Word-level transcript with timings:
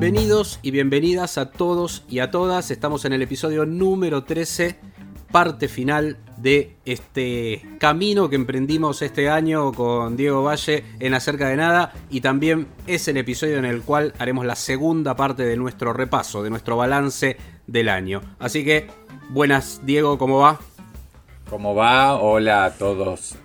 Bien, 0.00 0.14
bienvenidos 0.14 0.58
y 0.62 0.70
bienvenidas 0.70 1.36
a 1.36 1.50
todos 1.50 2.04
y 2.08 2.20
a 2.20 2.30
todas. 2.30 2.70
Estamos 2.70 3.04
en 3.04 3.12
el 3.12 3.20
episodio 3.20 3.66
número 3.66 4.24
13, 4.24 4.76
parte 5.30 5.68
final 5.68 6.16
de 6.38 6.78
este 6.86 7.60
camino 7.78 8.30
que 8.30 8.36
emprendimos 8.36 9.02
este 9.02 9.28
año 9.28 9.74
con 9.74 10.16
Diego 10.16 10.42
Valle 10.42 10.84
en 11.00 11.12
Acerca 11.12 11.48
de 11.48 11.56
Nada 11.56 11.92
y 12.08 12.22
también 12.22 12.66
es 12.86 13.08
el 13.08 13.18
episodio 13.18 13.58
en 13.58 13.66
el 13.66 13.82
cual 13.82 14.14
haremos 14.18 14.46
la 14.46 14.56
segunda 14.56 15.16
parte 15.16 15.44
de 15.44 15.58
nuestro 15.58 15.92
repaso, 15.92 16.42
de 16.42 16.48
nuestro 16.48 16.78
balance 16.78 17.36
del 17.66 17.90
año. 17.90 18.22
Así 18.38 18.64
que, 18.64 18.86
buenas 19.28 19.82
Diego, 19.84 20.16
¿cómo 20.16 20.38
va? 20.38 20.58
¿Cómo 21.50 21.74
va? 21.74 22.14
Hola 22.14 22.64
a 22.64 22.70
todos 22.72 23.36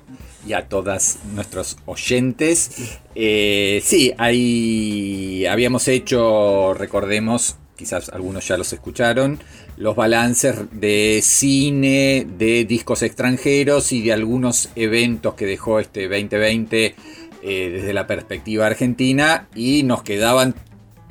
y 0.45 0.53
a 0.53 0.67
todas 0.67 1.19
nuestros 1.33 1.77
oyentes. 1.85 2.99
Eh, 3.15 3.81
sí, 3.83 4.13
ahí 4.17 5.45
habíamos 5.45 5.87
hecho, 5.87 6.73
recordemos, 6.73 7.57
quizás 7.75 8.09
algunos 8.09 8.47
ya 8.47 8.57
los 8.57 8.71
escucharon, 8.71 9.39
los 9.77 9.95
balances 9.95 10.55
de 10.71 11.19
cine, 11.23 12.25
de 12.37 12.65
discos 12.65 13.01
extranjeros 13.01 13.91
y 13.91 14.01
de 14.01 14.13
algunos 14.13 14.69
eventos 14.75 15.33
que 15.33 15.45
dejó 15.45 15.79
este 15.79 16.07
2020 16.07 16.95
eh, 17.41 17.69
desde 17.69 17.93
la 17.93 18.07
perspectiva 18.07 18.65
argentina 18.65 19.47
y 19.53 19.83
nos 19.83 20.03
quedaban 20.03 20.55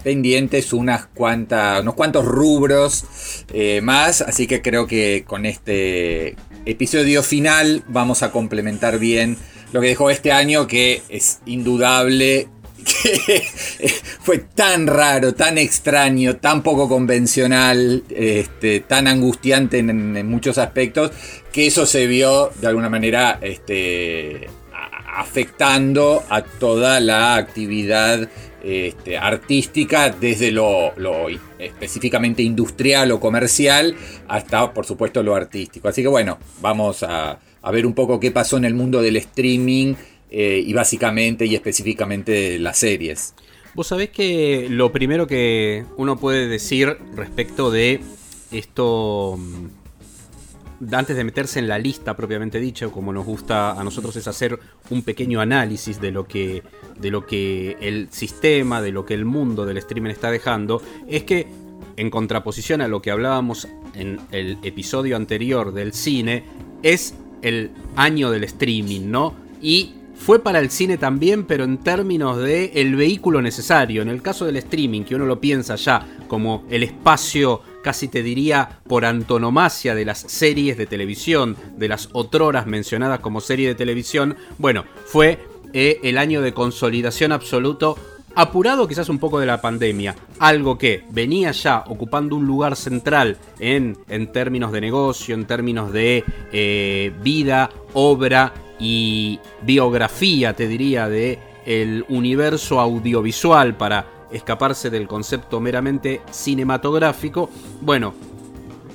pendientes 0.02 0.72
unas 0.72 1.06
cuantas, 1.06 1.80
unos 1.80 1.94
cuantos 1.94 2.26
rubros 2.26 3.04
eh, 3.52 3.80
más, 3.80 4.20
así 4.20 4.46
que 4.46 4.60
creo 4.60 4.86
que 4.86 5.24
con 5.26 5.46
este 5.46 6.36
episodio 6.66 7.22
final 7.22 7.82
vamos 7.88 8.22
a 8.22 8.30
complementar 8.30 8.98
bien 8.98 9.36
lo 9.72 9.80
que 9.80 9.88
dejó 9.88 10.10
este 10.10 10.32
año, 10.32 10.66
que 10.66 11.02
es 11.08 11.40
indudable 11.46 12.48
que 13.02 13.44
fue 14.20 14.38
tan 14.38 14.86
raro, 14.86 15.34
tan 15.34 15.58
extraño, 15.58 16.36
tan 16.36 16.62
poco 16.62 16.88
convencional, 16.88 18.04
este, 18.10 18.80
tan 18.80 19.06
angustiante 19.06 19.78
en, 19.78 20.26
muchos 20.28 20.58
aspectos, 20.58 21.12
que 21.52 21.66
eso 21.66 21.86
se 21.86 22.06
vio 22.06 22.50
de 22.60 22.66
alguna 22.66 22.88
manera 22.88 23.38
este, 23.40 24.48
afectando 25.16 26.24
a 26.28 26.42
toda 26.42 27.00
la 27.00 27.36
actividad 27.36 28.28
este, 28.64 29.18
artística, 29.18 30.10
desde 30.10 30.50
lo, 30.50 30.92
específicamente 31.58 32.42
industrial 32.42 33.12
o 33.12 33.20
comercial 33.20 33.94
hasta, 34.28 34.72
por 34.72 34.86
supuesto, 34.86 35.22
lo 35.22 35.34
artístico. 35.34 35.88
Así 35.88 36.02
que 36.02 36.08
bueno, 36.08 36.38
vamos 36.60 37.02
a, 37.02 37.38
a 37.62 37.70
ver 37.70 37.86
un 37.86 37.94
poco 37.94 38.18
qué 38.20 38.30
pasó 38.30 38.56
en 38.56 38.64
el 38.64 38.74
mundo 38.74 39.02
del 39.02 39.16
streaming 39.16 39.94
eh, 40.30 40.62
y 40.66 40.72
básicamente 40.72 41.46
y 41.46 41.54
específicamente 41.54 42.58
las 42.58 42.78
series. 42.78 43.34
Vos 43.74 43.86
sabés 43.86 44.10
que 44.10 44.66
lo 44.68 44.90
primero 44.92 45.26
que 45.26 45.84
uno 45.96 46.18
puede 46.18 46.48
decir 46.48 46.96
respecto 47.14 47.70
de 47.70 48.00
esto, 48.50 49.36
mm, 49.38 49.83
antes 50.92 51.16
de 51.16 51.24
meterse 51.24 51.58
en 51.58 51.68
la 51.68 51.78
lista 51.78 52.16
propiamente 52.16 52.58
dicho, 52.60 52.90
como 52.92 53.12
nos 53.12 53.24
gusta 53.24 53.72
a 53.72 53.84
nosotros 53.84 54.16
es 54.16 54.26
hacer 54.26 54.58
un 54.90 55.02
pequeño 55.02 55.40
análisis 55.40 56.00
de 56.00 56.10
lo 56.10 56.26
que, 56.26 56.62
de 56.98 57.10
lo 57.10 57.26
que 57.26 57.76
el 57.80 58.08
sistema, 58.10 58.82
de 58.82 58.92
lo 58.92 59.04
que 59.04 59.14
el 59.14 59.24
mundo 59.24 59.66
del 59.66 59.78
streaming 59.78 60.10
está 60.10 60.30
dejando, 60.30 60.82
es 61.08 61.24
que 61.24 61.46
en 61.96 62.10
contraposición 62.10 62.80
a 62.80 62.88
lo 62.88 63.00
que 63.02 63.10
hablábamos 63.10 63.68
en 63.94 64.20
el 64.32 64.58
episodio 64.62 65.16
anterior 65.16 65.72
del 65.72 65.92
cine, 65.92 66.44
es 66.82 67.14
el 67.42 67.70
año 67.96 68.30
del 68.30 68.44
streaming, 68.44 69.10
¿no? 69.10 69.34
Y 69.60 69.94
fue 70.14 70.42
para 70.42 70.58
el 70.58 70.70
cine 70.70 70.96
también, 70.96 71.44
pero 71.44 71.64
en 71.64 71.78
términos 71.78 72.38
de 72.38 72.72
el 72.74 72.96
vehículo 72.96 73.42
necesario. 73.42 74.02
En 74.02 74.08
el 74.08 74.22
caso 74.22 74.46
del 74.46 74.56
streaming, 74.56 75.02
que 75.02 75.14
uno 75.14 75.26
lo 75.26 75.40
piensa 75.40 75.76
ya 75.76 76.06
como 76.28 76.64
el 76.70 76.82
espacio, 76.82 77.60
casi 77.84 78.08
te 78.08 78.24
diría, 78.24 78.80
por 78.88 79.04
antonomasia 79.04 79.94
de 79.94 80.06
las 80.06 80.18
series 80.18 80.76
de 80.76 80.86
televisión, 80.86 81.56
de 81.76 81.86
las 81.86 82.08
otroras 82.12 82.66
mencionadas 82.66 83.20
como 83.20 83.40
serie 83.40 83.68
de 83.68 83.74
televisión, 83.76 84.36
bueno, 84.58 84.84
fue 85.06 85.38
eh, 85.72 86.00
el 86.02 86.18
año 86.18 86.40
de 86.40 86.54
consolidación 86.54 87.30
absoluto 87.30 87.96
apurado 88.34 88.88
quizás 88.88 89.08
un 89.08 89.18
poco 89.18 89.38
de 89.38 89.46
la 89.46 89.60
pandemia, 89.60 90.16
algo 90.38 90.78
que 90.78 91.04
venía 91.10 91.52
ya 91.52 91.84
ocupando 91.86 92.36
un 92.36 92.46
lugar 92.46 92.74
central 92.74 93.36
en, 93.60 93.96
en 94.08 94.32
términos 94.32 94.72
de 94.72 94.80
negocio, 94.80 95.34
en 95.34 95.46
términos 95.46 95.92
de 95.92 96.24
eh, 96.52 97.12
vida, 97.22 97.70
obra 97.92 98.52
y 98.80 99.38
biografía, 99.62 100.54
te 100.54 100.66
diría, 100.66 101.08
de 101.08 101.38
el 101.66 102.04
universo 102.08 102.80
audiovisual 102.80 103.76
para 103.76 104.06
escaparse 104.34 104.90
del 104.90 105.06
concepto 105.06 105.60
meramente 105.60 106.20
cinematográfico. 106.30 107.48
Bueno, 107.80 108.14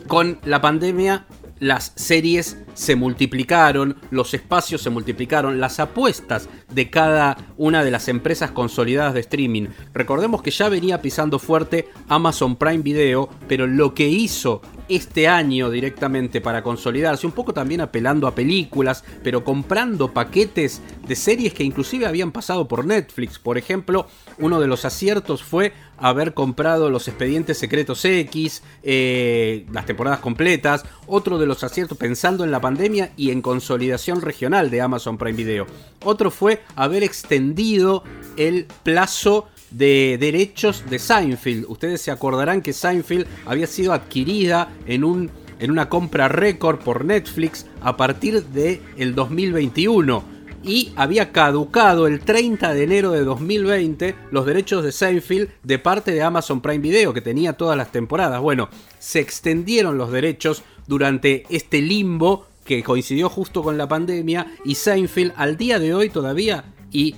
con 0.07 0.39
la 0.43 0.61
pandemia 0.61 1.25
las 1.59 1.91
series 1.95 2.57
se 2.73 2.95
multiplicaron, 2.95 3.97
los 4.11 4.33
espacios 4.33 4.81
se 4.81 4.89
multiplicaron, 4.89 5.59
las 5.59 5.79
apuestas 5.79 6.49
de 6.71 6.89
cada 6.89 7.37
una 7.57 7.83
de 7.83 7.91
las 7.91 8.07
empresas 8.07 8.51
consolidadas 8.51 9.13
de 9.13 9.19
streaming. 9.19 9.67
Recordemos 9.93 10.41
que 10.41 10.51
ya 10.51 10.69
venía 10.69 11.01
pisando 11.01 11.37
fuerte 11.37 11.89
Amazon 12.07 12.55
Prime 12.55 12.83
Video, 12.83 13.29
pero 13.47 13.67
lo 13.67 13.93
que 13.93 14.07
hizo 14.07 14.61
este 14.89 15.27
año 15.27 15.69
directamente 15.69 16.41
para 16.41 16.63
consolidarse, 16.63 17.27
un 17.27 17.33
poco 17.33 17.53
también 17.53 17.81
apelando 17.81 18.27
a 18.27 18.35
películas, 18.35 19.03
pero 19.23 19.43
comprando 19.43 20.13
paquetes 20.13 20.81
de 21.07 21.15
series 21.15 21.53
que 21.53 21.63
inclusive 21.63 22.05
habían 22.05 22.31
pasado 22.31 22.67
por 22.67 22.85
Netflix. 22.85 23.39
Por 23.39 23.57
ejemplo, 23.57 24.07
uno 24.39 24.59
de 24.59 24.67
los 24.67 24.85
aciertos 24.85 25.43
fue 25.43 25.73
haber 25.97 26.33
comprado 26.33 26.89
los 26.89 27.07
expedientes 27.07 27.57
secretos 27.57 28.03
X, 28.03 28.63
eh, 28.83 29.65
las 29.71 29.85
temporadas 29.85 30.19
completas. 30.19 30.85
Otro 31.07 31.37
de 31.37 31.45
los 31.45 31.63
aciertos 31.63 31.97
pensando 31.97 32.43
en 32.43 32.51
la 32.51 32.61
pandemia 32.61 33.11
y 33.15 33.31
en 33.31 33.41
consolidación 33.41 34.21
regional 34.21 34.69
de 34.69 34.81
Amazon 34.81 35.17
Prime 35.17 35.37
Video. 35.37 35.67
Otro 36.03 36.31
fue 36.31 36.61
haber 36.75 37.03
extendido 37.03 38.03
el 38.37 38.65
plazo 38.83 39.47
de 39.71 40.17
derechos 40.19 40.83
de 40.89 40.99
Seinfeld. 40.99 41.65
Ustedes 41.67 42.01
se 42.01 42.11
acordarán 42.11 42.61
que 42.61 42.73
Seinfeld 42.73 43.27
había 43.45 43.67
sido 43.67 43.93
adquirida 43.93 44.69
en 44.85 45.03
un 45.03 45.31
en 45.59 45.71
una 45.71 45.89
compra 45.89 46.27
récord 46.27 46.79
por 46.79 47.05
Netflix 47.05 47.65
a 47.81 47.97
partir 47.97 48.45
de 48.45 48.81
el 48.97 49.13
2021 49.13 50.23
y 50.63 50.91
había 50.95 51.31
caducado 51.31 52.07
el 52.07 52.19
30 52.19 52.73
de 52.73 52.83
enero 52.83 53.11
de 53.11 53.23
2020 53.23 54.15
los 54.31 54.45
derechos 54.45 54.83
de 54.83 54.91
Seinfeld 54.91 55.49
de 55.63 55.79
parte 55.79 56.11
de 56.11 56.21
Amazon 56.21 56.61
Prime 56.61 56.79
Video 56.79 57.13
que 57.13 57.21
tenía 57.21 57.53
todas 57.53 57.77
las 57.77 57.91
temporadas. 57.91 58.41
Bueno, 58.41 58.69
se 58.99 59.19
extendieron 59.19 59.97
los 59.97 60.11
derechos 60.11 60.63
durante 60.87 61.45
este 61.49 61.81
limbo 61.81 62.47
que 62.65 62.83
coincidió 62.83 63.29
justo 63.29 63.63
con 63.63 63.77
la 63.77 63.87
pandemia 63.87 64.47
y 64.65 64.75
Seinfeld 64.75 65.33
al 65.35 65.57
día 65.57 65.79
de 65.79 65.93
hoy 65.93 66.09
todavía 66.09 66.65
y 66.91 67.15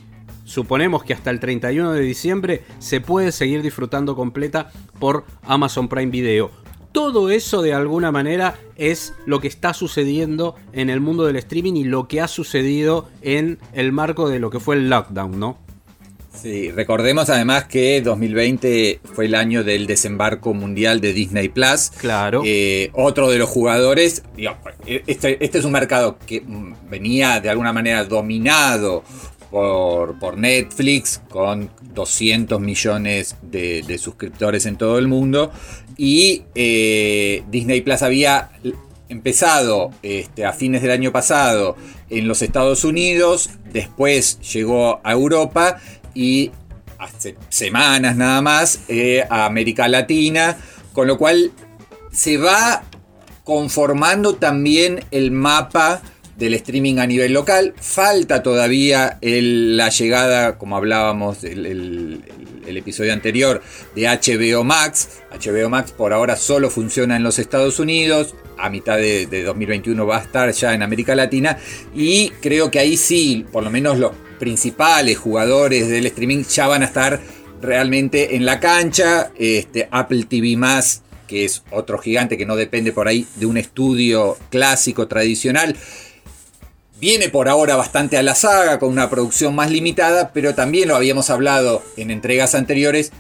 suponemos 0.52 1.04
que 1.04 1.14
hasta 1.14 1.30
el 1.30 1.40
31 1.40 1.94
de 1.94 2.02
diciembre 2.02 2.64
se 2.80 3.00
puede 3.00 3.32
seguir 3.32 3.62
disfrutando 3.62 4.16
completa 4.16 4.70
por 5.00 5.26
Amazon 5.44 5.88
Prime 5.88 6.12
Video. 6.12 6.52
Todo 6.92 7.30
eso 7.30 7.62
de 7.62 7.74
alguna 7.74 8.12
manera 8.12 8.60
es 8.76 9.14
lo 9.26 9.40
que 9.40 9.48
está 9.48 9.74
sucediendo 9.74 10.56
en 10.74 10.90
el 10.90 11.00
mundo 11.00 11.26
del 11.26 11.38
streaming 11.38 11.76
y 11.76 11.84
lo 11.86 12.10
que 12.10 12.20
ha 12.20 12.28
sucedido 12.28 13.08
en 13.22 13.60
el 13.72 13.94
marco 13.94 14.28
de 14.28 14.40
lo 14.40 14.50
que 14.50 14.60
fue 14.60 14.76
el 14.76 14.90
lockdown, 14.90 15.40
¿no? 15.40 15.58
Sí, 16.34 16.72
recordemos 16.72 17.30
además 17.30 17.66
que 17.66 18.02
2020 18.02 19.02
fue 19.04 19.26
el 19.26 19.36
año 19.36 19.64
del 19.64 19.86
desembarco 19.86 20.54
mundial 20.54 21.02
de 21.02 21.14
Disney 21.14 21.50
Plus. 21.50 21.92
Claro. 21.98 22.42
Eh, 22.46 22.90
otro 22.94 23.30
de 23.30 23.38
los 23.38 23.50
jugadores, 23.50 24.24
digo, 24.36 24.56
este, 24.86 25.44
este 25.44 25.60
es 25.60 25.66
un 25.66 25.74
mercado 25.74 26.18
que 26.26 26.42
mm, 26.42 26.90
venía 26.90 27.42
de 27.42 27.50
alguna 27.50 27.74
manera 27.74 28.06
dominado 28.06 29.04
por, 29.52 30.38
Netflix, 30.38 31.22
con 31.30 31.70
200 31.94 32.60
millones 32.60 33.36
de, 33.42 33.84
de 33.84 33.98
suscriptores 33.98 34.66
en 34.66 34.78
todo 34.78 34.98
el 34.98 35.08
mundo. 35.08 35.52
Y 35.98 36.44
eh, 36.56 37.44
Disney 37.52 37.82
Plus 37.82 38.02
había 38.02 38.50
empezado 39.10 39.92
este, 40.02 40.46
a 40.46 40.54
fines 40.54 40.82
del 40.82 40.92
año 40.92 41.12
pasado 41.12 41.76
en 42.10 42.28
los 42.28 42.42
Estados 42.42 42.86
Unidos, 42.86 43.50
después 43.72 44.40
llegó 44.54 45.02
a 45.04 45.12
Europa 45.12 45.78
y 46.14 46.52
hace 46.98 47.36
semanas 47.50 48.16
nada 48.16 48.42
más 48.42 48.82
eh, 48.88 49.26
a 49.30 49.46
América 49.46 49.88
Latina 49.90 50.58
con 50.94 51.08
lo 51.08 51.18
cual 51.18 51.52
se 52.12 52.38
va 52.38 52.84
conformando 53.44 54.36
también 54.36 55.04
el 55.12 55.32
mapa 55.32 56.02
del 56.42 56.56
streaming 56.56 56.98
a 56.98 57.08
nivel 57.08 57.34
local. 57.34 57.74
Falta 57.80 58.44
todavía 58.44 59.20
la 59.22 59.90
llegada, 59.90 60.58
como 60.58 60.76
hablábamos 60.76 61.44
el, 61.44 61.66
el, 61.66 62.78
episodio 62.78 63.14
anterior, 63.14 63.62
de 63.96 64.08
HBO 64.08 64.64
Max. 64.64 65.22
HBO 65.32 65.70
Max 65.70 65.92
por 65.92 66.14
ahora 66.14 66.36
solo 66.36 66.70
funciona 66.70 67.16
en 67.16 67.24
los 67.24 67.38
Estados 67.38 67.80
Unidos. 67.80 68.34
A 68.58 68.70
mitad 68.70 68.98
de, 68.98 69.28
de 69.28 69.44
2021 69.44 70.06
va 70.06 70.18
a 70.18 70.22
estar 70.22 70.52
ya 70.52 70.74
en 70.74 70.82
América 70.82 71.16
Latina. 71.16 71.58
Y 71.96 72.30
creo 72.42 72.72
que 72.72 72.80
ahí 72.80 72.98
sí, 72.98 73.46
por 73.52 73.64
lo 73.64 73.70
menos 73.70 74.00
los 74.00 74.12
principales 74.40 75.18
jugadores 75.18 75.90
del 75.90 76.08
streaming 76.08 76.44
ya 76.44 76.68
van 76.68 76.82
a 76.82 76.86
estar 76.86 77.20
realmente 77.62 78.36
en 78.36 78.46
la 78.46 78.60
cancha. 78.60 79.32
Este, 79.38 79.88
Apple 79.92 80.26
TV 80.28 80.58
Más 80.58 81.04
que 81.28 81.46
es 81.46 81.64
otro 81.72 81.98
gigante 81.98 82.38
que 82.38 82.46
no 82.46 82.58
depende 82.58 82.92
por 82.92 83.08
ahí 83.08 83.26
de 83.38 83.46
un 83.46 83.56
estudio 83.56 84.38
clásico 84.50 85.08
tradicional. 85.08 85.78
Viene 87.02 87.30
por 87.30 87.50
ahora 87.50 87.76
bastante 87.76 88.16
a 88.16 88.22
la 88.22 88.36
saga, 88.36 88.78
con 88.78 88.90
una 88.90 89.10
producción 89.10 89.56
más 89.56 89.72
limitada, 89.72 90.32
pero 90.34 90.54
también 90.54 90.88
lo 90.88 90.96
habíamos 90.96 91.32
hablado 91.32 91.82
en 91.98 92.12
entregas 92.12 92.54
anteriores, 92.54 93.12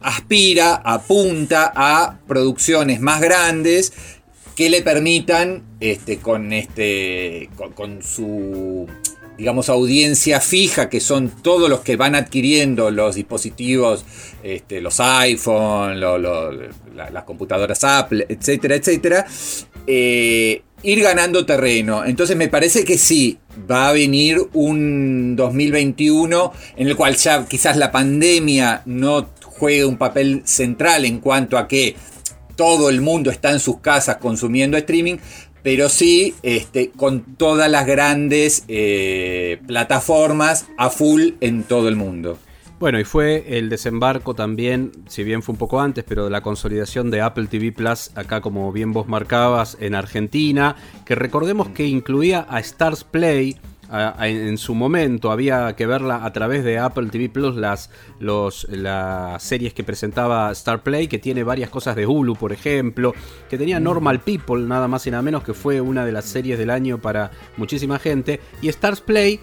aspira, 0.00 0.74
apunta 0.74 1.72
a 1.72 2.18
producciones 2.26 3.00
más 3.00 3.20
grandes 3.20 3.92
que 4.56 4.70
le 4.70 4.82
permitan, 4.82 5.62
este, 5.78 6.18
con, 6.18 6.52
este, 6.52 7.48
con 7.76 8.02
su 8.02 8.88
digamos, 9.38 9.70
audiencia 9.70 10.38
fija, 10.40 10.90
que 10.90 11.00
son 11.00 11.30
todos 11.30 11.70
los 11.70 11.80
que 11.80 11.96
van 11.96 12.14
adquiriendo 12.14 12.90
los 12.90 13.14
dispositivos, 13.14 14.04
este, 14.42 14.82
los 14.82 15.00
iPhone, 15.00 15.98
las 15.98 17.24
computadoras 17.24 17.82
Apple, 17.84 18.26
etcétera, 18.28 18.74
etcétera, 18.74 19.26
eh, 19.86 20.62
ir 20.82 21.00
ganando 21.02 21.46
terreno. 21.46 22.04
Entonces 22.04 22.36
me 22.36 22.48
parece 22.48 22.84
que 22.84 22.98
sí, 22.98 23.38
va 23.70 23.88
a 23.88 23.92
venir 23.92 24.40
un 24.52 25.36
2021 25.36 26.52
en 26.76 26.88
el 26.88 26.96
cual 26.96 27.16
ya 27.16 27.46
quizás 27.46 27.76
la 27.76 27.92
pandemia 27.92 28.82
no 28.86 29.28
juegue 29.42 29.84
un 29.84 29.98
papel 29.98 30.42
central 30.44 31.04
en 31.04 31.20
cuanto 31.20 31.58
a 31.58 31.68
que 31.68 31.96
todo 32.56 32.88
el 32.88 33.00
mundo 33.00 33.30
está 33.30 33.50
en 33.50 33.60
sus 33.60 33.78
casas 33.80 34.16
consumiendo 34.16 34.76
streaming, 34.76 35.16
pero 35.62 35.88
sí 35.88 36.34
este, 36.42 36.90
con 36.90 37.36
todas 37.36 37.70
las 37.70 37.86
grandes 37.86 38.64
eh, 38.68 39.58
plataformas 39.66 40.66
a 40.76 40.90
full 40.90 41.32
en 41.40 41.62
todo 41.62 41.88
el 41.88 41.96
mundo. 41.96 42.38
Bueno, 42.80 42.98
y 42.98 43.04
fue 43.04 43.58
el 43.58 43.68
desembarco 43.68 44.32
también, 44.32 44.92
si 45.06 45.22
bien 45.22 45.42
fue 45.42 45.52
un 45.52 45.58
poco 45.58 45.82
antes, 45.82 46.02
pero 46.02 46.24
de 46.24 46.30
la 46.30 46.40
consolidación 46.40 47.10
de 47.10 47.20
Apple 47.20 47.46
TV 47.46 47.72
Plus, 47.72 48.10
acá 48.14 48.40
como 48.40 48.72
bien 48.72 48.94
vos 48.94 49.06
marcabas, 49.06 49.76
en 49.80 49.94
Argentina, 49.94 50.76
que 51.04 51.14
recordemos 51.14 51.68
que 51.68 51.84
incluía 51.84 52.46
a 52.48 52.58
Stars 52.60 53.04
Play, 53.04 53.58
en 54.22 54.56
su 54.56 54.74
momento 54.74 55.30
había 55.30 55.74
que 55.76 55.84
verla 55.84 56.24
a 56.24 56.32
través 56.32 56.64
de 56.64 56.78
Apple 56.78 57.08
TV 57.10 57.28
Plus, 57.28 57.54
las, 57.54 57.90
los, 58.18 58.66
las 58.70 59.42
series 59.42 59.74
que 59.74 59.84
presentaba 59.84 60.50
Star 60.52 60.82
Play, 60.82 61.06
que 61.06 61.18
tiene 61.18 61.44
varias 61.44 61.68
cosas 61.68 61.96
de 61.96 62.06
Hulu, 62.06 62.34
por 62.36 62.50
ejemplo, 62.50 63.12
que 63.50 63.58
tenía 63.58 63.78
Normal 63.78 64.20
People, 64.20 64.62
nada 64.62 64.88
más 64.88 65.06
y 65.06 65.10
nada 65.10 65.22
menos, 65.22 65.42
que 65.42 65.52
fue 65.52 65.82
una 65.82 66.06
de 66.06 66.12
las 66.12 66.24
series 66.24 66.58
del 66.58 66.70
año 66.70 66.96
para 66.96 67.30
muchísima 67.58 67.98
gente. 67.98 68.40
Y 68.62 68.68
Stars 68.68 69.02
Play 69.02 69.38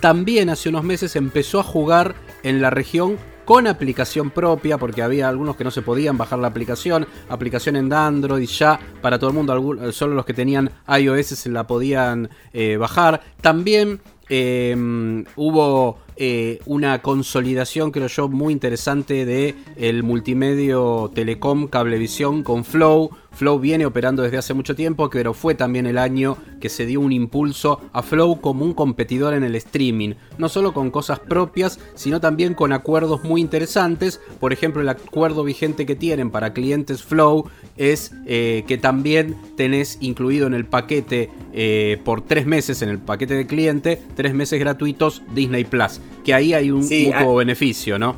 también 0.00 0.50
hace 0.50 0.68
unos 0.68 0.84
meses 0.84 1.16
empezó 1.16 1.60
a 1.60 1.62
jugar 1.62 2.14
en 2.42 2.60
la 2.60 2.70
región 2.70 3.16
con 3.46 3.68
aplicación 3.68 4.30
propia, 4.30 4.76
porque 4.76 5.02
había 5.02 5.28
algunos 5.28 5.56
que 5.56 5.62
no 5.62 5.70
se 5.70 5.80
podían 5.80 6.18
bajar 6.18 6.40
la 6.40 6.48
aplicación, 6.48 7.06
aplicación 7.28 7.76
en 7.76 7.92
Android 7.92 8.46
ya 8.48 8.78
para 9.00 9.18
todo 9.18 9.30
el 9.30 9.36
mundo, 9.36 9.92
solo 9.92 10.14
los 10.14 10.26
que 10.26 10.34
tenían 10.34 10.70
iOS 10.88 11.26
se 11.26 11.48
la 11.48 11.64
podían 11.66 12.28
eh, 12.52 12.76
bajar. 12.76 13.22
También 13.40 14.00
em, 14.28 15.24
hubo 15.36 15.98
eh, 16.16 16.60
una 16.66 17.02
consolidación, 17.02 17.90
creo 17.90 18.08
yo, 18.08 18.28
muy 18.28 18.52
interesante 18.52 19.24
de 19.24 19.54
el 19.76 20.02
multimedio 20.02 21.10
Telecom 21.14 21.68
Cablevisión 21.68 22.42
con 22.42 22.64
Flow 22.64 23.10
Flow 23.36 23.58
viene 23.58 23.84
operando 23.84 24.22
desde 24.22 24.38
hace 24.38 24.54
mucho 24.54 24.74
tiempo, 24.74 25.10
pero 25.10 25.34
fue 25.34 25.54
también 25.54 25.84
el 25.84 25.98
año 25.98 26.38
que 26.58 26.70
se 26.70 26.86
dio 26.86 27.00
un 27.00 27.12
impulso 27.12 27.82
a 27.92 28.02
Flow 28.02 28.40
como 28.40 28.64
un 28.64 28.72
competidor 28.72 29.34
en 29.34 29.44
el 29.44 29.54
streaming, 29.56 30.14
no 30.38 30.48
solo 30.48 30.72
con 30.72 30.90
cosas 30.90 31.20
propias, 31.20 31.78
sino 31.94 32.18
también 32.18 32.54
con 32.54 32.72
acuerdos 32.72 33.24
muy 33.24 33.42
interesantes. 33.42 34.22
Por 34.40 34.54
ejemplo, 34.54 34.80
el 34.80 34.88
acuerdo 34.88 35.44
vigente 35.44 35.84
que 35.84 35.94
tienen 35.94 36.30
para 36.30 36.54
clientes 36.54 37.02
Flow 37.02 37.50
es 37.76 38.12
eh, 38.24 38.64
que 38.66 38.78
también 38.78 39.36
tenés 39.54 39.98
incluido 40.00 40.46
en 40.46 40.54
el 40.54 40.64
paquete 40.64 41.28
eh, 41.52 42.00
por 42.06 42.22
tres 42.22 42.46
meses, 42.46 42.80
en 42.80 42.88
el 42.88 43.00
paquete 43.00 43.34
de 43.34 43.46
cliente, 43.46 44.00
tres 44.14 44.32
meses 44.32 44.58
gratuitos 44.58 45.22
Disney 45.34 45.64
Plus, 45.64 46.00
que 46.24 46.34
ahí 46.34 46.54
hay 46.54 46.70
un 46.70 46.88
poco 46.88 47.32
ah. 47.32 47.38
beneficio, 47.38 47.98
¿no? 47.98 48.16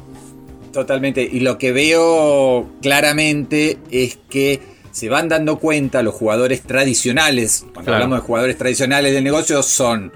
Totalmente, 0.72 1.28
y 1.30 1.40
lo 1.40 1.58
que 1.58 1.72
veo 1.72 2.68
claramente 2.82 3.78
es 3.90 4.18
que 4.28 4.60
se 4.92 5.08
van 5.08 5.28
dando 5.28 5.58
cuenta 5.58 6.02
los 6.02 6.14
jugadores 6.14 6.62
tradicionales, 6.62 7.64
cuando 7.72 7.94
hablamos 7.94 8.20
de 8.20 8.26
jugadores 8.26 8.58
tradicionales 8.58 9.12
del 9.12 9.24
negocio, 9.24 9.62
son 9.62 10.12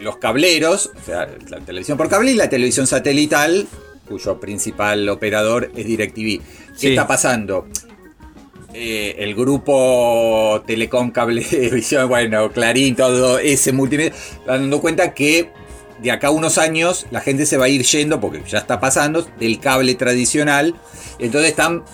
los 0.00 0.16
cableros, 0.16 0.90
o 1.00 1.04
sea, 1.04 1.28
la 1.48 1.60
televisión 1.60 1.96
por 1.96 2.08
cable 2.08 2.32
y 2.32 2.34
la 2.34 2.48
televisión 2.48 2.86
satelital, 2.86 3.66
cuyo 4.06 4.38
principal 4.40 5.08
operador 5.08 5.70
es 5.76 5.86
DirecTV. 5.86 6.40
¿Qué 6.78 6.90
está 6.90 7.06
pasando? 7.06 7.66
Eh, 8.74 9.16
el 9.18 9.34
grupo 9.34 10.62
Telecom 10.66 11.10
Cablevisión, 11.10 12.08
bueno, 12.08 12.50
Clarín, 12.50 12.96
todo 12.96 13.38
ese 13.38 13.72
multimedia, 13.72 14.12
dando 14.46 14.80
cuenta 14.80 15.12
que 15.12 15.50
de 16.02 16.10
acá 16.10 16.28
a 16.28 16.30
unos 16.30 16.58
años 16.58 17.06
la 17.10 17.20
gente 17.20 17.46
se 17.46 17.56
va 17.56 17.66
a 17.66 17.68
ir 17.68 17.82
yendo, 17.84 18.20
porque 18.20 18.42
ya 18.46 18.58
está 18.58 18.80
pasando, 18.80 19.26
del 19.38 19.60
cable 19.60 19.94
tradicional. 19.94 20.74
Entonces 21.18 21.50
están 21.50 21.84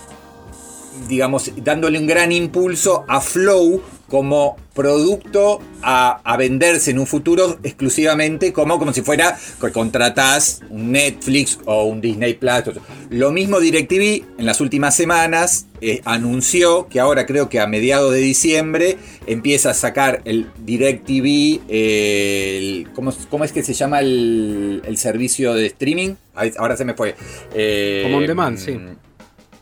digamos, 1.07 1.51
dándole 1.57 1.99
un 1.99 2.07
gran 2.07 2.31
impulso 2.31 3.05
a 3.07 3.21
Flow 3.21 3.81
como 4.09 4.57
producto 4.73 5.61
a, 5.81 6.35
venderse 6.37 6.91
en 6.91 6.99
un 6.99 7.07
futuro 7.07 7.59
exclusivamente 7.63 8.53
como, 8.53 8.79
como 8.79 8.93
si 8.93 9.01
fuera 9.01 9.37
que 9.59 9.71
contratás 9.71 10.61
un 10.69 10.91
Netflix 10.93 11.59
o 11.65 11.83
un 11.83 12.01
Disney 12.01 12.33
Plus. 12.33 12.75
Lo 13.09 13.31
mismo 13.31 13.59
DirecTV 13.59 14.23
en 14.37 14.45
las 14.45 14.61
últimas 14.61 14.95
semanas 14.95 15.67
eh, 15.81 16.01
anunció 16.05 16.87
que 16.87 16.99
ahora 16.99 17.25
creo 17.25 17.49
que 17.49 17.59
a 17.59 17.67
mediados 17.67 18.13
de 18.13 18.19
diciembre 18.19 18.97
empieza 19.27 19.71
a 19.71 19.73
sacar 19.73 20.21
el 20.25 20.47
DirecTV, 20.65 21.61
eh, 21.69 22.85
¿cómo, 22.95 23.43
es 23.43 23.51
que 23.51 23.63
se 23.63 23.73
llama 23.73 23.99
el, 23.99 24.81
servicio 24.95 25.53
de 25.53 25.67
streaming? 25.67 26.15
Ahora 26.57 26.77
se 26.77 26.85
me 26.85 26.93
fue. 26.93 27.15
Eh, 27.53 28.01
como 28.05 28.17
on 28.17 28.27
demand, 28.27 28.57
sí. 28.57 28.77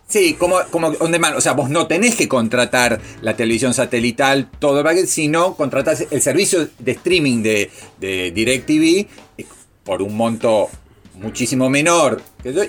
Sí, 0.07 0.35
como, 0.35 0.59
como 0.71 0.87
on 0.99 1.11
demand. 1.11 1.35
O 1.35 1.41
sea, 1.41 1.53
vos 1.53 1.69
no 1.69 1.87
tenés 1.87 2.15
que 2.15 2.27
contratar 2.27 3.01
la 3.21 3.35
televisión 3.35 3.73
satelital, 3.73 4.49
todo 4.59 4.79
el 4.79 5.07
sino 5.07 5.55
contratás 5.55 6.05
el 6.09 6.21
servicio 6.21 6.69
de 6.79 6.91
streaming 6.93 7.43
de, 7.43 7.69
de 7.99 8.31
DirecTV 8.31 9.07
eh, 9.37 9.45
por 9.83 10.01
un 10.01 10.15
monto 10.15 10.69
muchísimo 11.15 11.69
menor. 11.69 12.21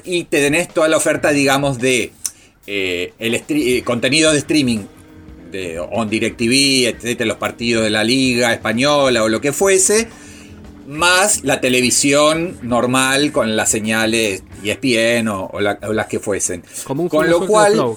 Y 0.04 0.24
te 0.24 0.40
tenés 0.40 0.68
toda 0.68 0.88
la 0.88 0.96
oferta, 0.96 1.30
digamos, 1.30 1.78
de 1.78 2.12
eh, 2.66 3.12
el 3.20 3.34
eh, 3.48 3.82
contenido 3.84 4.32
de 4.32 4.38
streaming 4.38 4.80
de 5.52 5.78
on 5.78 6.10
DirecTV, 6.10 6.88
etcétera, 6.88 7.28
los 7.28 7.36
partidos 7.36 7.84
de 7.84 7.90
la 7.90 8.02
liga 8.04 8.52
española 8.52 9.22
o 9.22 9.28
lo 9.28 9.40
que 9.40 9.52
fuese 9.52 10.08
más 10.88 11.44
la 11.44 11.60
televisión 11.60 12.58
normal 12.62 13.30
con 13.30 13.56
las 13.56 13.70
señales 13.70 14.42
ESPN 14.64 15.28
o, 15.28 15.50
o, 15.52 15.60
las 15.60 16.06
que 16.06 16.18
fuesen. 16.18 16.64
con 16.84 17.28
lo 17.28 17.46
cual, 17.46 17.96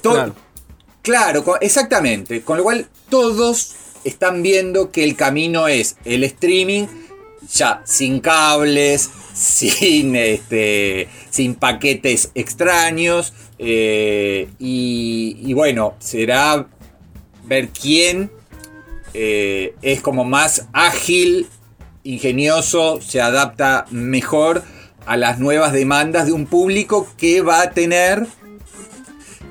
claro. 1.01 1.45
exactamente. 1.61 2.41
Con 2.41 2.57
lo 2.57 2.63
cual 2.63 2.87
todos 3.09 3.75
están 4.03 4.43
viendo 4.43 4.91
que 4.91 5.05
el 5.05 5.15
camino 5.15 5.69
es 5.69 5.95
el 6.03 6.25
streaming 6.25 6.87
ya 7.53 7.81
sin 7.85 8.19
cables, 8.19 9.09
sin, 9.33 10.17
este, 10.17 11.07
sin 11.29 11.55
paquetes 11.55 12.31
extraños. 12.35 13.33
Eh, 13.57 14.49
y, 14.59 15.53
bueno, 15.53 15.95
será 15.99 16.67
ver 17.45 17.69
quién 17.69 18.31
eh, 19.13 19.75
es 19.81 20.01
como 20.01 20.25
más 20.25 20.67
ágil 20.73 21.47
ingenioso, 22.03 22.99
se 23.01 23.21
adapta 23.21 23.85
mejor 23.91 24.63
a 25.05 25.17
las 25.17 25.39
nuevas 25.39 25.73
demandas 25.73 26.25
de 26.25 26.31
un 26.31 26.45
público 26.45 27.07
que 27.17 27.41
va 27.41 27.61
a 27.61 27.71
tener 27.71 28.25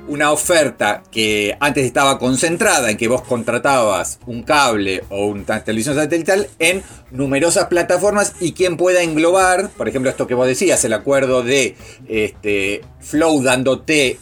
una 0.07 0.31
oferta 0.31 1.03
que 1.11 1.55
antes 1.59 1.85
estaba 1.85 2.17
concentrada 2.19 2.89
en 2.89 2.97
que 2.97 3.07
vos 3.07 3.21
contratabas 3.21 4.19
un 4.25 4.43
cable 4.43 5.03
o 5.09 5.27
una 5.27 5.63
televisión 5.63 5.95
satelital 5.95 6.47
en 6.59 6.83
numerosas 7.11 7.67
plataformas 7.67 8.33
y 8.39 8.53
quien 8.53 8.77
pueda 8.77 9.03
englobar, 9.03 9.69
por 9.69 9.87
ejemplo, 9.87 10.09
esto 10.09 10.27
que 10.27 10.33
vos 10.33 10.47
decías, 10.47 10.83
el 10.83 10.93
acuerdo 10.93 11.43
de 11.43 11.75
este, 12.07 12.81
Flow 12.99 13.41
dándote 13.41 14.17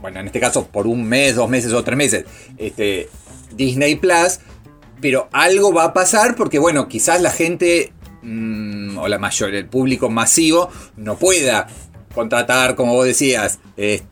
bueno, 0.00 0.20
en 0.20 0.26
este 0.26 0.40
caso 0.40 0.66
por 0.66 0.86
un 0.86 1.04
mes, 1.04 1.34
dos 1.34 1.48
meses 1.48 1.72
o 1.72 1.82
tres 1.82 1.96
meses, 1.96 2.24
este, 2.58 3.08
Disney 3.56 3.96
Plus, 3.96 4.40
pero 5.00 5.28
algo 5.32 5.72
va 5.72 5.84
a 5.84 5.92
pasar 5.92 6.34
porque, 6.36 6.58
bueno, 6.58 6.88
quizás 6.88 7.20
la 7.20 7.30
gente 7.30 7.92
mm, 8.22 8.98
o 8.98 9.08
la 9.08 9.18
mayor, 9.18 9.54
el 9.54 9.66
público 9.66 10.08
masivo 10.10 10.68
no 10.96 11.16
pueda 11.18 11.66
contratar, 12.14 12.74
como 12.76 12.94
vos 12.94 13.04
decías, 13.06 13.58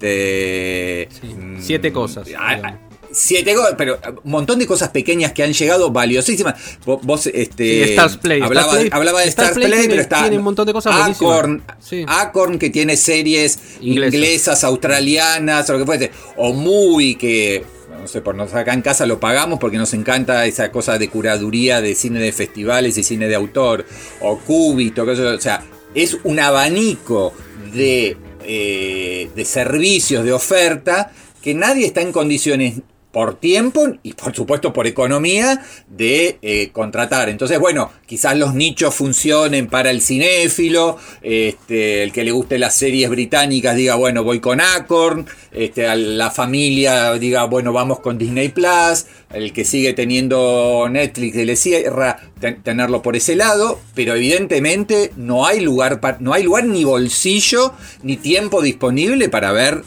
este... 0.09 1.09
mm, 1.23 1.57
siete 1.61 1.93
cosas, 1.93 2.25
a- 2.39 2.55
digamos. 2.57 2.79
Siete 3.17 3.55
cosas, 3.55 3.75
pero 3.79 3.97
un 4.25 4.31
montón 4.33 4.59
de 4.59 4.67
cosas 4.67 4.89
pequeñas 4.89 5.31
que 5.33 5.45
han 5.45 5.53
llegado 5.53 5.93
valiosísimas. 5.93 6.55
Vos, 6.85 6.99
vos, 7.05 7.27
este, 7.29 7.85
Sí, 7.85 7.91
Stars 7.93 8.17
Play, 8.17 8.43
hablaba, 8.43 8.67
Stars 8.67 8.81
Play- 8.81 8.91
hablaba 8.93 9.21
de 9.21 9.29
Stars 9.29 9.49
Stars 9.51 9.55
Play 9.55 9.69
Play, 9.69 9.79
tiene- 9.83 9.93
pero 9.93 10.03
está 10.03 10.21
tiene 10.23 10.39
un 10.39 10.43
montón 10.43 10.67
de 10.67 10.73
cosas. 10.73 10.97
Acorn, 11.11 11.63
Sí. 11.79 12.05
Acorn 12.09 12.59
que 12.59 12.71
tiene 12.71 12.97
series 12.97 13.57
inglesas, 13.81 14.65
australianas, 14.65 15.71
o 15.71 15.75
lo 15.75 15.79
que 15.79 15.85
fuese. 15.87 16.11
O 16.37 16.53
Muy 16.55 17.15
que 17.15 17.63
no 18.05 18.09
sé, 18.09 18.21
por 18.21 18.35
nosotros 18.35 18.61
acá 18.61 18.75
en 18.75 18.83
casa 18.83 19.07
lo 19.07 19.19
pagamos 19.19 19.59
porque 19.59 19.79
nos 19.79 19.95
encanta 19.95 20.45
esa 20.45 20.71
cosa 20.71 20.99
de 20.99 21.09
curaduría 21.09 21.81
de 21.81 21.95
cine 21.95 22.21
de 22.21 22.33
festivales 22.33 22.99
y 22.99 23.03
cine 23.03 23.29
de 23.29 23.35
autor. 23.35 23.87
O 24.21 24.39
Cúbito, 24.41 25.05
o 25.05 25.41
sea, 25.41 25.65
es 25.95 26.19
un 26.23 26.39
abanico 26.39 27.33
de, 27.73 28.19
eh, 28.45 29.31
de 29.35 29.45
servicios, 29.47 30.23
de 30.23 30.35
oferta, 30.35 31.13
que 31.41 31.55
nadie 31.55 31.87
está 31.87 32.03
en 32.03 32.13
condiciones 32.13 32.75
por 33.15 33.37
tiempo 33.39 33.87
y 34.03 34.13
por 34.13 34.35
supuesto 34.35 34.73
por 34.73 34.87
economía 34.89 35.63
de 35.89 36.39
eh, 36.43 36.71
contratar. 36.73 37.29
Entonces, 37.29 37.59
bueno, 37.61 37.91
quizás 38.07 38.37
los 38.37 38.55
nichos 38.55 38.93
funcionen 38.95 39.69
para 39.69 39.91
el 39.91 40.03
cinéfilo, 40.03 40.99
este, 41.23 42.03
el 42.03 42.13
que 42.13 42.25
le 42.25 42.33
guste 42.33 42.59
las 42.59 42.77
series 42.77 43.09
británicas 43.09 43.77
diga, 43.77 43.95
bueno, 43.95 44.25
voy 44.25 44.41
con 44.41 44.61
Acorn, 44.61 45.27
este, 45.53 45.95
la 45.97 46.31
familia 46.33 47.13
diga, 47.15 47.45
bueno, 47.45 47.73
vamos 47.73 48.01
con 48.01 48.19
Disney 48.19 48.49
Plus, 48.49 49.07
el 49.33 49.53
que 49.53 49.65
sigue 49.65 49.93
teniendo 49.95 50.89
Netflix 50.91 51.37
le 51.37 51.55
cierra 51.57 52.19
ten- 52.41 52.63
tenerlo 52.63 53.01
por 53.01 53.15
ese 53.15 53.37
lado, 53.37 53.79
pero 53.95 54.15
evidentemente 54.17 55.13
no 55.17 55.47
hay 55.47 55.61
lugar, 55.61 56.01
no 56.19 56.33
hay 56.33 56.43
lugar 56.43 56.65
ni 56.67 56.83
bolsillo 56.83 57.73
ni 58.03 58.17
tiempo 58.17 58.61
disponible 58.61 59.29
para 59.29 59.53
ver 59.53 59.83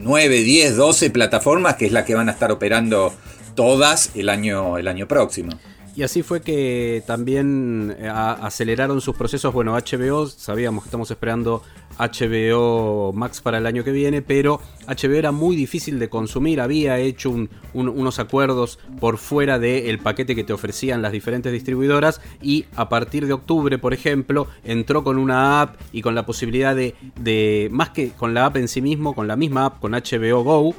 9, 0.00 0.42
10, 0.42 0.76
12 0.76 1.10
plataformas, 1.10 1.76
que 1.76 1.86
es 1.86 1.92
la 1.92 2.04
que 2.04 2.14
van 2.14 2.28
a 2.28 2.32
estar 2.32 2.50
operando 2.50 3.12
todas 3.54 4.10
el 4.14 4.28
año, 4.28 4.78
el 4.78 4.88
año 4.88 5.06
próximo. 5.06 5.52
Y 5.96 6.02
así 6.02 6.22
fue 6.22 6.40
que 6.40 7.02
también 7.06 7.94
eh, 7.98 8.08
aceleraron 8.08 9.00
sus 9.00 9.16
procesos. 9.16 9.52
Bueno, 9.52 9.74
HBO, 9.74 10.26
sabíamos 10.26 10.84
que 10.84 10.88
estamos 10.88 11.10
esperando 11.10 11.62
HBO 11.98 13.12
Max 13.12 13.40
para 13.40 13.58
el 13.58 13.66
año 13.66 13.84
que 13.84 13.92
viene, 13.92 14.22
pero 14.22 14.60
HBO 14.86 15.14
era 15.14 15.32
muy 15.32 15.56
difícil 15.56 15.98
de 15.98 16.08
consumir. 16.08 16.60
Había 16.60 16.98
hecho 16.98 17.30
un- 17.30 17.50
un- 17.74 17.88
unos 17.88 18.18
acuerdos 18.18 18.78
por 19.00 19.18
fuera 19.18 19.58
del 19.58 19.98
paquete 19.98 20.34
que 20.34 20.44
te 20.44 20.52
ofrecían 20.52 21.02
las 21.02 21.12
diferentes 21.12 21.52
distribuidoras 21.52 22.20
y 22.40 22.66
a 22.76 22.88
partir 22.88 23.26
de 23.26 23.32
octubre, 23.32 23.78
por 23.78 23.92
ejemplo, 23.92 24.46
entró 24.64 25.02
con 25.04 25.18
una 25.18 25.60
app 25.62 25.76
y 25.92 26.02
con 26.02 26.14
la 26.14 26.24
posibilidad 26.24 26.74
de, 26.74 26.94
de 27.20 27.68
más 27.72 27.90
que 27.90 28.10
con 28.10 28.32
la 28.32 28.46
app 28.46 28.56
en 28.56 28.68
sí 28.68 28.80
mismo, 28.80 29.14
con 29.14 29.26
la 29.28 29.36
misma 29.36 29.66
app, 29.66 29.80
con 29.80 29.92
HBO 29.92 30.42
Go, 30.44 30.74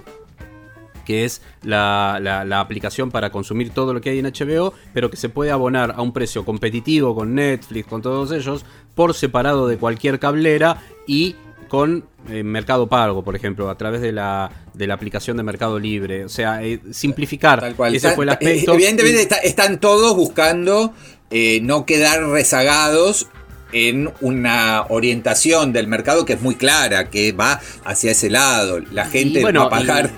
que 1.11 1.25
es 1.25 1.41
la, 1.63 2.19
la- 2.21 2.45
la 2.45 2.61
aplicación 2.61 3.11
para 3.11 3.31
consumir 3.31 3.71
todo 3.71 3.93
lo 3.93 3.99
que 3.99 4.11
hay 4.11 4.19
en 4.19 4.25
HBO, 4.27 4.73
pero 4.93 5.09
que 5.11 5.17
se 5.17 5.27
puede 5.27 5.51
abonar 5.51 5.93
a 5.97 6.01
un 6.01 6.13
precio 6.13 6.45
competitivo 6.45 7.13
con 7.13 7.35
Netflix, 7.35 7.85
con 7.85 8.01
todos 8.01 8.31
ellos, 8.31 8.63
por 8.95 9.13
separado 9.13 9.67
de 9.67 9.75
cualquier 9.77 10.19
cablera 10.19 10.77
y 11.05 11.35
con 11.67 12.05
eh, 12.29 12.43
Mercado 12.43 12.87
Pago, 12.87 13.23
por 13.23 13.35
ejemplo, 13.35 13.69
a 13.69 13.77
través 13.77 13.99
de 13.99 14.13
la, 14.13 14.51
de 14.73 14.87
la 14.87 14.93
aplicación 14.93 15.35
de 15.35 15.43
Mercado 15.43 15.79
Libre. 15.79 16.23
O 16.23 16.29
sea, 16.29 16.63
eh, 16.63 16.79
simplificar. 16.91 17.59
Tal 17.59 17.75
cual. 17.75 17.93
Ese 17.95 18.07
Está- 18.07 18.15
fue 18.15 18.23
el 18.25 18.29
aspecto. 18.29 18.73
Evidentemente 18.73 19.19
Y- 19.19 19.23
está- 19.23 19.37
están 19.37 19.79
todos 19.81 20.15
buscando 20.15 20.93
eh, 21.29 21.59
no 21.61 21.85
quedar 21.85 22.23
rezagados 22.27 23.27
en 23.71 24.09
una 24.21 24.85
orientación 24.89 25.73
del 25.73 25.87
mercado 25.87 26.25
que 26.25 26.33
es 26.33 26.41
muy 26.41 26.55
clara, 26.55 27.09
que 27.09 27.31
va 27.31 27.59
hacia 27.83 28.11
ese 28.11 28.29
lado. 28.29 28.79
La 28.91 29.05
gente 29.05 29.41
bueno, 29.41 29.61
va 29.61 29.65
a 29.67 29.69
pagar. 29.69 30.11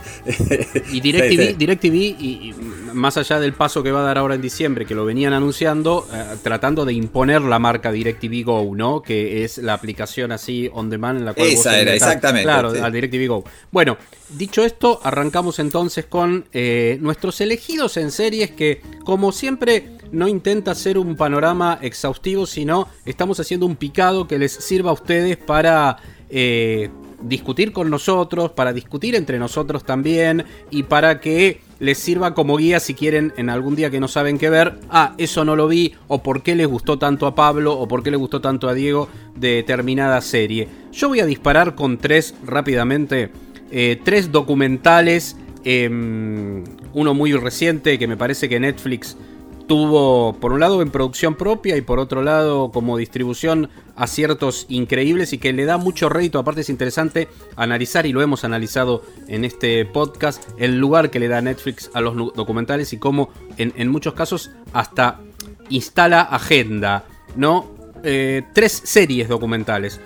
Y 0.92 1.02
DirecTV. 1.02 1.58
DirecTV 1.58 1.96
y, 1.96 2.14
y 2.20 2.56
más 2.94 3.18
allá 3.18 3.40
del 3.40 3.54
paso 3.54 3.84
que 3.84 3.92
va 3.92 4.02
a 4.02 4.04
dar 4.04 4.18
ahora 4.18 4.36
en 4.36 4.42
diciembre, 4.42 4.86
que 4.86 4.96
lo 4.96 5.06
venían 5.06 5.34
anunciando, 5.34 6.08
eh, 6.14 6.36
tratando 6.42 6.86
de 6.86 6.94
imponer 6.94 7.42
la 7.42 7.60
marca 7.60 7.92
DirecTV 7.92 8.44
Go, 8.46 8.76
¿no? 8.76 9.02
Que 9.02 9.44
es 9.44 9.58
la 9.58 9.74
aplicación 9.74 10.32
así 10.32 10.70
on 10.74 10.90
demand 10.90 11.20
en 11.20 11.26
la 11.26 11.34
cual 11.34 11.48
Esa 11.48 11.72
vos 11.72 11.80
era, 11.80 11.94
exactamente, 11.94 12.44
Claro, 12.44 12.74
sí. 12.74 12.80
al 12.80 12.92
DirecTV 12.92 13.28
Go. 13.28 13.44
Bueno, 13.72 13.98
dicho 14.30 14.64
esto, 14.64 15.00
arrancamos 15.04 15.60
entonces 15.60 16.06
con 16.06 16.46
eh, 16.54 16.98
nuestros 17.02 17.42
elegidos 17.42 17.98
en 17.98 18.12
series 18.12 18.52
que, 18.52 18.82
como 19.04 19.32
siempre, 19.32 19.98
no 20.12 20.28
intenta 20.28 20.72
hacer 20.72 20.98
un 20.98 21.16
panorama 21.16 21.80
exhaustivo, 21.82 22.46
sino 22.46 22.88
estamos 23.06 23.40
haciendo 23.40 23.66
un 23.66 23.76
picado 23.76 24.28
que 24.28 24.38
les 24.38 24.54
sirva 24.54 24.92
a 24.92 24.94
ustedes 24.94 25.38
para 25.38 25.98
eh, 26.30 26.90
discutir 27.24 27.72
con 27.72 27.90
nosotros, 27.90 28.52
para 28.52 28.74
discutir 28.74 29.16
entre 29.16 29.40
nosotros 29.40 29.84
también 29.84 30.46
y 30.70 30.84
para 30.84 31.20
que 31.20 31.62
les 31.84 31.98
sirva 31.98 32.34
como 32.34 32.56
guía 32.56 32.80
si 32.80 32.94
quieren 32.94 33.34
en 33.36 33.50
algún 33.50 33.76
día 33.76 33.90
que 33.90 34.00
no 34.00 34.08
saben 34.08 34.38
qué 34.38 34.50
ver, 34.50 34.80
ah, 34.90 35.16
eso 35.18 35.44
no 35.44 35.58
lo 35.58 35.68
vi, 35.68 35.94
o 36.08 36.24
por 36.24 36.42
qué 36.42 36.56
les 36.56 36.66
gustó 36.66 36.98
tanto 36.98 37.28
a 37.28 37.36
Pablo, 37.36 37.78
o 37.78 37.90
por 37.90 38.04
qué 38.04 38.10
le 38.10 38.16
gustó 38.16 38.40
tanto 38.40 38.70
a 38.70 38.74
Diego 38.74 39.10
de 39.36 39.56
determinada 39.56 40.22
serie. 40.22 40.70
Yo 40.94 41.10
voy 41.10 41.20
a 41.20 41.26
disparar 41.26 41.76
con 41.76 41.98
tres 41.98 42.36
rápidamente, 42.46 43.32
eh, 43.70 44.00
tres 44.02 44.32
documentales, 44.32 45.36
em, 45.66 46.64
uno 46.94 47.14
muy 47.14 47.34
reciente 47.34 48.00
que 48.00 48.08
me 48.08 48.16
parece 48.16 48.48
que 48.48 48.62
Netflix 48.62 49.18
tuvo 49.68 50.34
por 50.40 50.52
un 50.54 50.60
lado 50.60 50.82
en 50.82 50.92
producción 50.92 51.36
propia 51.36 51.78
y 51.78 51.82
por 51.82 52.00
otro 52.00 52.22
lado 52.22 52.72
como 52.72 52.98
distribución 52.98 53.70
aciertos 53.96 54.66
increíbles 54.70 55.34
y 55.34 55.38
que 55.38 55.54
le 55.54 55.66
da 55.66 55.78
mucho 55.78 56.10
rédito, 56.10 56.40
aparte 56.40 56.62
es 56.62 56.70
interesante 56.70 57.28
analizar 57.56 58.06
y 58.06 58.14
lo 58.14 58.22
hemos 58.22 58.44
analizado 58.44 59.04
en 59.28 59.46
este 59.46 59.86
podcast, 59.86 60.44
el 60.58 60.80
lugar 60.80 61.10
que 61.10 61.20
le 61.20 61.28
da 61.28 61.42
Netflix 61.42 61.92
a 61.94 62.02
los 62.02 62.16
documentales 62.36 62.94
y 62.94 62.98
cómo 62.98 63.30
en, 63.58 63.74
en 63.76 63.90
muchos 63.90 64.14
casos 64.14 64.52
hasta 64.74 65.20
instala 65.70 66.22
agenda, 66.22 67.06
¿no? 67.36 67.72
Eh, 68.04 68.44
tres 68.54 68.82
series 68.84 69.30
documentales. 69.30 70.02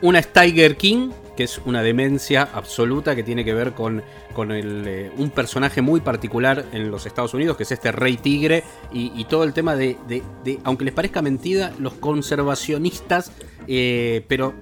Una 0.00 0.18
es 0.18 0.32
Tiger 0.32 0.76
King, 0.76 1.10
es 1.42 1.60
una 1.64 1.82
demencia 1.82 2.48
absoluta 2.52 3.14
que 3.14 3.22
tiene 3.22 3.44
que 3.44 3.54
ver 3.54 3.72
con, 3.72 4.02
con 4.34 4.50
el, 4.50 4.84
eh, 4.86 5.12
un 5.16 5.30
personaje 5.30 5.82
muy 5.82 6.00
particular 6.00 6.64
en 6.72 6.90
los 6.90 7.06
Estados 7.06 7.34
Unidos, 7.34 7.56
que 7.56 7.64
es 7.64 7.72
este 7.72 7.92
rey 7.92 8.16
tigre, 8.16 8.64
y, 8.92 9.24
todo 9.24 9.44
el 9.44 9.52
tema 9.52 9.76
de, 9.76 9.96
aunque 10.64 10.84
les 10.84 10.92
parezca 10.92 11.22
mentira, 11.22 11.72
los 11.78 11.94
conservacionistas, 11.94 13.32
eh, 13.66 14.24
pero 14.28 14.54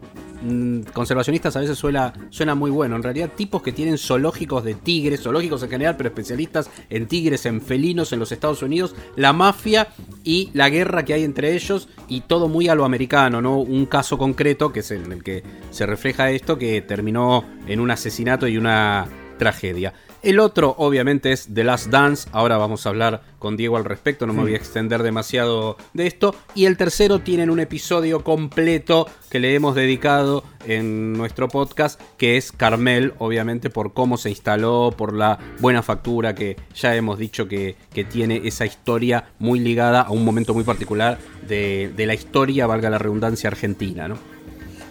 conservacionistas 0.92 1.56
a 1.56 1.60
veces 1.60 1.78
suena, 1.78 2.12
suena 2.30 2.54
muy 2.54 2.70
bueno. 2.70 2.96
En 2.96 3.02
realidad, 3.02 3.30
tipos 3.36 3.62
que 3.62 3.72
tienen 3.72 3.98
zoológicos 3.98 4.64
de 4.64 4.74
tigres, 4.74 5.22
zoológicos 5.22 5.62
en 5.62 5.70
general, 5.70 5.96
pero 5.96 6.08
especialistas 6.08 6.70
en 6.88 7.06
tigres, 7.06 7.46
en 7.46 7.60
felinos 7.60 8.12
en 8.12 8.18
los 8.18 8.32
Estados 8.32 8.62
Unidos, 8.62 8.94
la 9.16 9.32
mafia 9.32 9.88
y 10.24 10.50
la 10.54 10.68
guerra 10.68 11.04
que 11.04 11.14
hay 11.14 11.24
entre 11.24 11.54
ellos, 11.54 11.88
y 12.08 12.22
todo 12.22 12.48
muy 12.48 12.68
a 12.68 12.74
lo 12.74 12.84
americano, 12.84 13.40
¿no? 13.40 13.58
Un 13.58 13.86
caso 13.86 14.18
concreto 14.18 14.72
que 14.72 14.80
es 14.80 14.90
en 14.90 15.12
el 15.12 15.22
que 15.22 15.42
se 15.70 15.86
refleja 15.86 16.30
esto, 16.30 16.58
que 16.58 16.82
terminó 16.82 17.44
en 17.66 17.80
un 17.80 17.90
asesinato 17.90 18.48
y 18.48 18.56
una 18.56 19.06
tragedia. 19.38 19.94
El 20.22 20.38
otro, 20.38 20.74
obviamente, 20.76 21.32
es 21.32 21.48
The 21.52 21.64
Last 21.64 21.86
Dance. 21.86 22.28
Ahora 22.32 22.58
vamos 22.58 22.84
a 22.84 22.90
hablar 22.90 23.22
con 23.38 23.56
Diego 23.56 23.78
al 23.78 23.86
respecto, 23.86 24.26
no 24.26 24.34
me 24.34 24.42
voy 24.42 24.52
a 24.52 24.56
extender 24.56 25.02
demasiado 25.02 25.78
de 25.94 26.06
esto. 26.06 26.34
Y 26.54 26.66
el 26.66 26.76
tercero 26.76 27.20
tienen 27.20 27.48
un 27.48 27.58
episodio 27.58 28.22
completo 28.22 29.08
que 29.30 29.40
le 29.40 29.54
hemos 29.54 29.74
dedicado 29.74 30.44
en 30.66 31.14
nuestro 31.14 31.48
podcast, 31.48 31.98
que 32.18 32.36
es 32.36 32.52
Carmel, 32.52 33.14
obviamente, 33.18 33.70
por 33.70 33.94
cómo 33.94 34.18
se 34.18 34.28
instaló, 34.28 34.92
por 34.94 35.14
la 35.14 35.38
buena 35.58 35.82
factura 35.82 36.34
que 36.34 36.56
ya 36.74 36.94
hemos 36.94 37.18
dicho 37.18 37.48
que, 37.48 37.76
que 37.94 38.04
tiene 38.04 38.42
esa 38.44 38.66
historia 38.66 39.30
muy 39.38 39.58
ligada 39.58 40.02
a 40.02 40.10
un 40.10 40.22
momento 40.22 40.52
muy 40.52 40.64
particular 40.64 41.18
de, 41.48 41.90
de 41.96 42.06
la 42.06 42.12
historia, 42.12 42.66
valga 42.66 42.90
la 42.90 42.98
redundancia, 42.98 43.48
argentina, 43.48 44.06
¿no? 44.06 44.18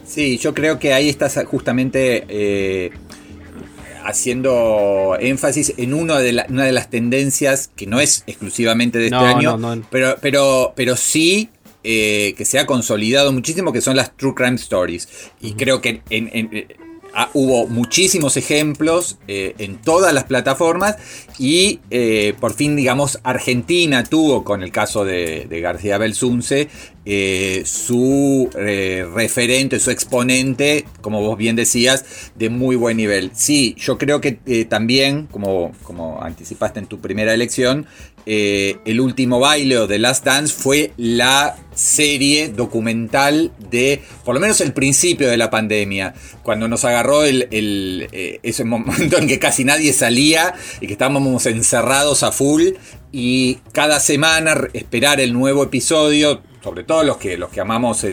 Sí, 0.09 0.39
yo 0.39 0.55
creo 0.55 0.79
que 0.79 0.91
ahí 0.91 1.07
estás 1.07 1.39
justamente 1.45 2.25
eh, 2.29 2.89
haciendo 4.10 5.18
énfasis 5.20 5.74
en 5.78 5.94
uno 5.94 6.16
de 6.18 6.34
la- 6.34 6.46
una 6.50 6.66
de 6.66 6.72
las 6.72 6.89
tendencias 6.89 7.70
que 7.75 7.88
no 7.88 8.00
es 8.00 8.24
exclusivamente 8.28 8.98
de 9.00 9.06
este 9.06 9.16
No, 9.16 9.25
año, 9.25 9.58
no, 9.58 9.75
no. 9.75 9.84
Pero, 9.89 10.16
pero, 10.22 10.74
pero 10.75 10.96
sí 10.96 11.50
eh, 11.84 12.34
que 12.38 12.44
se 12.44 12.60
ha 12.60 12.66
consolidado 12.66 13.32
muchísimo, 13.32 13.72
que 13.72 13.80
son 13.82 13.96
las 13.96 14.16
True 14.18 14.34
Crime 14.36 14.56
Stories. 14.58 15.08
Y 15.39 15.54
creo 15.54 15.80
que 15.82 16.01
en- 16.10 16.30
en- 16.34 16.68
ah, 17.13 17.30
hubo 17.34 17.68
muchísimos 17.68 18.36
ejemplos 18.36 19.18
eh, 19.30 19.56
en 19.60 19.78
todas 19.78 20.13
las 20.13 20.25
plataformas 20.25 20.98
y 21.39 21.80
eh, 21.89 22.34
por 22.39 22.54
fin, 22.54 22.75
digamos, 22.75 23.20
Argentina 23.24 24.04
tuvo, 24.04 24.44
con 24.44 24.62
el 24.62 24.72
caso 24.74 25.06
de, 25.06 25.46
de 25.50 25.62
García 25.62 25.98
Belsunce, 25.98 26.68
eh, 27.12 27.63
su 27.66 28.51
eh, 28.56 29.04
referente, 29.12 29.80
su 29.80 29.89
exponente, 29.89 30.86
como 31.01 31.24
vos 31.24 31.39
bien 31.39 31.56
decías, 31.56 32.06
de 32.36 32.51
muy 32.51 32.75
buen 32.75 32.98
nivel. 32.98 33.32
Sí, 33.34 33.75
yo 33.80 33.98
creo 33.98 34.22
que 34.22 34.38
eh, 34.46 34.66
también, 34.66 35.25
como, 35.25 35.72
como 35.82 36.22
anticipaste 36.22 36.78
en 36.78 36.86
tu 36.86 37.00
primera 37.00 37.34
elección, 37.34 37.88
el 38.25 39.01
último 39.01 39.39
baile 39.39 39.80
o 39.80 39.88
The 39.88 39.98
Last 39.98 40.24
Dance 40.24 40.54
fue 40.54 40.92
la 40.98 41.58
serie 41.74 42.50
documental 42.50 43.51
de, 43.72 44.04
por 44.24 44.36
lo 44.36 44.39
menos 44.39 44.62
el 44.62 44.72
principio 44.72 45.30
de 45.30 45.38
la 45.38 45.50
pandemia, 45.50 46.13
cuando 46.44 46.68
nos 46.68 46.86
agarró 46.86 47.24
el, 47.24 47.48
ese 48.44 48.63
momento 48.66 49.18
en 49.18 49.28
que 49.28 49.39
casi 49.39 49.63
nadie 49.63 49.94
salía 49.94 50.54
y 50.80 50.86
que 50.86 50.94
estábamos 50.94 51.48
encerrados 51.48 52.22
a 52.22 52.32
full 52.32 52.74
y 53.12 53.56
cada 53.72 54.00
semana 54.00 54.56
esperar 54.74 55.20
el 55.20 55.34
nuevo 55.34 55.63
episodio, 55.63 56.44
sobre 56.63 56.84
todo 56.84 57.04
los 57.04 57.18
que, 57.18 57.38
los 57.38 57.50
que 57.50 57.62
amamos 57.62 58.06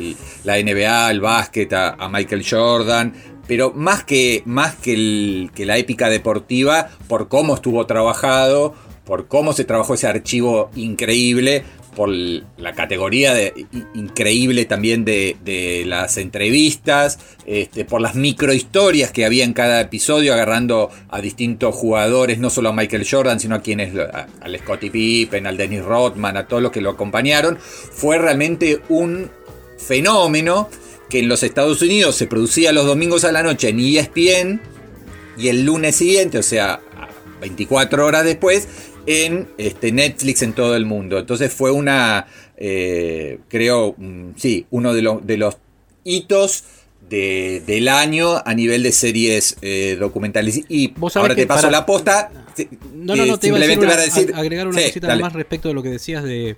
la 0.45 0.57
NBA, 0.57 1.11
el 1.11 1.21
básquet, 1.21 1.73
a, 1.73 2.09
Michael 2.09 2.45
Jordan, 2.49 3.15
pero 3.47 3.73
más 3.73 4.05
que, 4.05 4.43
más 4.45 4.75
que, 4.77 5.51
que 5.55 5.67
la 5.67 5.79
épica 5.79 6.09
deportiva, 6.09 6.89
por 7.09 7.29
cómo 7.29 7.55
estuvo 7.55 7.87
trabajado, 7.87 8.75
por 9.05 9.29
cómo 9.29 9.53
se 9.53 9.65
trabajó 9.65 9.95
ese 9.95 10.09
archivo 10.09 10.71
increíble, 10.75 11.65
por 11.97 12.11
la 12.11 12.75
categoría 12.75 13.33
de, 13.33 13.67
increíble 13.95 14.67
también 14.67 15.07
de, 15.07 15.83
las 15.87 16.19
entrevistas, 16.19 17.19
este, 17.47 17.87
por 17.87 18.03
las 18.03 18.15
microhistorias 18.15 19.11
que 19.11 19.25
había 19.25 19.45
en 19.45 19.55
cada 19.55 19.81
episodio, 19.81 20.35
agarrando 20.35 20.91
a 21.09 21.23
distintos 21.23 21.75
jugadores, 21.75 22.39
no 22.39 22.51
solo 22.51 22.69
a 22.69 22.73
Michael 22.75 23.07
Jordan, 23.11 23.41
sino 23.41 23.57
a 23.57 23.63
quienes, 23.63 23.95
al 23.97 24.59
Scottie 24.59 24.91
Pippen, 24.91 25.47
al 25.47 25.57
Dennis 25.57 25.83
Rodman, 25.83 26.37
a 26.37 26.47
todos 26.47 26.63
los 26.63 26.71
que 26.71 26.83
lo 26.83 26.91
acompañaron. 26.91 27.59
Fue 27.59 28.19
realmente 28.19 28.83
un 28.91 29.31
fenómeno 29.79 30.69
que 31.09 31.21
en 31.21 31.29
los 31.29 31.43
Estados 31.43 31.81
Unidos 31.81 32.15
se 32.15 32.27
producía 32.27 32.73
los 32.73 32.85
domingos 32.85 33.25
a 33.25 33.33
la 33.33 33.43
noche 33.43 33.71
en 33.71 33.81
ESPN 33.81 34.61
y 35.39 35.49
el 35.49 35.65
lunes 35.65 35.97
siguiente, 35.97 36.39
o 36.39 36.43
sea, 36.43 36.81
24 37.41 38.05
horas 38.05 38.25
después, 38.25 38.69
en 39.07 39.49
este, 39.59 39.93
Netflix 39.93 40.43
en 40.43 40.53
todo 40.53 40.77
el 40.77 40.85
mundo. 40.85 41.19
Entonces 41.19 41.53
fue 41.53 41.71
una, 41.71 42.27
eh, 42.57 43.39
creo, 43.49 43.95
mm, 43.97 44.31
sí, 44.37 44.67
uno 44.71 44.93
de, 44.93 45.03
los 45.03 45.27
de 45.27 45.37
los 45.37 45.57
hitos 46.05 46.65
del 47.09 47.89
año 47.89 48.43
a 48.45 48.53
nivel 48.55 48.83
de 48.83 48.93
series 48.93 49.57
eh, 49.63 49.97
documentales. 49.99 50.63
Y 50.69 50.93
ahora 51.15 51.35
te 51.35 51.47
paso 51.47 51.71
la 51.71 51.87
posta. 51.87 52.31
No, 52.95 53.15
no, 53.15 53.27
no, 53.27 53.39
te 53.39 53.49
iba 53.49 53.59
a 53.59 53.61
decir, 53.61 54.33
agregar 54.35 54.67
una 54.67 54.83
cosita 54.83 55.17
más 55.17 55.33
respecto 55.33 55.69
de 55.69 55.75
lo 55.75 55.83
que 55.83 55.91
decías 55.91 56.25
de, 56.25 56.57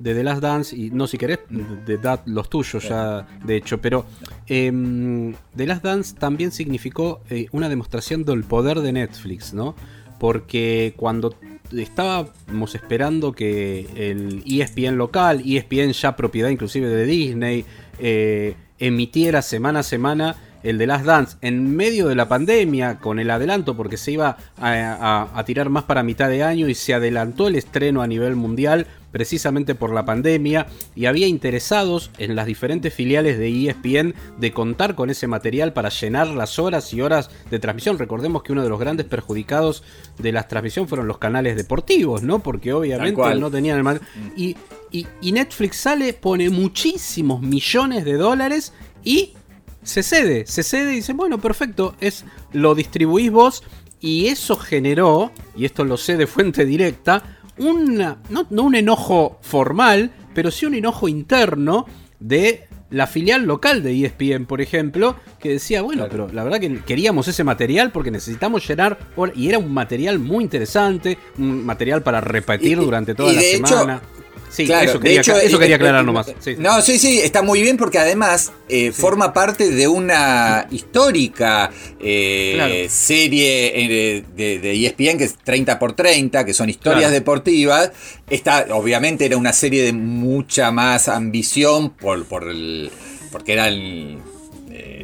de 0.00 0.14
The 0.14 0.24
Last 0.24 0.40
Dance, 0.40 0.76
y 0.76 0.90
no 0.90 1.06
si 1.06 1.18
querés, 1.18 1.40
de, 1.48 1.98
los 2.26 2.48
tuyos 2.48 2.88
ya, 2.88 3.26
de 3.44 3.56
hecho, 3.56 3.80
pero 3.80 4.06
em, 4.46 5.34
The 5.54 5.66
Last 5.66 5.84
Dance 5.84 6.14
también 6.14 6.52
significó 6.52 7.20
eh, 7.28 7.46
una 7.52 7.68
demostración 7.68 8.24
del 8.24 8.44
poder 8.44 8.80
de 8.80 8.92
Netflix, 8.92 9.52
¿no? 9.52 9.76
Porque 10.18 10.94
cuando 10.96 11.34
estábamos 11.76 12.74
esperando 12.74 13.32
que 13.32 13.86
el 13.96 14.42
ESPN 14.46 14.96
local, 14.96 15.42
ESPN 15.44 15.92
ya 15.92 16.16
propiedad 16.16 16.48
inclusive 16.48 16.88
de 16.88 17.04
Disney, 17.04 17.64
eh, 17.98 18.54
emitiera 18.78 19.42
semana 19.42 19.80
a 19.80 19.82
semana 19.82 20.36
el 20.62 20.78
de 20.78 20.86
Last 20.86 21.04
Dance. 21.04 21.36
En 21.40 21.74
medio 21.74 22.08
de 22.08 22.14
la 22.14 22.28
pandemia 22.28 22.98
con 22.98 23.18
el 23.18 23.30
adelanto 23.30 23.76
porque 23.76 23.96
se 23.96 24.12
iba 24.12 24.36
a, 24.58 25.42
tirar 25.46 25.70
más 25.70 25.84
para 25.84 26.02
mitad 26.02 26.28
de 26.28 26.42
año 26.42 26.68
y 26.68 26.74
se 26.74 26.94
adelantó 26.94 27.48
el 27.48 27.56
estreno 27.56 28.02
a 28.02 28.06
nivel 28.06 28.36
mundial 28.36 28.86
precisamente 29.12 29.74
por 29.74 29.92
la 29.92 30.04
pandemia 30.04 30.66
y 30.94 31.06
había 31.06 31.26
interesados 31.26 32.10
en 32.18 32.36
las 32.36 32.46
diferentes 32.46 32.92
filiales 32.92 33.38
de 33.38 33.68
ESPN 33.68 34.14
de 34.38 34.52
contar 34.52 34.94
con 34.94 35.10
ese 35.10 35.26
material 35.26 35.72
para 35.72 35.88
llenar 35.88 36.28
las 36.28 36.58
horas 36.58 36.92
y 36.92 37.00
horas 37.00 37.30
de 37.50 37.58
transmisión. 37.58 37.98
Recordemos 37.98 38.42
que 38.42 38.52
uno 38.52 38.62
de 38.62 38.68
los 38.68 38.80
grandes 38.80 39.06
perjudicados 39.06 39.82
de 40.18 40.32
la 40.32 40.46
transmisión 40.48 40.88
fueron 40.88 41.08
los 41.08 41.18
canales 41.18 41.56
deportivos, 41.56 42.22
¿no? 42.22 42.40
Porque 42.40 42.72
obviamente 42.72 43.34
no 43.36 43.50
tenían 43.50 43.78
el 43.78 43.84
material. 43.84 44.10
Y, 44.36 44.56
y 44.92 45.32
Netflix 45.32 45.76
sale, 45.76 46.12
pone 46.12 46.50
muchísimos 46.50 47.42
millones 47.42 48.04
de 48.04 48.14
dólares 48.14 48.72
y 49.04 49.34
se 49.82 50.02
cede, 50.02 50.46
se 50.46 50.62
cede 50.62 50.92
y 50.92 50.96
dice, 50.96 51.12
bueno, 51.12 51.38
perfecto, 51.38 51.94
es 52.00 52.24
lo 52.52 52.74
distribuís 52.74 53.30
vos 53.30 53.62
y 54.00 54.26
eso 54.26 54.56
generó, 54.56 55.30
y 55.56 55.64
esto 55.64 55.84
lo 55.84 55.96
sé 55.96 56.16
de 56.16 56.26
fuente 56.26 56.64
directa, 56.64 57.39
una, 57.60 58.18
no, 58.30 58.46
un 58.62 58.74
enojo 58.74 59.38
formal, 59.42 60.10
pero 60.34 60.50
sí 60.50 60.66
un 60.66 60.74
enojo 60.74 61.08
interno 61.08 61.86
de 62.18 62.64
la 62.90 63.06
filial 63.06 63.44
local 63.44 63.82
de 63.82 64.04
ESPN, 64.04 64.46
por 64.46 64.60
ejemplo, 64.60 65.16
que 65.38 65.50
decía, 65.50 65.82
bueno, 65.82 66.06
pero 66.10 66.28
la 66.32 66.42
verdad 66.42 66.58
que 66.58 66.80
queríamos 66.80 67.28
ese 67.28 67.44
material 67.44 67.92
porque 67.92 68.10
necesitamos 68.10 68.66
llenar, 68.66 68.98
y 69.36 69.48
era 69.48 69.58
un 69.58 69.72
material 69.72 70.18
muy 70.18 70.42
interesante, 70.42 71.16
un 71.38 71.64
material 71.64 72.02
para 72.02 72.20
repetir 72.20 72.78
durante 72.78 73.14
toda 73.14 73.32
la 73.32 73.40
semana. 73.40 74.02
Sí, 74.50 74.64
eso 74.64 74.98
quería, 74.98 75.20
eso 75.20 75.58
quería 75.58 75.76
aclarar 75.76 76.04
nomás. 76.04 76.26
No, 76.58 76.82
sí, 76.82 76.98
sí, 76.98 77.20
está 77.20 77.42
muy 77.42 77.62
bien 77.62 77.76
porque 77.76 77.98
además 77.98 78.52
eh, 78.68 78.90
forma 78.90 79.32
parte 79.32 79.70
de 79.70 79.86
una 79.86 80.66
histórica 80.70 81.70
eh, 82.00 82.88
serie 82.90 83.72
eh, 83.74 84.24
de, 84.36 84.86
ESPN 84.86 85.18
que 85.18 85.24
es 85.24 85.36
30 85.36 85.78
por 85.78 85.92
30, 85.92 86.44
que 86.44 86.52
son 86.52 86.68
historias 86.68 87.12
deportivas. 87.12 87.92
Esta 88.28 88.66
obviamente 88.72 89.24
era 89.24 89.36
una 89.36 89.52
serie 89.52 89.84
de 89.84 89.92
mucha 89.92 90.72
más 90.72 91.08
ambición 91.08 91.90
por, 91.90 92.24
por 92.24 92.48
el, 92.48 92.90
porque 93.30 93.52
eran 93.52 94.30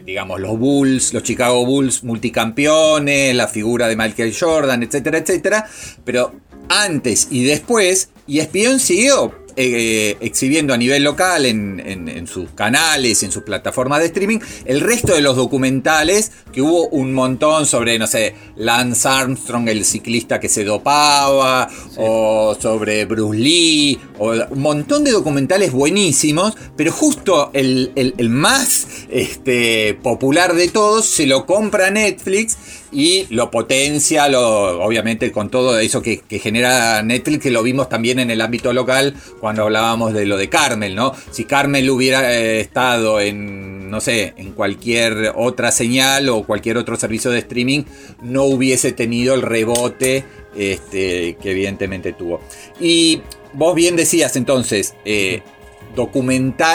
digamos, 0.04 0.40
los 0.40 0.56
Bulls, 0.56 1.12
los 1.12 1.24
Chicago 1.24 1.66
Bulls 1.66 2.04
multicampeones, 2.04 3.34
la 3.34 3.48
figura 3.48 3.88
de 3.88 3.96
Michael 3.96 4.32
Jordan, 4.38 4.84
etcétera, 4.84 5.18
etcétera. 5.18 5.68
Pero 6.04 6.32
antes 6.68 7.28
y 7.30 7.44
después, 7.44 8.10
y 8.26 8.40
ESPN 8.40 8.80
siguió 8.80 9.32
eh, 9.58 10.18
exhibiendo 10.20 10.74
a 10.74 10.76
nivel 10.76 11.02
local 11.02 11.46
en, 11.46 12.26
sus 12.26 12.50
canales, 12.50 13.22
en 13.22 13.32
sus 13.32 13.42
plataformas 13.42 14.00
de 14.00 14.06
streaming, 14.06 14.38
el 14.66 14.82
resto 14.82 15.14
de 15.14 15.22
los 15.22 15.34
documentales, 15.34 16.30
que 16.52 16.60
hubo 16.60 16.88
un 16.88 17.14
montón 17.14 17.64
sobre, 17.64 17.98
no 17.98 18.06
sé, 18.06 18.34
Lance 18.56 19.08
Armstrong, 19.08 19.66
el 19.70 19.86
ciclista 19.86 20.40
que 20.40 20.50
se 20.50 20.62
dopaba, 20.62 21.70
o 21.96 22.54
sobre 22.60 23.06
Bruce 23.06 23.38
Lee, 23.38 23.98
o 24.18 24.32
un 24.50 24.60
montón 24.60 25.04
de 25.04 25.12
documentales 25.12 25.72
buenísimos, 25.72 26.54
pero 26.76 26.92
justo 26.92 27.50
el, 27.54 27.94
más 28.28 28.86
este, 29.08 29.94
popular 30.02 30.54
de 30.54 30.68
todos 30.68 31.06
se 31.06 31.26
lo 31.26 31.46
compra 31.46 31.90
Netflix 31.90 32.58
y 32.96 33.26
lo 33.28 33.50
potencia, 33.50 34.26
lo, 34.26 34.82
obviamente 34.82 35.30
con 35.30 35.50
todo 35.50 35.78
eso 35.78 36.00
que, 36.00 36.22
genera 36.30 37.02
Netflix, 37.02 37.42
que 37.42 37.50
lo 37.50 37.62
vimos 37.62 37.90
también 37.90 38.18
en 38.18 38.30
el 38.30 38.40
ámbito 38.40 38.72
local 38.72 39.14
cuando 39.38 39.64
hablábamos 39.64 40.14
de 40.14 40.24
lo 40.24 40.38
de 40.38 40.48
Carmel, 40.48 40.94
¿no? 40.94 41.12
Si 41.30 41.44
Carmel 41.44 41.90
hubiera 41.90 42.32
eh, 42.34 42.58
estado 42.60 43.20
en, 43.20 43.90
no 43.90 44.00
sé, 44.00 44.32
en 44.38 44.52
cualquier 44.52 45.34
otra 45.36 45.72
señal 45.72 46.30
o 46.30 46.44
cualquier 46.44 46.78
otro 46.78 46.96
servicio 46.96 47.30
de 47.30 47.40
streaming, 47.40 47.82
no 48.22 48.44
hubiese 48.44 48.92
tenido 48.92 49.34
el 49.34 49.42
rebote 49.42 50.24
este, 50.56 51.36
que 51.42 51.50
evidentemente 51.50 52.14
tuvo. 52.14 52.40
Y 52.80 53.20
vos 53.52 53.74
bien 53.74 53.96
decías 53.96 54.36
entonces, 54.36 54.94
eh, 55.04 55.42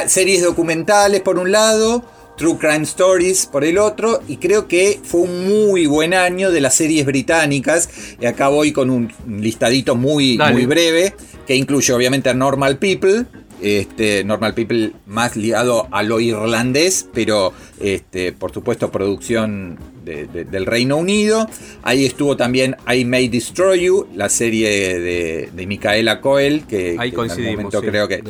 series 0.06 0.44
documentales 0.44 1.22
por 1.22 1.40
un 1.40 1.52
lado, 1.52 2.04
True 2.42 2.58
Crime 2.58 2.82
Stories 2.86 3.46
por 3.46 3.64
el 3.64 3.78
otro, 3.78 4.20
y 4.28 4.38
creo 4.38 4.68
que 4.68 5.00
fue 5.04 5.22
un 5.22 5.48
muy 5.48 5.86
buen 5.86 6.16
año 6.16 6.50
de 6.50 6.60
las 6.60 6.74
series 6.74 7.06
británicas. 7.06 7.88
Y 8.20 8.26
acá 8.26 8.48
voy 8.48 8.72
con 8.72 8.90
un 8.90 9.14
listadito 9.30 9.96
muy, 9.96 10.40
muy 10.52 10.66
breve, 10.66 11.14
que 11.46 11.56
incluye 11.56 11.94
obviamente 11.94 12.32
a 12.32 12.34
Normal 12.34 12.80
People. 12.80 13.26
Este, 13.62 14.24
Normal 14.24 14.56
People 14.56 14.94
más 15.06 15.36
ligado 15.36 15.88
a 15.92 16.02
lo 16.02 16.20
irlandés, 16.20 17.08
pero 17.14 17.54
este, 17.80 18.34
por 18.34 18.52
supuesto 18.52 18.92
producción 18.92 19.78
del 20.04 20.66
Reino 20.66 20.98
Unido. 20.98 21.48
Ahí 21.84 22.08
estuvo 22.08 22.36
también 22.36 22.76
I 22.92 23.06
May 23.06 23.28
Destroy 23.28 23.82
You, 23.82 24.08
la 24.16 24.30
serie 24.30 25.00
de, 25.00 25.50
de 25.54 25.68
Micaela 25.68 26.22
Coel, 26.22 26.64
que, 26.68 26.96
Ahí 26.98 27.12
coincidimos, 27.12 27.72
creo 27.72 28.08
que... 28.08 28.24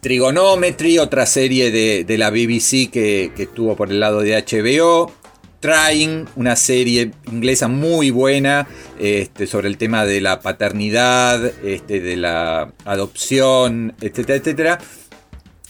Trigonometry, 0.00 0.98
otra 0.98 1.26
serie 1.26 1.70
de, 1.70 2.18
la 2.18 2.30
BBC 2.30 2.90
que, 2.90 3.32
estuvo 3.36 3.76
por 3.76 3.90
el 3.90 4.00
lado 4.00 4.20
de 4.20 4.32
HBO. 4.42 5.12
Trying, 5.60 6.26
una 6.36 6.56
serie 6.56 7.10
inglesa 7.30 7.68
muy 7.68 8.10
buena 8.10 8.66
este, 8.98 9.46
sobre 9.46 9.68
el 9.68 9.76
tema 9.76 10.06
de 10.06 10.22
la 10.22 10.40
paternidad, 10.40 11.44
este, 11.62 12.00
de 12.00 12.16
la 12.16 12.72
adopción, 12.86 13.94
etcétera, 14.00 14.38
etcétera. 14.38 14.78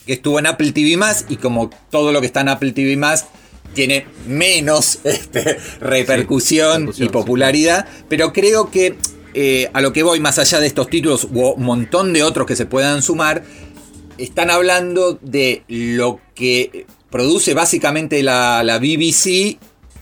Que 0.07 0.13
estuvo 0.13 0.39
en 0.39 0.47
Apple 0.47 0.71
TV 0.71 0.97
y 1.29 1.37
como 1.37 1.71
todo 1.91 2.13
lo 2.13 2.21
que 2.21 2.27
está 2.27 2.43
en 2.43 2.51
Apple 2.51 2.71
TV 2.71 2.97
tiene 3.75 4.07
menos 4.29 5.01
este, 5.05 5.59
repercusión, 5.81 6.93
y 6.97 7.09
popularidad, 7.09 7.89
pero 8.09 8.33
creo 8.33 8.71
que 8.71 8.97
eh, 9.33 9.71
a 9.73 9.81
lo 9.81 9.93
que 9.93 10.03
voy 10.03 10.19
más 10.19 10.39
allá 10.39 10.59
de 10.59 10.67
estos 10.67 10.89
títulos 10.89 11.29
o 11.33 11.55
un 11.55 11.63
montón 11.63 12.13
de 12.13 12.25
otros 12.25 12.47
que 12.47 12.57
se 12.57 12.67
puedan 12.67 13.01
sumar, 13.01 13.45
están 14.23 14.51
hablando 14.51 15.19
de 15.23 15.63
lo 15.69 16.21
que 16.35 16.87
produce 17.11 17.55
básicamente 17.55 18.23
la, 18.23 18.63
la 18.63 18.79
BBC 18.79 19.59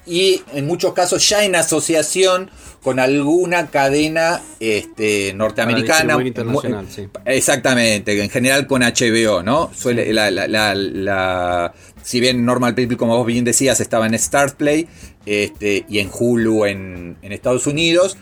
y 0.07 0.43
en 0.55 0.67
muchos 0.67 0.93
casos 0.95 1.27
ya 1.29 1.45
en 1.45 1.55
asociación 1.57 2.51
con 2.83 2.99
alguna 3.01 3.67
cadena 3.67 4.41
este, 4.61 5.33
norteamericana. 5.35 6.15
Internacional, 6.25 6.87
sí. 6.89 7.09
Exactamente, 7.25 8.23
en 8.23 8.31
general 8.31 8.67
con 8.67 8.83
HBO, 8.83 9.43
¿no? 9.43 9.71
Suele, 9.77 10.13
la, 10.13 10.31
la- 10.31 10.47
la- 10.49 10.75
la- 10.75 11.75
si 12.03 12.21
bien 12.21 12.45
Normal 12.45 12.75
People, 12.75 12.97
como 12.97 13.17
vos 13.17 13.27
bien 13.27 13.45
decías, 13.45 13.81
estaba 13.81 14.07
en 14.07 14.19
Startplay 14.19 14.87
este, 15.27 15.85
y 15.89 15.99
en 15.99 16.09
Hulu 16.13 16.65
en, 16.65 17.17
en 17.21 17.33
Estados 17.33 17.67
Unidos, 17.67 18.17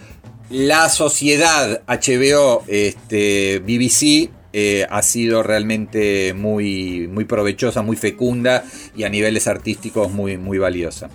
la 0.50 0.88
sociedad 0.88 1.82
HBO 1.86 2.64
este, 2.66 3.60
BBC 3.60 4.30
eh, 4.58 4.86
ha 4.88 5.02
sido 5.02 5.42
realmente 5.42 6.32
muy, 6.32 7.08
muy 7.08 7.26
provechosa, 7.26 7.82
muy 7.82 7.94
fecunda 7.94 8.64
y 8.96 9.04
a 9.04 9.10
niveles 9.10 9.48
artísticos 9.48 10.10
muy, 10.10 10.38
muy 10.38 10.56
valiosa. 10.56 11.10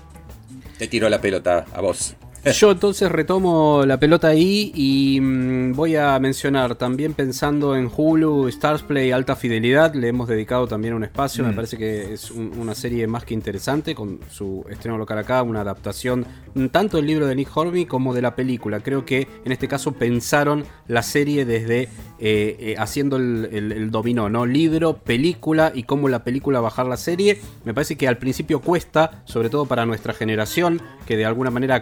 Te 0.78 0.88
tiro 0.88 1.10
la 1.10 1.22
pelota 1.22 1.66
a 1.74 1.82
vos. 1.82 2.16
Yo 2.54 2.72
entonces 2.72 3.12
retomo 3.12 3.84
la 3.86 4.00
pelota 4.00 4.30
ahí 4.30 4.72
y 4.74 5.20
mm, 5.22 5.74
voy 5.74 5.96
a 5.96 6.18
mencionar 6.20 6.74
también 6.76 7.14
pensando 7.14 7.76
en 7.76 7.90
Hulu, 7.96 8.48
Stars 8.48 8.82
Play, 8.82 9.12
Alta 9.12 9.36
Fidelidad, 9.36 9.94
le 9.94 10.08
hemos 10.08 10.28
dedicado 10.28 10.68
también 10.68 10.96
un 10.96 11.04
espacio, 11.04 11.44
me 11.44 11.52
Mm. 11.52 11.56
parece 11.56 11.78
que 11.78 12.14
es 12.14 12.32
un- 12.32 12.52
una 12.58 12.74
serie 12.74 13.06
más 13.06 13.26
que 13.26 13.36
interesante 13.36 13.94
con 13.94 14.20
su 14.32 14.66
estreno 14.72 14.98
local 14.98 15.20
acá, 15.20 15.44
una 15.44 15.62
adaptación 15.62 16.26
mm, 16.56 16.66
tanto 16.68 16.98
del 16.98 17.06
libro 17.06 17.28
de 17.28 17.36
Nick 17.36 17.56
Hornby 17.56 17.86
como 17.86 18.14
de 18.14 18.22
la 18.24 18.36
película. 18.36 18.80
Creo 18.80 19.06
que 19.06 19.28
en 19.46 19.52
este 19.52 19.68
caso 19.68 19.92
pensaron 19.94 20.64
la 20.88 21.04
serie 21.04 21.46
desde 21.46 21.90
eh, 22.24 22.56
eh, 22.60 22.76
haciendo 22.78 23.18
el, 23.18 23.50
el- 23.52 23.72
el 23.72 23.90
dominó, 23.90 24.30
¿no? 24.30 24.46
Libro, 24.46 24.98
película 24.98 25.72
y 25.74 25.84
cómo 25.84 26.08
la 26.08 26.24
película 26.24 26.60
bajar 26.60 26.86
la 26.86 26.98
serie. 26.98 27.40
Me 27.66 27.74
parece 27.74 27.96
que 27.96 28.08
al 28.08 28.20
principio 28.20 28.62
cuesta, 28.62 29.24
sobre 29.26 29.50
todo 29.50 29.66
para 29.66 29.88
nuestra 29.88 30.14
generación, 30.14 30.82
que 31.08 31.18
de 31.18 31.26
alguna 31.26 31.50
manera 31.50 31.82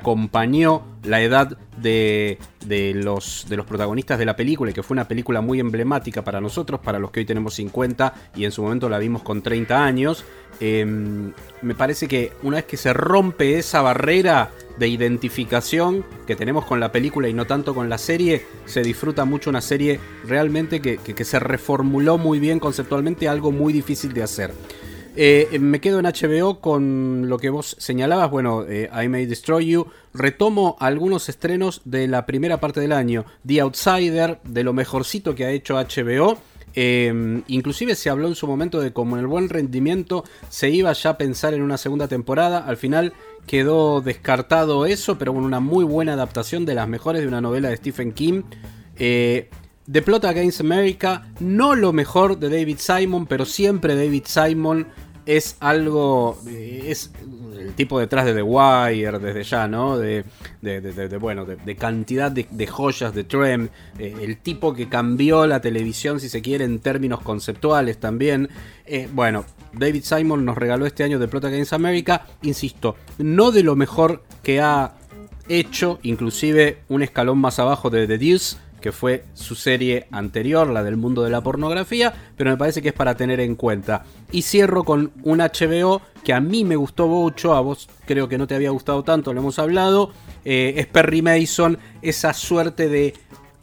la 1.03 1.21
edad 1.21 1.57
de, 1.77 2.37
de 2.65 2.93
los, 2.93 3.45
de 3.49 3.55
los 3.57 3.65
protagonistas 3.65 4.19
de 4.19 4.25
la 4.25 4.35
película 4.35 4.71
que 4.73 4.83
fue 4.83 4.95
una 4.95 5.07
película 5.07 5.41
muy 5.41 5.59
emblemática 5.59 6.23
para 6.23 6.41
nosotros, 6.41 6.79
para 6.81 6.99
los 6.99 7.11
que 7.11 7.21
hoy 7.21 7.25
tenemos 7.25 7.53
50 7.55 8.13
y 8.35 8.45
en 8.45 8.51
su 8.51 8.61
momento 8.63 8.89
la 8.89 8.99
vimos 8.99 9.21
con 9.23 9.41
30 9.41 9.83
años. 9.85 10.25
Eh, 10.59 10.85
me 11.61 11.75
parece 11.75 12.07
que 12.07 12.33
una 12.43 12.57
vez 12.57 12.65
que 12.65 12.75
se 12.77 12.91
rompe 12.93 13.57
esa 13.57 13.81
barrera 13.81 14.51
de 14.77 14.87
identificación 14.87 16.05
que 16.25 16.35
tenemos 16.35 16.65
con 16.65 16.79
la 16.79 16.91
película 16.91 17.27
y 17.29 17.33
no 17.33 17.45
tanto 17.45 17.73
con 17.75 17.87
la 17.89 17.97
serie, 17.97 18.45
se 18.65 18.81
disfruta 18.81 19.25
mucho 19.25 19.49
una 19.49 19.61
serie 19.61 19.99
realmente 20.25 20.81
que- 20.81 20.97
que 20.97 21.25
se 21.25 21.39
reformuló 21.39 22.17
muy 22.17 22.39
bien 22.39 22.59
conceptualmente, 22.59 23.27
algo 23.29 23.51
muy 23.51 23.71
difícil 23.73 24.13
de 24.13 24.23
hacer. 24.23 24.53
Eh, 25.21 25.59
me 25.59 25.81
quedo 25.81 25.99
en 25.99 26.05
HBO 26.05 26.61
con 26.61 27.27
lo 27.27 27.39
que 27.39 27.49
vos 27.49 27.75
señalabas, 27.77 28.31
bueno, 28.31 28.63
eh, 28.65 28.89
I 29.03 29.09
May 29.09 29.25
Destroy 29.25 29.65
You. 29.65 29.87
Retomo 30.13 30.77
algunos 30.79 31.27
estrenos 31.27 31.81
de 31.83 32.07
la 32.07 32.25
primera 32.25 32.61
parte 32.61 32.79
del 32.79 32.93
año. 32.93 33.25
The 33.45 33.59
Outsider, 33.59 34.39
de 34.45 34.63
lo 34.63 34.71
mejorcito 34.71 35.35
que 35.35 35.43
ha 35.43 35.51
hecho 35.51 35.75
HBO. 35.75 36.37
Eh, 36.73 37.41
inclusive 37.47 37.95
se 37.95 38.09
habló 38.09 38.29
en 38.29 38.35
su 38.35 38.47
momento 38.47 38.79
de 38.79 38.93
cómo 38.93 39.17
en 39.17 39.19
el 39.19 39.27
buen 39.27 39.49
rendimiento 39.49 40.23
se 40.47 40.69
iba 40.69 40.93
ya 40.93 41.09
a 41.09 41.17
pensar 41.17 41.53
en 41.53 41.63
una 41.63 41.77
segunda 41.77 42.07
temporada. 42.07 42.59
Al 42.59 42.77
final 42.77 43.11
quedó 43.45 43.99
descartado 43.99 44.85
eso, 44.85 45.17
pero 45.17 45.33
con 45.33 45.43
una 45.43 45.59
muy 45.59 45.83
buena 45.83 46.13
adaptación 46.13 46.63
de 46.65 46.75
las 46.75 46.87
mejores 46.87 47.23
de 47.23 47.27
una 47.27 47.41
novela 47.41 47.67
de 47.67 47.75
Stephen 47.75 48.13
King. 48.13 48.43
The 49.91 50.03
Plot 50.03 50.23
Against 50.25 50.61
America, 50.61 51.27
no 51.39 51.73
lo 51.73 51.91
mejor 51.91 52.37
de 52.37 52.49
David 52.49 52.77
Simon, 52.77 53.25
pero 53.25 53.43
siempre 53.43 53.95
David 53.95 54.23
Simon 54.27 54.85
es 55.35 55.57
algo. 55.59 56.37
eh, 56.47 56.83
Es 56.87 57.11
el 57.57 57.73
tipo 57.73 57.99
detrás 57.99 58.25
de 58.25 58.33
The 58.33 58.41
Wire, 58.41 59.19
desde 59.19 59.43
ya, 59.43 59.67
¿no? 59.67 59.97
De, 59.97 60.23
de- 60.61 60.81
de- 60.81 60.93
de- 60.93 61.09
de, 61.09 61.17
bueno, 61.17 61.45
de, 61.45 61.55
de 61.57 61.75
cantidad 61.75 62.31
de, 62.31 62.47
de 62.49 62.67
joyas 62.67 63.13
de 63.13 63.23
Trem. 63.25 63.69
eh, 63.97 64.15
el 64.21 64.37
tipo 64.37 64.73
que 64.73 64.87
cambió 64.89 65.45
la 65.45 65.59
televisión, 65.61 66.19
si 66.19 66.29
se 66.29 66.41
quiere, 66.41 66.65
en 66.65 66.79
términos 66.79 67.21
conceptuales 67.21 67.99
también. 67.99 68.49
Eh, 68.85 69.07
bueno, 69.13 69.45
David 69.73 70.03
Simon 70.03 70.45
nos 70.45 70.57
regaló 70.57 70.85
este 70.85 71.03
año 71.03 71.19
The 71.19 71.27
Plot 71.27 71.45
Against 71.45 71.73
America. 71.73 72.25
Insisto, 72.41 72.95
no 73.17 73.51
de 73.51 73.63
lo 73.63 73.75
mejor 73.75 74.23
que 74.41 74.61
ha 74.61 74.93
hecho, 75.47 75.99
inclusive 76.03 76.79
un 76.89 77.01
escalón 77.03 77.37
más 77.39 77.59
abajo 77.59 77.89
de 77.89 78.07
The 78.07 78.17
Deuce, 78.17 78.57
que 78.79 78.91
fue 78.91 79.25
su 79.33 79.55
serie 79.55 80.07
anterior, 80.11 80.69
la 80.69 80.83
del 80.83 80.97
mundo 80.97 81.23
de 81.23 81.29
la 81.29 81.41
pornografía, 81.41 82.13
pero 82.35 82.51
me 82.51 82.57
parece 82.57 82.81
que 82.81 82.89
es 82.89 82.93
para 82.93 83.15
tener 83.15 83.39
en 83.39 83.55
cuenta. 83.55 84.03
Y 84.31 84.43
cierro 84.43 84.83
con 84.83 85.11
un 85.23 85.39
HBO 85.39 86.01
que 86.23 86.33
a 86.33 86.39
mí 86.39 86.63
me 86.63 86.75
gustó 86.75 87.07
mucho, 87.07 87.53
a 87.53 87.61
vos 87.61 87.89
creo 88.05 88.27
que 88.27 88.37
no 88.37 88.47
te 88.47 88.55
había 88.55 88.71
gustado 88.71 89.03
tanto, 89.03 89.33
lo 89.33 89.41
hemos 89.41 89.59
hablado, 89.59 90.11
eh, 90.45 90.73
es 90.77 90.87
Perry 90.87 91.21
Mason, 91.21 91.77
esa 92.01 92.33
suerte 92.33 92.89
de... 92.89 93.13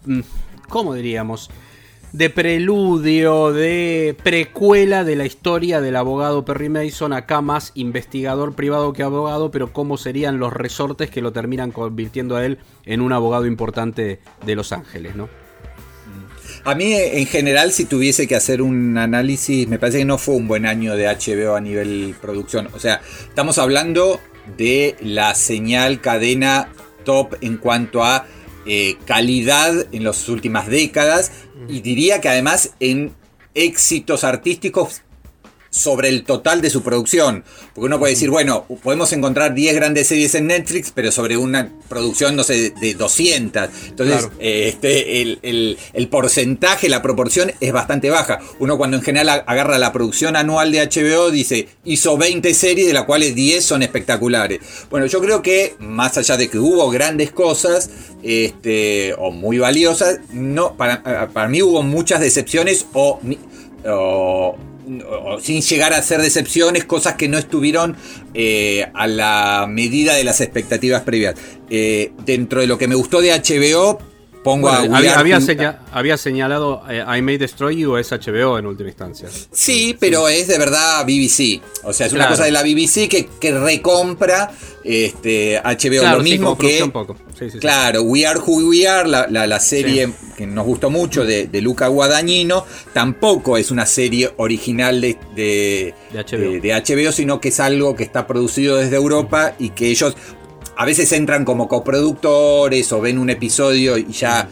mm, 0.05 0.20
¿Cómo 0.68 0.94
diríamos? 0.94 1.50
De 2.12 2.31
preludio, 2.31 3.53
de 3.53 4.16
precuela 4.23 5.05
de 5.05 5.16
la 5.16 5.27
historia 5.27 5.81
del 5.81 5.97
abogado 5.97 6.45
Perry 6.45 6.69
Mason, 6.69 7.12
acá 7.12 7.40
más 7.40 7.73
investigador 7.75 8.55
privado 8.55 8.92
que 8.92 9.03
abogado, 9.03 9.51
pero 9.51 9.73
cómo 9.73 9.97
serían 9.97 10.38
los 10.38 10.53
resortes 10.53 11.11
que 11.11 11.21
lo 11.21 11.33
terminan 11.33 11.73
convirtiendo 11.73 12.37
a 12.37 12.45
él 12.45 12.59
en 12.85 13.01
un 13.01 13.12
abogado 13.12 13.47
importante 13.47 14.21
de 14.45 14.55
Los 14.55 14.73
Ángeles, 14.73 15.16
¿no? 15.16 15.29
A 16.64 16.75
mí, 16.75 16.95
en 16.95 17.27
general, 17.27 17.71
si 17.71 17.85
tuviese 17.85 18.27
que 18.27 18.35
hacer 18.35 18.61
un 18.61 18.99
análisis, 18.99 19.69
me 19.69 19.79
parece 19.79 19.99
que 19.99 20.05
no 20.05 20.19
fue 20.19 20.35
un 20.35 20.49
buen 20.49 20.66
año 20.66 20.97
de 20.97 21.07
HBO 21.07 21.55
a 21.55 21.61
nivel 21.61 22.16
producción. 22.21 22.69
O 22.75 22.81
sea, 22.81 23.01
estamos 23.29 23.59
hablando 23.59 24.21
de 24.57 24.97
la 25.01 25.35
señal 25.35 26.01
cadena 26.01 26.69
top 27.05 27.37
en 27.40 27.57
cuanto 27.57 28.03
a 28.03 28.27
eh, 28.66 28.96
calidad 29.05 29.87
en 29.92 30.05
las 30.05 30.29
últimas 30.29 30.66
décadas 30.66 31.33
y 31.68 31.81
diría 31.81 32.20
que 32.20 32.29
además 32.29 32.74
en 32.81 33.14
éxitos 33.55 34.24
artísticos 34.24 35.02
sobre 35.77 36.09
el 36.09 36.25
total 36.25 36.62
de 36.62 36.71
su 36.71 36.83
producción. 36.83 37.45
Porque 37.75 37.87
uno 37.87 37.99
puede 37.99 38.15
decir, 38.15 38.31
bueno, 38.31 38.65
podemos 38.83 39.12
encontrar 39.12 39.55
10 39.55 39.75
grandes 39.75 40.07
series 40.09 40.35
en 40.35 40.47
Netflix, 40.47 40.91
pero 40.95 41.12
sobre 41.12 41.37
una 41.37 41.71
producción, 41.89 42.35
no 42.35 42.45
sé, 42.45 42.71
de 42.71 42.95
200. 42.95 43.69
Entonces, 43.89 44.17
Claro. 44.23 44.33
eh, 44.41 44.69
este, 44.69 45.21
el, 45.23 45.39
el- 45.43 45.79
el 45.93 46.09
porcentaje, 46.09 46.89
la 46.89 47.03
proporción 47.03 47.53
es 47.61 47.73
bastante 47.73 48.09
baja. 48.11 48.41
Uno 48.59 48.79
cuando 48.79 48.97
en 48.97 49.03
general 49.03 49.45
agarra 49.47 49.79
la 49.79 49.93
producción 49.93 50.35
anual 50.37 50.73
de 50.73 50.81
HBO 50.81 51.31
dice, 51.31 51.69
hizo 51.85 52.17
20 52.17 52.55
series, 52.55 52.87
de 52.87 52.93
las 52.95 53.05
cuales 53.05 53.35
10 53.35 53.65
son 53.65 53.83
espectaculares. 53.83 54.61
Bueno, 54.91 55.07
yo 55.07 55.21
creo 55.21 55.43
que, 55.43 55.75
más 55.79 56.17
allá 56.17 56.37
de 56.39 56.49
que 56.49 56.59
hubo 56.59 56.89
grandes 56.91 57.31
cosas, 57.33 57.91
este, 58.23 59.15
o 59.19 59.31
muy 59.31 59.59
valiosas, 59.59 60.21
no, 60.33 60.75
para, 60.77 61.03
para 61.33 61.49
mí 61.49 61.61
hubo 61.62 61.83
muchas 61.83 62.21
decepciones 62.21 62.87
o- 62.95 63.21
sin 65.40 65.62
llegar 65.62 65.92
a 65.92 66.03
ser 66.03 66.20
decepciones, 66.20 66.85
cosas 66.85 67.14
que 67.14 67.29
no 67.29 67.38
estuvieron 67.38 67.96
eh, 68.35 68.87
a 68.94 69.07
la 69.07 69.66
medida 69.68 70.14
de 70.14 70.25
las 70.25 70.40
expectativas 70.40 71.03
previas. 71.03 71.35
Eh, 71.70 72.12
dentro 72.25 72.61
de 72.61 72.66
lo 72.66 72.79
que 72.79 72.88
me 72.88 72.94
gustó 72.94 73.20
de 73.20 73.31
HBO, 73.31 73.99
pongo 74.47 74.69
Bueno, 74.71 74.95
a 74.95 74.99
había, 75.93 76.17
señalado 76.17 76.85
eh, 76.89 77.05
I 77.19 77.21
May 77.21 77.37
Destroy 77.37 77.77
You 77.79 77.97
es 77.97 78.13
HBO 78.13 78.59
en 78.61 78.67
última 78.67 78.89
instancia. 78.89 79.29
Sí, 79.51 79.97
pero 79.99 80.29
es 80.29 80.47
de 80.47 80.57
verdad 80.57 81.05
BBC. 81.05 81.61
O 81.83 81.93
sea, 81.93 82.07
es 82.07 82.13
una 82.13 82.29
cosa 82.29 82.45
de 82.45 82.53
la 82.53 82.63
BBC 82.63 83.09
que, 83.09 83.29
que 83.41 83.51
recompra 83.59 84.53
este, 84.85 85.61
HBO. 85.65 86.01
Claro, 86.01 86.19
lo 86.19 86.25
sí, 86.25 86.31
mismo 86.31 86.57
como 86.57 86.69
que. 86.69 86.87
poco. 86.93 87.17
Sí, 87.37 87.47
sí, 87.47 87.51
sí. 87.51 87.59
Claro, 87.59 88.03
We 88.03 88.25
Are 88.25 88.39
Who 88.39 88.69
We 88.71 88.87
Are, 88.87 89.09
la, 89.09 89.27
la- 89.29 89.49
la 89.49 89.59
serie 89.61 90.11
que 90.37 90.47
nos 90.47 90.65
gustó 90.65 90.91
mucho 90.91 91.25
de, 91.25 91.49
de 91.49 91.61
Luca 91.61 91.89
Guadagnino, 91.89 92.65
tampoco 92.93 93.57
es 93.57 93.71
una 93.73 93.85
serie 93.85 94.31
original 94.37 95.01
de, 95.01 95.19
de, 95.35 95.95
De 96.13 96.19
HBO. 96.23 96.39
de- 96.53 96.61
de 96.61 96.73
HBO, 97.07 97.11
sino 97.13 97.41
que 97.41 97.49
es 97.49 97.59
algo 97.61 97.97
que 97.97 98.05
está 98.05 98.27
producido 98.29 98.77
desde 98.77 98.95
Europa 98.97 99.55
y 99.59 99.71
que 99.71 99.89
ellos 99.89 100.15
a 100.77 100.85
veces 100.85 101.11
entran 101.12 101.45
como 101.45 101.69
coproductores 101.69 102.93
o 102.93 103.01
ven 103.01 103.19
un 103.19 103.31
episodio 103.31 103.99
y 103.99 104.07
ya, 104.12 104.49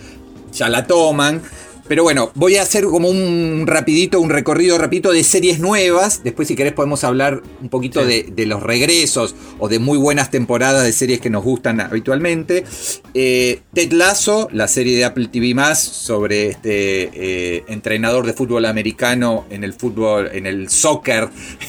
ya 0.53 0.69
la 0.69 0.87
toman. 0.87 1.43
Pero 1.87 2.03
bueno, 2.03 2.33
voy 2.35 2.57
a 2.57 2.63
hacer 2.63 2.85
como 2.85 3.11
un 3.11 3.65
rapidito, 3.67 4.19
un 4.19 4.31
recorrido 4.31 4.79
rapidito 4.79 5.13
de 5.13 5.23
series 5.23 5.59
nuevas. 5.61 6.23
Después 6.25 6.49
si 6.49 6.57
querés 6.57 6.73
podemos 6.73 7.05
hablar 7.05 7.43
un 7.61 7.69
poquito 7.69 8.01
Sí. 8.01 8.07
de, 8.07 8.23
de 8.35 8.47
los 8.47 8.63
regresos 8.63 9.35
o 9.59 9.69
de 9.69 9.79
muy 9.79 9.99
buenas 9.99 10.31
temporadas 10.31 10.83
de 10.83 10.95
series 10.95 11.21
que 11.21 11.29
nos 11.29 11.45
gustan 11.45 11.83
habitualmente. 11.83 12.65
Eh, 13.13 13.61
Ted 13.75 13.93
Lasso, 13.93 14.49
la 14.51 14.67
serie 14.67 14.97
de 14.97 15.05
Apple 15.05 15.29
TV 15.29 15.55
Más 15.55 15.79
sobre 15.79 16.49
este 16.49 17.11
eh, 17.13 17.65
entrenador 17.69 18.25
de 18.25 18.33
fútbol 18.33 18.65
americano 18.65 19.45
en 19.51 19.63
el 19.63 19.75
fútbol, 19.75 20.31
en 20.33 20.47
el 20.47 20.71
soccer 20.71 21.29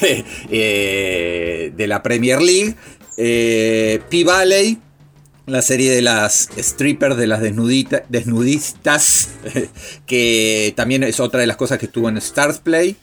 eh, 0.50 1.72
de 1.76 1.86
la 1.86 2.02
Premier 2.02 2.40
League. 2.40 2.74
Eh, 3.16 4.00
P-Valley, 4.10 4.78
la 5.46 5.62
serie 5.62 5.90
de 5.92 6.02
las 6.02 6.48
strippers, 6.58 7.16
de 7.16 7.26
las 7.26 7.40
desnudita, 7.40 8.02
desnudistas, 8.08 9.30
que 10.06 10.72
también 10.76 11.02
es 11.04 11.20
otra 11.20 11.40
de 11.40 11.46
las 11.46 11.56
cosas 11.56 11.78
que 11.78 11.86
estuvo 11.86 12.08
en 12.08 12.16
Stars 12.18 12.58
Play. 12.58 12.96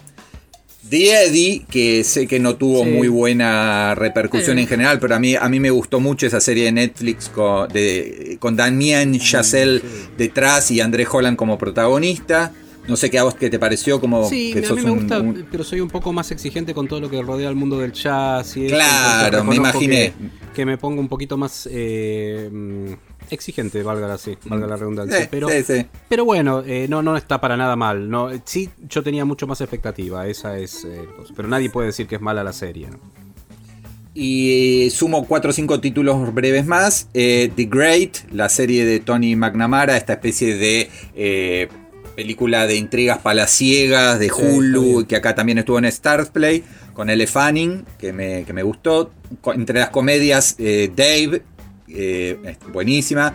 The 0.89 1.23
Eddie, 1.25 1.65
que 1.71 2.03
sé 2.03 2.27
que 2.27 2.39
no 2.39 2.55
tuvo 2.57 2.83
Sí. 2.83 2.89
muy 2.91 3.07
buena 3.07 3.95
repercusión 3.95 4.59
en 4.59 4.67
general, 4.67 4.99
pero 4.99 5.15
a 5.15 5.19
mí, 5.19 5.33
a 5.35 5.47
mí 5.47 5.59
me 5.61 5.69
gustó 5.71 6.01
mucho 6.01 6.27
esa 6.27 6.41
serie 6.41 6.65
de 6.65 6.73
Netflix 6.73 7.29
con, 7.29 7.69
de, 7.69 8.35
con 8.39 8.57
Damien 8.57 9.17
Chazelle 9.17 9.81
detrás 10.17 10.69
y 10.71 10.81
André 10.81 11.07
Holland 11.09 11.37
como 11.37 11.57
protagonista. 11.57 12.51
No 12.87 12.97
sé 12.97 13.09
qué 13.09 13.17
a 13.17 13.23
vos 13.23 13.35
qué 13.35 13.49
te 13.49 13.57
pareció, 13.59 14.01
como 14.01 14.27
Sí, 14.29 14.51
que 14.53 14.65
a 14.67 14.73
mí 14.73 14.81
me 14.81 14.89
gusta, 14.91 15.21
un- 15.21 15.45
pero 15.49 15.63
soy 15.63 15.79
un 15.79 15.87
poco 15.89 16.11
más 16.11 16.31
exigente 16.31 16.73
con 16.73 16.87
todo 16.87 16.99
lo 16.99 17.09
que 17.09 17.21
rodea 17.21 17.47
el 17.49 17.55
mundo 17.55 17.79
del 17.79 17.93
jazz 17.93 18.57
y 18.57 18.67
Claro, 18.67 19.43
me 19.45 19.55
imaginé. 19.55 20.13
Que, 20.13 20.53
que 20.53 20.65
me 20.65 20.77
pongo 20.77 20.99
un 20.99 21.07
poquito 21.07 21.37
más 21.37 21.67
eh, 21.71 22.49
exigente, 23.29 23.81
valga 23.83 24.07
la, 24.07 24.17
sí, 24.17 24.37
valga 24.45 24.67
la 24.67 24.75
redundancia. 24.75 25.21
Sí, 25.21 25.27
pero, 25.31 25.47
sí, 25.49 25.63
sí. 25.65 25.85
pero 26.09 26.25
bueno, 26.25 26.61
eh, 26.65 26.87
no, 26.89 27.01
no 27.01 27.15
está 27.15 27.39
para 27.39 27.55
nada 27.55 27.75
mal. 27.77 28.09
No, 28.09 28.29
sí, 28.43 28.69
yo 28.89 29.01
tenía 29.01 29.23
mucho 29.23 29.47
más 29.47 29.61
expectativa, 29.61 30.27
esa 30.27 30.57
es. 30.57 30.83
eh, 30.83 31.07
pero 31.35 31.47
nadie 31.47 31.69
puede 31.69 31.87
decir 31.87 32.05
que 32.05 32.15
es 32.15 32.21
mala 32.21 32.43
la 32.43 32.51
serie. 32.53 32.89
¿no? 32.89 32.99
Y 34.15 34.89
sumo 34.91 35.25
cuatro 35.25 35.49
o 35.49 35.53
cinco 35.53 35.79
títulos 35.79 36.33
breves 36.33 36.67
más. 36.67 37.07
Eh, 37.13 37.51
The 37.55 37.63
Great, 37.65 38.17
la 38.31 38.47
serie 38.49 38.85
de 38.85 38.99
Tony 38.99 39.35
McNamara, 39.35 39.97
esta 39.97 40.13
especie 40.13 40.55
de 40.55 40.89
eh, 41.15 41.67
película 42.15 42.67
de 42.67 42.75
intrigas 42.75 43.19
palaciegas 43.19 44.19
de 44.19 44.27
Sí, 44.29 44.33
Hulu, 44.41 44.81
bien. 44.95 45.05
que 45.05 45.15
acá 45.15 45.35
también 45.35 45.57
estuvo 45.57 45.77
en 45.79 45.85
Stars 45.85 46.29
Play, 46.29 46.63
con 46.93 47.09
Elle 47.09 47.27
Fanning, 47.27 47.85
que 47.97 48.13
me, 48.13 48.43
que 48.45 48.53
me 48.53 48.63
gustó. 48.63 49.11
Entre 49.53 49.79
las 49.79 49.89
comedias, 49.89 50.55
eh, 50.59 50.91
Dave, 50.95 51.41
eh, 51.89 52.55
buenísima. 52.71 53.33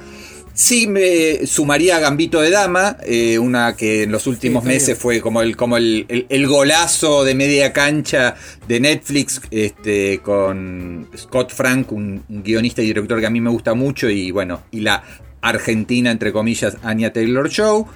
Sí, 0.54 0.88
me 0.88 1.46
sumaría 1.46 1.96
a 1.96 2.00
Gambito 2.00 2.40
de 2.40 2.50
Dama, 2.50 2.96
eh, 3.06 3.38
una 3.38 3.76
que 3.76 4.02
en 4.02 4.10
los 4.10 4.26
últimos 4.26 4.64
meses 4.64 4.98
fue 4.98 5.20
como 5.20 5.40
el, 5.40 5.56
como 5.56 5.76
el, 5.76 6.04
el- 6.08 6.26
el 6.28 6.46
golazo 6.48 7.22
de 7.22 7.36
media 7.36 7.72
cancha 7.72 8.34
de 8.66 8.80
Netflix, 8.80 9.40
este, 9.52 10.18
con 10.18 11.08
Scott 11.16 11.52
Frank, 11.52 11.92
un, 11.92 12.24
un 12.28 12.42
guionista 12.42 12.82
y 12.82 12.86
director 12.86 13.20
que 13.20 13.26
a 13.26 13.30
mí 13.30 13.40
me 13.40 13.50
gusta 13.50 13.74
mucho, 13.74 14.10
y 14.10 14.32
bueno, 14.32 14.62
y 14.72 14.80
la 14.80 15.04
argentina, 15.42 16.10
entre 16.10 16.32
comillas, 16.32 16.76
Anya 16.82 17.12
Taylor 17.12 17.48
Show. 17.48 17.86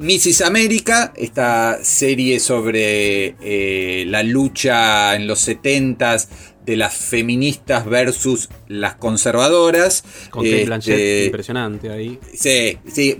Mrs. 0.00 0.40
América, 0.46 1.12
esta 1.14 1.78
serie 1.84 2.40
sobre 2.40 3.34
eh, 3.42 4.04
la 4.06 4.22
lucha 4.22 5.14
en 5.14 5.26
los 5.26 5.46
70s 5.46 6.26
de 6.64 6.76
las 6.78 6.94
feministas 6.96 7.84
versus 7.84 8.48
las 8.66 8.94
conservadoras. 8.94 10.02
Con 10.30 10.42
Kate 10.42 10.54
Este, 10.56 10.64
Blanchett, 10.66 11.24
impresionante 11.26 11.90
ahí. 11.90 12.18
Sí, 12.34 12.78
sí. 12.90 13.18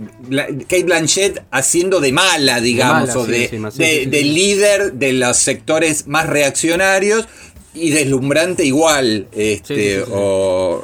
Kate 0.67 0.83
Blanchett 0.83 1.43
haciendo 1.51 1.99
de 1.99 2.11
mala, 2.13 2.59
digamos, 2.59 3.09
mala, 3.09 3.19
o 3.19 3.25
sí, 3.27 3.31
de, 3.31 4.07
sí, 4.09 4.23
líder 4.23 4.93
de 4.93 5.13
los 5.13 5.37
sectores 5.37 6.07
más 6.07 6.25
reaccionarios 6.27 7.27
y 7.75 7.91
deslumbrante 7.91 8.65
igual. 8.65 9.27
Este, 9.33 10.01
o- 10.09 10.83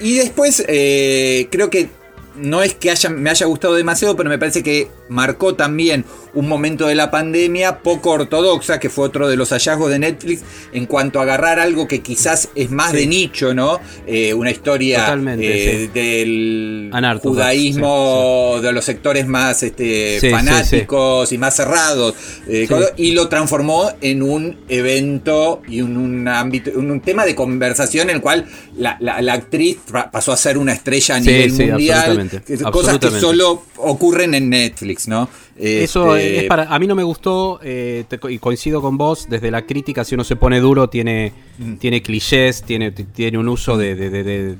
Y 0.00 0.14
después, 0.14 0.64
eh, 0.66 1.46
creo 1.50 1.68
que 1.68 1.88
no 2.36 2.62
es 2.62 2.74
que 2.74 2.90
haya, 2.90 3.10
me 3.10 3.30
haya 3.30 3.46
gustado 3.46 3.74
demasiado, 3.74 4.16
pero 4.16 4.28
me 4.30 4.38
parece 4.38 4.62
que 4.62 4.88
marcó 5.08 5.54
también 5.54 6.04
un 6.32 6.46
momento 6.48 6.86
de 6.86 6.94
la 6.94 7.10
pandemia 7.10 7.78
poco 7.80 8.10
ortodoxa, 8.10 8.78
que 8.78 8.88
fue 8.88 9.04
otro 9.06 9.28
de 9.28 9.36
los 9.36 9.50
hallazgos 9.50 9.90
de 9.90 9.98
Netflix, 9.98 10.42
en 10.72 10.86
cuanto 10.86 11.18
a 11.18 11.24
agarrar 11.24 11.58
algo 11.58 11.88
que 11.88 12.00
quizás 12.02 12.50
es 12.54 12.70
más 12.70 12.92
de 12.92 13.06
nicho, 13.08 13.52
¿no? 13.52 13.80
Eh, 14.06 14.32
una 14.34 14.50
historia 14.52 15.06
eh, 15.52 15.90
del 15.92 16.90
judaísmo 17.30 18.58
de 18.62 18.72
los 18.72 18.84
sectores 18.84 19.26
más 19.26 19.62
este, 19.62 20.20
fanáticos 20.30 21.32
y 21.32 21.38
más 21.38 21.56
cerrados, 21.56 22.14
eh, 22.46 22.66
y 22.96 23.12
lo 23.12 23.28
transformó 23.28 23.90
en 24.00 24.22
un 24.22 24.56
evento 24.68 25.62
y 25.68 25.80
un, 25.82 25.96
un 25.96 26.28
ámbito, 26.28 26.70
un, 26.76 26.90
un 26.90 27.00
tema 27.00 27.24
de 27.24 27.34
conversación 27.34 28.10
en 28.10 28.16
el 28.16 28.22
cual 28.22 28.46
la, 28.76 28.96
la- 29.00 29.20
la 29.20 29.32
actriz 29.34 29.78
pa- 29.90 30.10
pasó 30.10 30.32
a 30.32 30.36
ser 30.36 30.58
una 30.58 30.72
estrella 30.72 31.16
a 31.16 31.20
nivel 31.20 31.50
mundial, 31.72 32.10
absolutamente, 32.22 32.70
cosas 32.70 32.98
que 32.98 33.10
solo 33.20 33.62
ocurren 33.76 34.34
en 34.34 34.48
Netflix, 34.50 35.08
¿no? 35.08 35.28
Eso 35.56 36.16
Este, 36.16 36.38
es 36.40 36.44
para. 36.44 36.64
A 36.74 36.78
mí 36.78 36.86
no 36.86 36.94
me 36.94 37.02
gustó, 37.02 37.60
eh, 37.62 38.04
te 38.08 38.18
y 38.30 38.38
coincido 38.38 38.80
con 38.80 38.96
vos, 38.96 39.26
desde 39.28 39.50
la 39.50 39.66
crítica, 39.66 40.04
si 40.04 40.14
uno 40.14 40.24
se 40.24 40.36
pone 40.36 40.60
duro, 40.60 40.88
tiene, 40.88 41.32
Mm. 41.58 41.74
tiene 41.76 42.02
clichés, 42.02 42.62
tiene, 42.62 42.90
tiene 42.92 43.36
un 43.38 43.48
uso 43.48 43.76
de, 43.76 43.94
de- 43.94 44.10
de- 44.10 44.22
de- 44.24 44.56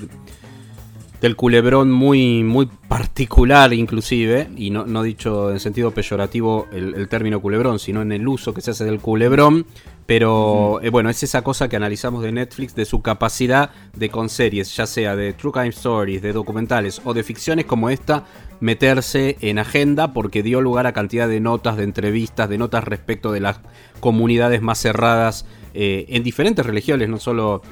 del 1.21 1.37
culebrón 1.37 1.91
muy, 1.91 2.43
muy 2.43 2.67
particular, 2.67 3.73
inclusive, 3.73 4.49
y 4.57 4.71
no, 4.71 4.87
no 4.87 5.03
dicho 5.03 5.51
en 5.53 5.61
sentido 5.61 5.91
peyorativo 5.91 6.67
el, 6.73 6.95
el 6.95 7.09
término 7.09 7.41
culebrón, 7.41 7.79
sino 7.79 8.03
en 8.03 8.13
el 8.13 8.27
uso 8.27 8.55
que 8.55 8.61
se 8.61 8.71
hace 8.71 8.85
del 8.85 9.01
culebrón. 9.01 9.67
Pero 10.07 10.81
eh, 10.83 10.91
bueno, 10.91 11.09
es 11.09 11.23
esa 11.23 11.43
cosa 11.43 11.69
que 11.69 11.77
analizamos 11.77 12.25
de 12.25 12.33
Netflix, 12.33 12.75
de 12.75 12.85
su 12.85 13.01
capacidad 13.01 13.71
de 13.95 14.09
con 14.09 14.29
series, 14.29 14.75
ya 14.75 14.87
sea 14.87 15.15
de 15.15 15.35
True 15.35 15.53
Crime 15.53 15.69
Stories, 15.69 16.21
de 16.21 16.33
documentales 16.33 17.01
o 17.05 17.15
de 17.15 17.23
ficciones 17.23 17.65
como 17.65 17.91
esta, 17.91 18.25
meterse 18.59 19.37
en 19.41 19.61
agenda 19.61 20.13
porque 20.13 20.43
dio 20.43 20.61
lugar 20.63 20.89
a 20.89 20.93
cantidad 20.93 21.29
de 21.29 21.39
notas, 21.39 21.77
de 21.77 21.85
entrevistas, 21.85 22.49
de 22.49 22.59
notas 22.59 22.83
respecto 22.83 23.31
de 23.31 23.39
las 23.39 23.61
comunidades 24.01 24.63
más 24.63 24.81
cerradas 24.81 25.47
eh, 25.75 26.07
en 26.09 26.25
diferentes 26.25 26.67
religiones, 26.67 27.09
no 27.09 27.19
solo 27.19 27.63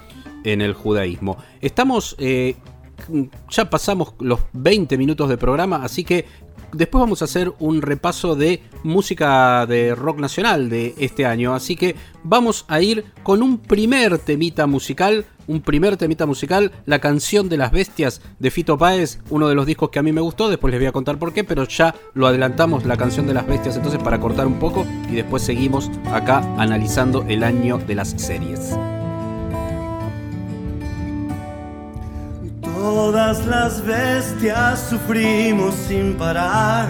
en 0.44 0.60
el 0.60 0.74
judaísmo. 0.74 1.38
Estamos, 1.60 2.14
eh, 2.18 2.54
ya 3.48 3.70
pasamos 3.70 4.14
los 4.20 4.40
20 4.52 4.96
minutos 4.98 5.28
de 5.28 5.36
programa, 5.36 5.82
así 5.82 6.04
que 6.04 6.26
después 6.72 7.00
vamos 7.00 7.22
a 7.22 7.26
hacer 7.26 7.52
un 7.58 7.82
repaso 7.82 8.34
de 8.34 8.62
música 8.82 9.66
de 9.66 9.94
rock 9.94 10.18
nacional 10.18 10.68
de 10.68 10.94
este 10.98 11.26
año, 11.26 11.54
así 11.54 11.76
que 11.76 11.96
vamos 12.22 12.64
a 12.68 12.80
ir 12.80 13.04
con 13.22 13.42
un 13.42 13.58
primer 13.58 14.18
temita 14.18 14.66
musical, 14.66 15.24
un 15.46 15.62
primer 15.62 15.96
temita 15.96 16.26
musical, 16.26 16.72
la 16.84 16.98
canción 16.98 17.48
de 17.48 17.56
las 17.56 17.72
bestias 17.72 18.20
de 18.38 18.50
Fito 18.50 18.76
Páez, 18.76 19.20
uno 19.30 19.48
de 19.48 19.54
los 19.54 19.66
discos 19.66 19.90
que 19.90 19.98
a 19.98 20.02
mí 20.02 20.12
me 20.12 20.20
gustó, 20.20 20.48
después 20.48 20.70
les 20.70 20.80
voy 20.80 20.88
a 20.88 20.92
contar 20.92 21.18
por 21.18 21.32
qué, 21.32 21.44
pero 21.44 21.64
ya 21.64 21.94
lo 22.14 22.26
adelantamos, 22.26 22.84
la 22.84 22.96
canción 22.96 23.26
de 23.26 23.34
las 23.34 23.46
bestias, 23.46 23.76
entonces 23.76 24.02
para 24.02 24.20
cortar 24.20 24.46
un 24.46 24.58
poco 24.58 24.86
y 25.10 25.14
después 25.14 25.42
seguimos 25.42 25.90
acá 26.12 26.38
analizando 26.58 27.24
el 27.28 27.42
año 27.42 27.78
de 27.78 27.94
las 27.94 28.10
series. 28.10 28.76
Todas 32.80 33.44
las 33.44 33.84
bestias 33.84 34.78
sufrimos 34.88 35.74
sin 35.74 36.14
parar, 36.14 36.88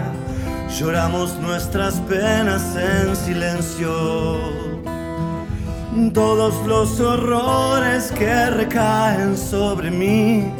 lloramos 0.78 1.34
nuestras 1.38 1.94
penas 2.00 2.76
en 2.76 3.16
silencio. 3.16 4.36
Todos 6.12 6.54
los 6.66 7.00
horrores 7.00 8.12
que 8.12 8.50
recaen 8.50 9.34
sobre 9.34 9.90
mí, 9.90 10.52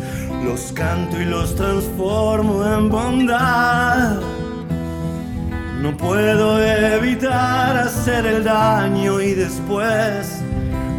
los 0.43 0.73
canto 0.73 1.21
y 1.21 1.27
los 1.27 1.55
transformo 1.55 2.64
en 2.64 2.88
bondad. 2.88 4.17
No 5.83 5.95
puedo 5.95 6.59
evitar 6.59 7.77
hacer 7.77 8.25
el 8.25 8.45
daño 8.45 9.21
y 9.21 9.35
después 9.35 10.41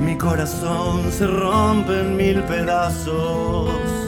mi 0.06 0.16
corazón 0.16 1.12
se 1.12 1.26
rompe 1.26 2.00
en 2.00 2.16
mil 2.16 2.44
pedazos. 2.44 3.99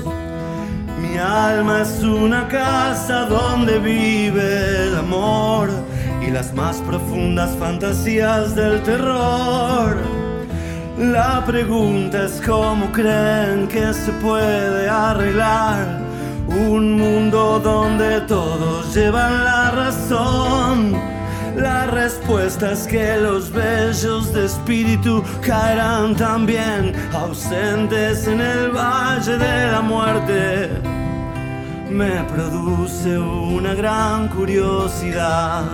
Mi 1.11 1.17
alma 1.17 1.81
es 1.81 2.01
una 2.03 2.47
casa 2.47 3.25
donde 3.25 3.79
vive 3.79 4.87
el 4.87 4.95
amor 4.95 5.69
y 6.25 6.31
las 6.31 6.53
más 6.53 6.77
profundas 6.77 7.53
fantasías 7.57 8.55
del 8.55 8.81
terror. 8.83 9.97
La 10.97 11.43
pregunta 11.45 12.23
es 12.23 12.41
cómo 12.45 12.89
creen 12.93 13.67
que 13.67 13.93
se 13.93 14.13
puede 14.23 14.87
arreglar 14.87 15.99
un 16.47 16.93
mundo 16.93 17.59
donde 17.59 18.21
todos 18.21 18.95
llevan 18.95 19.43
la 19.43 19.71
razón. 19.71 20.93
La 21.57 21.87
respuesta 21.87 22.71
es 22.71 22.87
que 22.87 23.17
los 23.17 23.51
bellos 23.51 24.33
de 24.33 24.45
espíritu 24.45 25.21
caerán 25.45 26.15
también 26.15 26.93
ausentes 27.13 28.27
en 28.27 28.39
el 28.39 28.71
valle 28.71 29.37
de 29.37 29.71
la 29.73 29.81
muerte. 29.81 31.00
Me 31.91 32.23
produce 32.33 33.17
una 33.17 33.73
gran 33.73 34.29
curiosidad. 34.29 35.65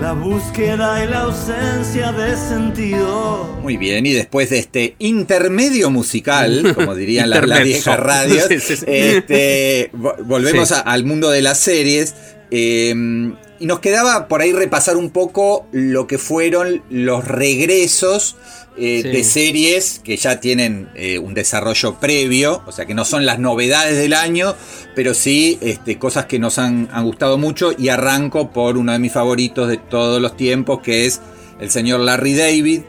La 0.00 0.12
búsqueda 0.12 1.04
y 1.04 1.08
la 1.08 1.20
ausencia 1.22 2.12
de 2.12 2.36
sentido. 2.36 3.58
Muy 3.62 3.76
bien, 3.76 4.04
y 4.06 4.12
después 4.12 4.50
de 4.50 4.58
este 4.58 4.96
intermedio 4.98 5.88
musical, 5.90 6.72
como 6.74 6.94
dirían 6.94 7.30
las, 7.30 7.42
Intermezzo. 7.42 7.64
viejas 7.64 8.00
radios, 8.00 8.44
Sí, 8.48 8.60
sí, 8.60 8.76
sí. 8.76 8.84
este, 8.88 9.90
vo- 9.92 10.16
volvemos 10.24 10.68
Sí. 10.68 10.74
a- 10.74 10.80
al 10.80 11.04
mundo 11.04 11.30
de 11.30 11.42
las 11.42 11.58
series. 11.60 12.14
eh, 12.50 13.32
y 13.64 13.66
nos 13.66 13.80
quedaba 13.80 14.28
por 14.28 14.42
ahí 14.42 14.52
repasar 14.52 14.98
un 14.98 15.08
poco 15.08 15.64
lo 15.72 16.06
que 16.06 16.18
fueron 16.18 16.82
los 16.90 17.24
regresos 17.26 18.36
eh, 18.76 19.00
Sí. 19.02 19.08
de 19.08 19.24
series 19.24 20.00
que 20.04 20.18
ya 20.18 20.38
tienen 20.38 20.90
eh, 20.94 21.18
un 21.18 21.32
desarrollo 21.32 21.94
previo, 21.98 22.62
o 22.66 22.72
sea 22.72 22.84
que 22.84 22.92
no 22.92 23.06
son 23.06 23.24
las 23.24 23.38
novedades 23.38 23.96
del 23.96 24.12
año, 24.12 24.54
pero 24.94 25.14
sí 25.14 25.58
este, 25.62 25.98
cosas 25.98 26.26
que 26.26 26.38
nos 26.38 26.58
han, 26.58 26.90
han 26.92 27.04
gustado 27.06 27.38
mucho 27.38 27.72
y 27.78 27.88
arranco 27.88 28.50
por 28.52 28.76
uno 28.76 28.92
de 28.92 28.98
mis 28.98 29.12
favoritos 29.12 29.66
de 29.68 29.78
todos 29.78 30.20
los 30.20 30.36
tiempos, 30.36 30.80
que 30.82 31.06
es 31.06 31.22
el 31.58 31.70
señor 31.70 32.00
Larry 32.00 32.34
David. 32.34 32.82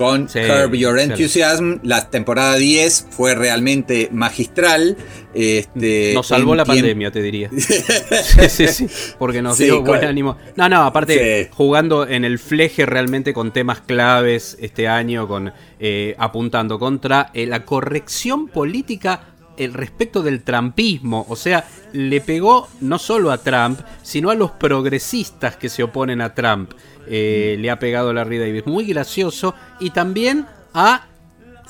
Con 0.00 0.30
Sí, 0.30 0.38
Curb 0.46 0.74
Your. 0.76 0.98
Enthusiasm, 0.98 1.74
la 1.82 2.08
temporada 2.08 2.56
10 2.56 3.08
fue 3.10 3.34
realmente 3.34 4.08
magistral. 4.10 4.96
Este, 5.34 6.12
Nos 6.14 6.28
salvó 6.28 6.54
la 6.54 6.64
pandemia, 6.64 7.10
te 7.10 7.20
diría. 7.20 7.50
sí, 7.58 8.48
sí, 8.48 8.66
sí, 8.68 8.86
porque 9.18 9.42
nos 9.42 9.58
Sí, 9.58 9.64
dio 9.64 9.82
buen 9.82 10.02
ánimo. 10.02 10.38
No, 10.56 10.70
no, 10.70 10.84
aparte, 10.84 11.50
jugando 11.52 12.08
en 12.08 12.24
el 12.24 12.38
fleje 12.38 12.86
realmente 12.86 13.34
con 13.34 13.52
temas 13.52 13.82
claves 13.82 14.56
este 14.58 14.88
año, 14.88 15.28
con 15.28 15.52
eh, 15.78 16.14
apuntando 16.16 16.78
contra 16.78 17.30
eh, 17.34 17.44
la 17.44 17.66
corrección 17.66 18.48
política 18.48 19.34
el 19.56 19.74
respecto 19.74 20.22
del 20.22 20.42
trampismo. 20.42 21.26
O 21.28 21.36
sea, 21.36 21.66
le 21.92 22.20
pegó 22.20 22.68
no 22.80 22.98
solo 22.98 23.30
a 23.30 23.38
Trump, 23.38 23.80
sino 24.02 24.30
a 24.30 24.34
los 24.34 24.50
progresistas 24.52 25.56
que 25.56 25.68
se 25.68 25.82
oponen 25.82 26.20
a 26.20 26.34
Trump. 26.34 26.72
Eh, 27.06 27.56
le 27.58 27.70
ha 27.70 27.78
pegado 27.78 28.12
Larry 28.12 28.38
Davis. 28.38 28.66
Muy 28.66 28.86
gracioso. 28.86 29.54
Y 29.80 29.90
también 29.90 30.46
a, 30.74 31.06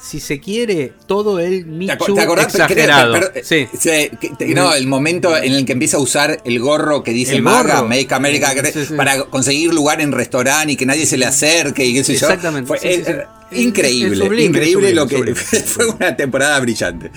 si 0.03 0.19
se 0.21 0.41
quiere, 0.41 0.93
todo 1.07 1.39
el 1.39 1.65
¿Te, 1.65 1.71
Michu 1.71 2.15
te 2.15 2.21
acordás? 2.23 2.49
Pero- 2.53 2.65
exagerado. 2.65 3.13
pero- 3.15 3.31
pero- 3.33 3.45
sí. 3.47 3.67
sí, 3.79 3.91
que- 4.21 4.31
te- 4.39 4.47
no, 4.55 4.75
el 4.75 4.87
momento 4.87 5.37
en 5.37 5.53
el 5.53 5.65
que 5.67 5.73
empieza 5.73 5.97
a 5.99 6.01
usar 6.01 6.41
el 6.45 6.59
gorro 6.61 7.03
que 7.03 7.13
dice 7.13 7.37
El 7.37 7.43
MAGA. 7.43 7.83
Make 7.83 8.09
America 8.15 8.53
Sí, 8.73 8.85
sí. 8.87 8.95
para 8.95 9.25
conseguir 9.25 9.73
lugar 9.75 10.01
en 10.01 10.13
restaurante 10.13 10.73
y 10.73 10.77
que 10.77 10.87
nadie 10.87 11.07
se 11.07 11.17
le 11.19 11.27
acerque 11.27 11.85
y 11.85 11.95
qué 11.95 12.05
sé 12.05 12.15
yo. 12.17 12.27
Exactamente, 12.27 12.67
Fue, 12.69 12.79
eh, 12.83 13.05
eh, 13.07 13.25
increíble, 13.53 14.17
sublime, 14.17 14.45
increíble 14.45 14.95
lo 14.95 15.07
que 15.07 15.35
fue 15.35 15.87
una 15.87 16.17
temporada 16.17 16.59
brillante. 16.61 17.11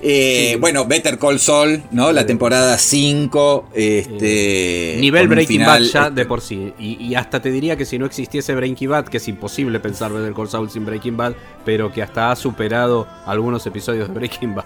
Eh, 0.00 0.56
Bueno, 0.60 0.86
Better 0.86 1.18
Call 1.18 1.38
Saul, 1.40 1.82
¿no? 1.90 2.12
La 2.12 2.24
temporada 2.26 2.78
5. 2.78 3.68
Este, 3.74 4.96
Nivel 5.00 5.22
con 5.22 5.30
un 5.30 5.34
Breaking 5.36 5.64
Bad 5.66 5.80
ya 5.82 6.10
de 6.10 6.24
por 6.26 6.40
sí. 6.40 6.72
Y, 6.78 6.96
y 7.04 7.14
hasta 7.14 7.40
te 7.42 7.50
diría 7.50 7.76
que 7.76 7.84
si 7.84 7.98
no 7.98 8.06
existiese 8.06 8.54
Breaking 8.54 8.88
Bad, 8.90 9.06
que 9.08 9.16
es 9.18 9.28
imposible 9.28 9.80
pensar 9.80 10.12
Better 10.12 10.32
Call 10.32 10.48
Saul 10.48 10.70
sin 10.70 10.84
Breaking 10.84 11.16
Bad, 11.16 11.34
pero 11.64 11.92
que 11.92 12.02
hasta 12.02 12.29
ha 12.30 12.36
superado 12.36 13.06
algunos 13.26 13.66
episodios 13.66 14.08
de 14.08 14.14
Breaking 14.14 14.54
Bad. 14.54 14.64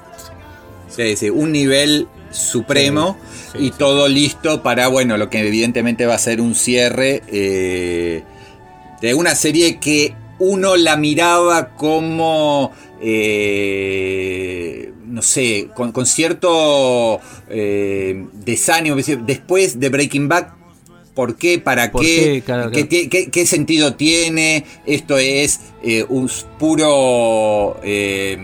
Sí, 0.89 1.17
sí, 1.17 1.31
un 1.31 1.53
nivel 1.53 2.07
supremo 2.31 3.17
Sí, 3.53 3.59
sí, 3.59 3.65
y 3.67 3.69
sí. 3.69 3.75
todo 3.79 4.07
listo 4.09 4.63
para, 4.63 4.89
bueno, 4.89 5.17
lo 5.17 5.29
que 5.31 5.41
evidentemente 5.41 6.07
va 6.07 6.15
a 6.15 6.19
ser 6.19 6.41
un 6.41 6.55
cierre 6.55 7.23
eh, 7.29 8.23
de 9.01 9.15
una 9.15 9.35
serie 9.35 9.79
que 9.79 10.15
uno 10.39 10.77
la 10.77 10.97
miraba 10.97 11.71
como, 11.75 12.73
eh, 13.01 14.93
no 15.07 15.23
sé, 15.23 15.69
con, 15.75 15.93
con 15.93 16.07
cierto 16.07 17.21
eh, 17.49 18.27
desánimo. 18.33 18.97
Después 18.97 19.79
de 19.81 19.89
Breaking 19.89 20.29
Bad, 20.29 20.49
¿Por 21.15 21.37
qué? 21.37 21.59
¿Para 21.59 21.93
¿Por 21.93 22.03
qué? 22.03 22.17
qué? 22.17 22.43
Claro, 22.43 22.71
¿Qué, 22.71 22.87
claro. 22.87 22.89
qué- 22.91 23.09
qué- 23.09 23.31
qué 23.31 23.47
sentido 23.47 23.95
tiene? 23.95 24.65
Esto 24.85 25.17
es 25.19 25.61
eh, 25.83 26.05
un 26.09 26.29
puro 26.59 27.79
eh, 27.85 28.37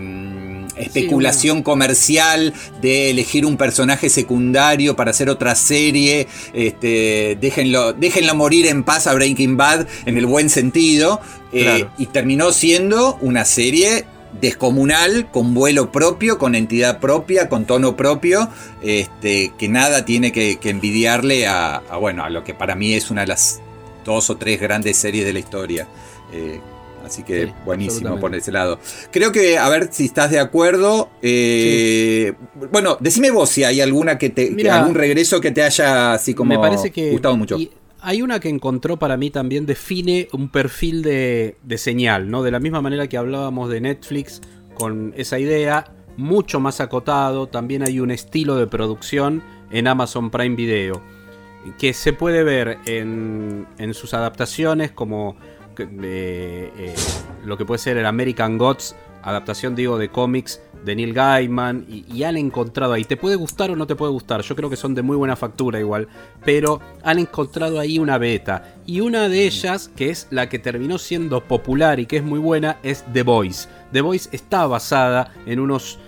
especulación 0.77 1.63
comercial 1.63 2.53
de 2.81 3.09
elegir 3.09 3.45
un 3.45 3.57
personaje 3.57 4.09
secundario 4.09 4.95
para 4.95 5.11
hacer 5.11 5.29
otra 5.29 5.55
serie. 5.55 6.27
Este, 6.53 7.37
déjenlo, 7.41 7.93
déjenlo 7.93 8.35
morir 8.35 8.67
en 8.67 8.83
paz 8.83 9.07
a 9.07 9.13
Breaking 9.13 9.57
Bad 9.57 9.87
en 10.05 10.17
el 10.17 10.25
buen 10.25 10.49
sentido. 10.49 11.19
Eh, 11.53 11.63
Claro. 11.63 11.91
Y 11.97 12.05
terminó 12.07 12.51
siendo 12.53 13.17
una 13.21 13.43
serie 13.43 14.05
descomunal, 14.39 15.29
con 15.31 15.53
vuelo 15.53 15.91
propio, 15.91 16.37
con 16.37 16.55
entidad 16.55 16.99
propia, 16.99 17.49
con 17.49 17.65
tono 17.65 17.95
propio, 17.97 18.49
este, 18.81 19.51
que 19.57 19.67
nada 19.67 20.05
tiene 20.05 20.31
que, 20.31 20.57
que 20.59 20.69
envidiarle 20.69 21.47
a, 21.47 21.75
a, 21.77 21.97
bueno, 21.97 22.23
a 22.23 22.29
lo 22.29 22.43
que 22.43 22.53
para 22.53 22.75
mí 22.75 22.93
es 22.93 23.11
una 23.11 23.21
de 23.21 23.27
las 23.27 23.61
dos 24.05 24.29
o 24.29 24.37
tres 24.37 24.59
grandes 24.59 24.97
series 24.97 25.25
de 25.25 25.33
la 25.33 25.39
historia. 25.39 25.87
Eh, 26.33 26.59
así 27.05 27.23
que 27.23 27.47
Sí, 27.47 27.53
buenísimo 27.65 28.19
por 28.19 28.33
ese 28.35 28.51
lado. 28.51 28.79
Creo 29.11 29.31
que, 29.31 29.57
a 29.57 29.67
ver 29.69 29.89
si 29.91 30.05
estás 30.05 30.31
de 30.31 30.39
acuerdo. 30.39 31.09
eh, 31.21 32.33
Bueno, 32.71 32.97
decime 32.99 33.31
vos 33.31 33.49
si 33.49 33.63
hay 33.63 33.81
alguna 33.81 34.17
que 34.17 34.29
te, 34.29 34.47
que 34.49 34.55
Mira, 34.55 34.79
algún 34.79 34.95
regreso 34.95 35.41
que 35.41 35.51
te 35.51 35.61
haya 35.63 36.13
así 36.13 36.33
como 36.33 36.49
Me 36.53 36.59
parece 36.59 36.91
que. 36.91 37.11
gustado 37.11 37.35
mucho. 37.37 37.57
y 37.57 37.69
hay 38.01 38.21
una 38.21 38.39
que 38.39 38.49
encontró 38.49 38.97
para 38.97 39.15
mí 39.15 39.29
también 39.29 39.65
define 39.65 40.27
un 40.33 40.49
perfil 40.49 41.03
de, 41.03 41.55
señal, 41.77 42.29
¿no? 42.29 42.43
De 42.43 42.51
la 42.51 42.59
misma 42.59 42.81
manera 42.81 43.07
que 43.07 43.17
hablábamos 43.17 43.69
de 43.69 43.81
Netflix 43.81 44.41
con 44.73 45.13
esa 45.15 45.37
idea, 45.37 45.93
mucho 46.17 46.59
más 46.59 46.81
acotado. 46.81 47.47
También 47.47 47.83
hay 47.83 47.99
un 47.99 48.11
estilo 48.11 48.55
de 48.55 48.67
producción 48.67 49.43
en 49.69 49.87
Amazon 49.87 50.31
Prime 50.31 50.55
Video 50.55 51.01
que 51.77 51.93
se 51.93 52.11
puede 52.11 52.43
ver 52.43 52.79
en, 52.85 53.67
en 53.77 53.93
sus 53.93 54.15
adaptaciones 54.15 54.91
como 54.91 55.35
eh, 55.77 56.71
eh, 56.77 56.95
lo 57.45 57.57
que 57.57 57.65
puede 57.65 57.77
ser 57.77 57.97
el 57.97 58.05
American 58.05 58.57
Gods, 58.57 58.95
adaptación 59.21 59.75
digo 59.75 59.97
de 59.97 60.09
cómics 60.09 60.61
de 60.83 60.95
Neil 60.95 61.13
Gaiman 61.13 61.85
y, 61.89 62.05
y 62.11 62.23
han 62.23 62.37
encontrado 62.37 62.93
ahí, 62.93 63.03
te 63.03 63.17
puede 63.17 63.35
gustar 63.35 63.71
o 63.71 63.75
no 63.75 63.87
te 63.87 63.95
puede 63.95 64.11
gustar, 64.11 64.41
yo 64.41 64.55
creo 64.55 64.69
que 64.69 64.75
son 64.75 64.95
de 64.95 65.01
muy 65.01 65.15
buena 65.15 65.35
factura 65.35 65.79
igual, 65.79 66.07
pero 66.43 66.79
han 67.03 67.19
encontrado 67.19 67.79
ahí 67.79 67.99
una 67.99 68.17
beta. 68.17 68.75
Y 68.85 69.01
una 69.01 69.29
de 69.29 69.45
ellas, 69.45 69.89
que 69.95 70.09
es 70.09 70.27
la 70.31 70.49
que 70.49 70.59
terminó 70.59 70.97
siendo 70.97 71.41
popular 71.47 71.99
y 71.99 72.05
que 72.05 72.17
es 72.17 72.23
muy 72.23 72.39
buena, 72.39 72.77
es 72.83 73.05
The 73.13 73.23
Voice. 73.23 73.69
The 73.91 74.01
Voice 74.01 74.29
está 74.31 74.65
basada 74.67 75.33
en 75.45 75.59
unos 75.59 75.99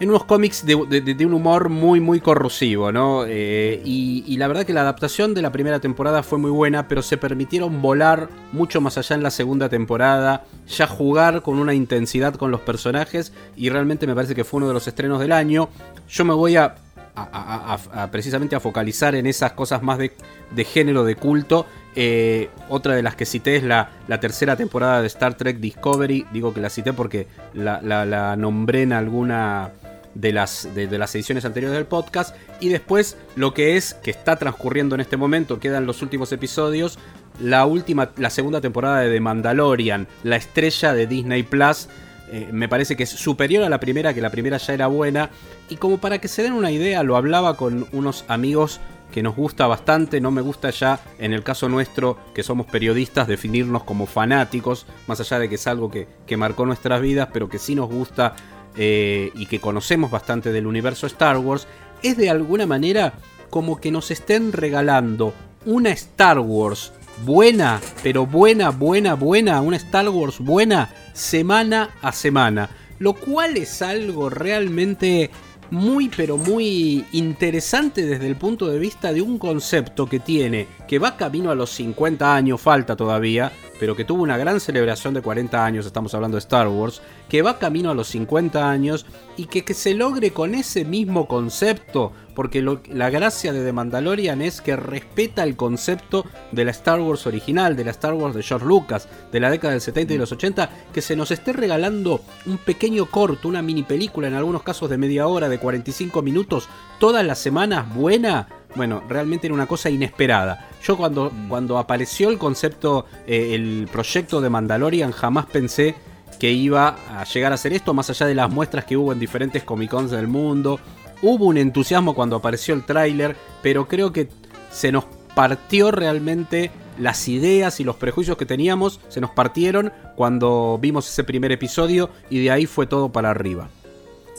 en 0.00 0.08
unos 0.10 0.24
cómics 0.24 0.66
de, 0.66 0.74
un 0.74 1.34
humor 1.34 1.68
muy, 1.68 2.00
muy 2.00 2.20
corrosivo, 2.20 2.90
¿no? 2.90 3.24
Eh, 3.26 3.80
y, 3.84 4.36
la 4.36 4.48
verdad 4.48 4.64
que 4.64 4.72
la 4.72 4.80
adaptación 4.80 5.34
de 5.34 5.42
la 5.42 5.52
primera 5.52 5.78
temporada 5.78 6.22
fue 6.24 6.38
muy 6.38 6.50
buena, 6.50 6.88
pero 6.88 7.00
se 7.00 7.16
permitieron 7.16 7.80
volar 7.80 8.28
mucho 8.52 8.80
más 8.80 8.98
allá 8.98 9.14
en 9.14 9.22
la 9.22 9.30
segunda 9.30 9.68
temporada, 9.68 10.44
ya 10.66 10.86
jugar 10.88 11.42
con 11.42 11.58
una 11.58 11.74
intensidad 11.74 12.34
con 12.34 12.50
los 12.50 12.60
personajes, 12.60 13.32
y 13.56 13.68
realmente 13.70 14.06
me 14.06 14.14
parece 14.14 14.34
que 14.34 14.42
fue 14.44 14.58
uno 14.58 14.68
de 14.68 14.74
los 14.74 14.88
estrenos 14.88 15.20
del 15.20 15.30
año. 15.30 15.68
Yo 16.08 16.24
me 16.24 16.34
voy 16.34 16.56
a, 16.56 16.74
a- 17.14 18.08
precisamente 18.10 18.56
a 18.56 18.60
focalizar 18.60 19.14
en 19.14 19.26
esas 19.26 19.52
cosas 19.52 19.82
más 19.82 19.98
de, 19.98 20.12
de 20.54 20.64
género, 20.64 21.04
de 21.04 21.14
culto. 21.14 21.66
Eh, 21.96 22.50
otra 22.68 22.96
de 22.96 23.04
las 23.04 23.14
que 23.14 23.24
cité 23.24 23.54
es 23.54 23.62
la, 23.62 23.90
la 24.08 24.18
tercera 24.18 24.56
temporada 24.56 25.00
de 25.00 25.06
Star 25.06 25.34
Trek 25.34 25.58
Discovery. 25.58 26.26
Digo 26.32 26.52
que 26.52 26.60
la 26.60 26.68
cité 26.68 26.92
porque 26.92 27.28
la- 27.54 27.80
la 27.80 28.34
nombré 28.34 28.82
en 28.82 28.92
alguna 28.92 29.70
de 30.14 30.32
las, 30.32 30.68
de, 30.74 30.86
las 30.98 31.14
ediciones 31.14 31.44
anteriores 31.44 31.76
del 31.76 31.86
podcast. 31.86 32.34
Y 32.60 32.68
después 32.68 33.16
lo 33.36 33.54
que 33.54 33.76
es, 33.76 33.94
que 33.94 34.10
está 34.10 34.36
transcurriendo 34.36 34.94
en 34.94 35.00
este 35.00 35.16
momento, 35.16 35.58
quedan 35.58 35.86
los 35.86 36.02
últimos 36.02 36.32
episodios. 36.32 36.98
La 37.40 37.66
última, 37.66 38.10
la 38.16 38.30
segunda 38.30 38.60
temporada 38.60 39.00
de 39.00 39.10
The 39.12 39.20
Mandalorian, 39.20 40.06
la 40.22 40.36
estrella 40.36 40.94
de 40.94 41.06
Disney 41.06 41.42
Plus. 41.42 41.88
Eh, 42.30 42.48
me 42.52 42.68
parece 42.68 42.96
que 42.96 43.02
es 43.02 43.10
superior 43.10 43.64
a 43.64 43.68
la 43.68 43.80
primera, 43.80 44.14
que 44.14 44.20
la 44.20 44.30
primera 44.30 44.56
ya 44.56 44.72
era 44.72 44.86
buena. 44.86 45.30
Y 45.68 45.76
como 45.76 45.98
para 45.98 46.18
que 46.18 46.28
se 46.28 46.42
den 46.42 46.52
una 46.52 46.70
idea, 46.70 47.02
lo 47.02 47.16
hablaba 47.16 47.56
con 47.56 47.86
unos 47.92 48.24
amigos 48.28 48.80
que 49.12 49.22
nos 49.22 49.36
gusta 49.36 49.68
bastante, 49.68 50.20
no 50.20 50.32
me 50.32 50.40
gusta 50.40 50.70
ya, 50.70 50.98
en 51.20 51.32
el 51.32 51.44
caso 51.44 51.68
nuestro, 51.68 52.18
que 52.34 52.42
somos 52.42 52.66
periodistas, 52.66 53.28
definirnos 53.28 53.84
como 53.84 54.06
fanáticos, 54.06 54.86
más 55.06 55.20
allá 55.20 55.38
de 55.38 55.48
que 55.48 55.54
es 55.54 55.66
algo 55.68 55.88
que, 55.88 56.08
que 56.26 56.36
marcó 56.36 56.66
nuestras 56.66 57.00
vidas, 57.00 57.28
pero 57.32 57.48
que 57.48 57.60
sí 57.60 57.76
nos 57.76 57.88
gusta 57.88 58.34
eh, 58.76 59.30
y 59.34 59.46
que 59.46 59.60
conocemos 59.60 60.10
bastante 60.10 60.52
del 60.52 60.66
universo 60.66 61.06
Star 61.06 61.38
Wars, 61.38 61.66
es 62.02 62.16
de 62.16 62.30
alguna 62.30 62.66
manera 62.66 63.14
como 63.50 63.80
que 63.80 63.90
nos 63.90 64.10
estén 64.10 64.52
regalando 64.52 65.32
una 65.64 65.90
Star 65.90 66.38
Wars 66.38 66.92
buena, 67.24 67.80
pero 68.02 68.26
buena, 68.26 68.70
buena, 68.70 69.14
buena, 69.14 69.60
una 69.60 69.76
Star 69.76 70.08
Wars 70.08 70.38
buena, 70.38 70.90
semana 71.12 71.90
a 72.02 72.12
semana. 72.12 72.70
Lo 72.98 73.14
cual 73.14 73.56
es 73.56 73.82
algo 73.82 74.30
realmente 74.30 75.30
muy, 75.74 76.08
pero 76.08 76.38
muy 76.38 77.04
interesante 77.12 78.06
desde 78.06 78.26
el 78.26 78.36
punto 78.36 78.68
de 78.68 78.78
vista 78.78 79.12
de 79.12 79.20
un 79.20 79.38
concepto 79.38 80.06
que 80.06 80.20
tiene, 80.20 80.68
que 80.88 80.98
va 80.98 81.16
camino 81.16 81.50
a 81.50 81.54
los 81.54 81.70
50 81.70 82.34
años, 82.34 82.60
falta 82.60 82.96
todavía, 82.96 83.52
pero 83.80 83.96
que 83.96 84.04
tuvo 84.04 84.22
una 84.22 84.38
gran 84.38 84.60
celebración 84.60 85.14
de 85.14 85.20
40 85.20 85.64
años, 85.64 85.84
estamos 85.84 86.14
hablando 86.14 86.36
de 86.36 86.40
Star 86.40 86.68
Wars, 86.68 87.02
que 87.28 87.42
va 87.42 87.58
camino 87.58 87.90
a 87.90 87.94
los 87.94 88.08
50 88.08 88.70
años 88.70 89.04
y 89.36 89.46
que, 89.46 89.64
que 89.64 89.74
se 89.74 89.94
logre 89.94 90.30
con 90.30 90.54
ese 90.54 90.84
mismo 90.84 91.26
concepto, 91.26 92.12
porque 92.34 92.60
lo- 92.62 92.80
la 92.90 93.10
gracia 93.10 93.52
de 93.52 93.64
The 93.64 93.72
Mandalorian 93.72 94.42
es 94.42 94.60
que 94.60 94.76
respeta 94.76 95.42
el 95.44 95.56
concepto 95.56 96.24
de 96.52 96.64
la 96.64 96.70
Star 96.72 97.00
Wars 97.00 97.26
original, 97.26 97.76
de 97.76 97.84
la 97.84 97.90
Star 97.92 98.14
Wars 98.14 98.34
de 98.34 98.42
George 98.42 98.66
Lucas, 98.66 99.08
de 99.32 99.40
la 99.40 99.50
década 99.50 99.72
del 99.72 99.80
70 99.80 100.14
y 100.14 100.18
los 100.18 100.32
80, 100.32 100.68
que 100.92 101.00
se 101.02 101.16
nos 101.16 101.30
esté 101.30 101.52
regalando 101.52 102.20
un 102.46 102.58
pequeño 102.58 103.06
corto, 103.06 103.48
una 103.48 103.62
mini 103.62 103.82
película, 103.82 104.28
en 104.28 104.34
algunos 104.34 104.62
casos 104.62 104.90
de 104.90 104.98
media 104.98 105.26
hora, 105.26 105.48
de 105.48 105.58
45 105.58 106.22
minutos, 106.22 106.68
todas 106.98 107.24
las 107.24 107.38
semanas, 107.38 107.92
buena. 107.94 108.48
Bueno, 108.76 109.02
realmente 109.08 109.46
era 109.46 109.54
una 109.54 109.66
cosa 109.66 109.88
inesperada. 109.88 110.68
Yo 110.82 110.96
cuando, 110.96 111.30
cuando 111.48 111.78
apareció 111.78 112.30
el 112.30 112.38
concepto, 112.38 113.06
eh, 113.26 113.54
el 113.54 113.88
proyecto 113.92 114.40
de 114.40 114.50
Mandalorian, 114.50 115.12
jamás 115.12 115.46
pensé 115.46 115.94
que 116.40 116.50
iba 116.50 116.96
a 117.08 117.22
llegar 117.24 117.52
a 117.52 117.56
ser 117.56 117.72
esto, 117.72 117.94
más 117.94 118.10
allá 118.10 118.26
de 118.26 118.34
las 118.34 118.50
muestras 118.50 118.84
que 118.84 118.96
hubo 118.96 119.12
en 119.12 119.20
diferentes 119.20 119.62
Comic 119.62 119.90
Cons 119.90 120.10
del 120.10 120.26
mundo. 120.26 120.80
Hubo 121.26 121.46
un 121.46 121.56
entusiasmo 121.56 122.14
cuando 122.14 122.36
apareció 122.36 122.74
el 122.74 122.84
tráiler, 122.84 123.34
pero 123.62 123.88
creo 123.88 124.12
que 124.12 124.28
se 124.70 124.92
nos 124.92 125.06
partió 125.34 125.90
realmente 125.90 126.70
las 126.98 127.28
ideas 127.28 127.80
y 127.80 127.84
los 127.84 127.96
prejuicios 127.96 128.36
que 128.36 128.44
teníamos, 128.44 129.00
se 129.08 129.22
nos 129.22 129.30
partieron 129.30 129.90
cuando 130.16 130.78
vimos 130.78 131.08
ese 131.08 131.24
primer 131.24 131.50
episodio 131.50 132.10
y 132.28 132.42
de 132.42 132.50
ahí 132.50 132.66
fue 132.66 132.86
todo 132.86 133.10
para 133.10 133.30
arriba. 133.30 133.70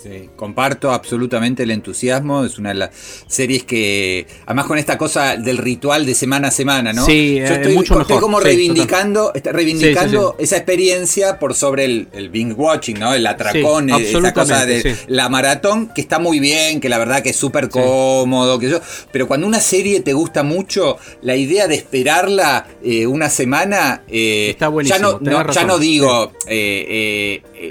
Sí, 0.01 0.29
comparto 0.35 0.91
absolutamente 0.91 1.63
el 1.63 1.71
entusiasmo. 1.71 2.43
Es 2.45 2.59
una 2.59 2.69
de 2.69 2.75
las 2.75 2.89
series 3.27 3.63
que, 3.63 4.27
además 4.45 4.65
con 4.65 4.77
esta 4.77 4.97
cosa 4.97 5.35
del 5.37 5.57
ritual 5.57 6.05
de 6.05 6.13
semana 6.13 6.49
a 6.49 6.51
semana, 6.51 6.93
¿no? 6.93 7.05
Sí, 7.05 7.37
Yo 7.39 7.45
eh, 7.45 7.53
estoy, 7.55 7.73
mucho 7.75 7.93
estoy 8.01 8.15
mejor. 8.15 8.21
como 8.21 8.37
Sí, 8.39 8.43
reivindicando, 8.45 9.33
está 9.33 9.51
reivindicando 9.51 10.35
Sí, 10.37 10.43
esa 10.43 10.57
experiencia 10.57 11.39
por 11.39 11.55
sobre 11.55 11.85
el, 11.85 12.07
el 12.13 12.29
binge 12.29 12.53
watching, 12.53 12.99
¿no? 12.99 13.13
El 13.13 13.25
atracón, 13.25 13.89
Sí, 13.97 14.05
esa 14.15 14.33
cosa 14.33 14.65
de 14.65 14.81
sí. 14.81 14.89
la 15.07 15.29
maratón, 15.29 15.87
que 15.95 16.01
está 16.01 16.19
muy 16.19 16.39
bien, 16.39 16.81
que 16.81 16.89
la 16.89 16.97
verdad 16.99 17.23
que 17.23 17.29
es 17.29 17.35
súper 17.37 17.69
cómodo, 17.69 18.59
que 18.59 18.69
yo. 18.69 18.79
Pero 19.11 19.27
cuando 19.27 19.47
una 19.47 19.59
serie 19.59 20.01
te 20.01 20.13
gusta 20.13 20.43
mucho, 20.43 20.97
la 21.21 21.35
idea 21.35 21.67
de 21.67 21.75
esperarla 21.75 22.67
eh, 22.83 23.07
una 23.07 23.29
semana. 23.29 24.03
eh, 24.07 24.49
Está 24.51 24.67
buenísimo, 24.67 25.19
Ya 25.21 25.31
no, 25.31 25.51
ya 25.51 25.63
no 25.63 25.79
digo 25.79 26.31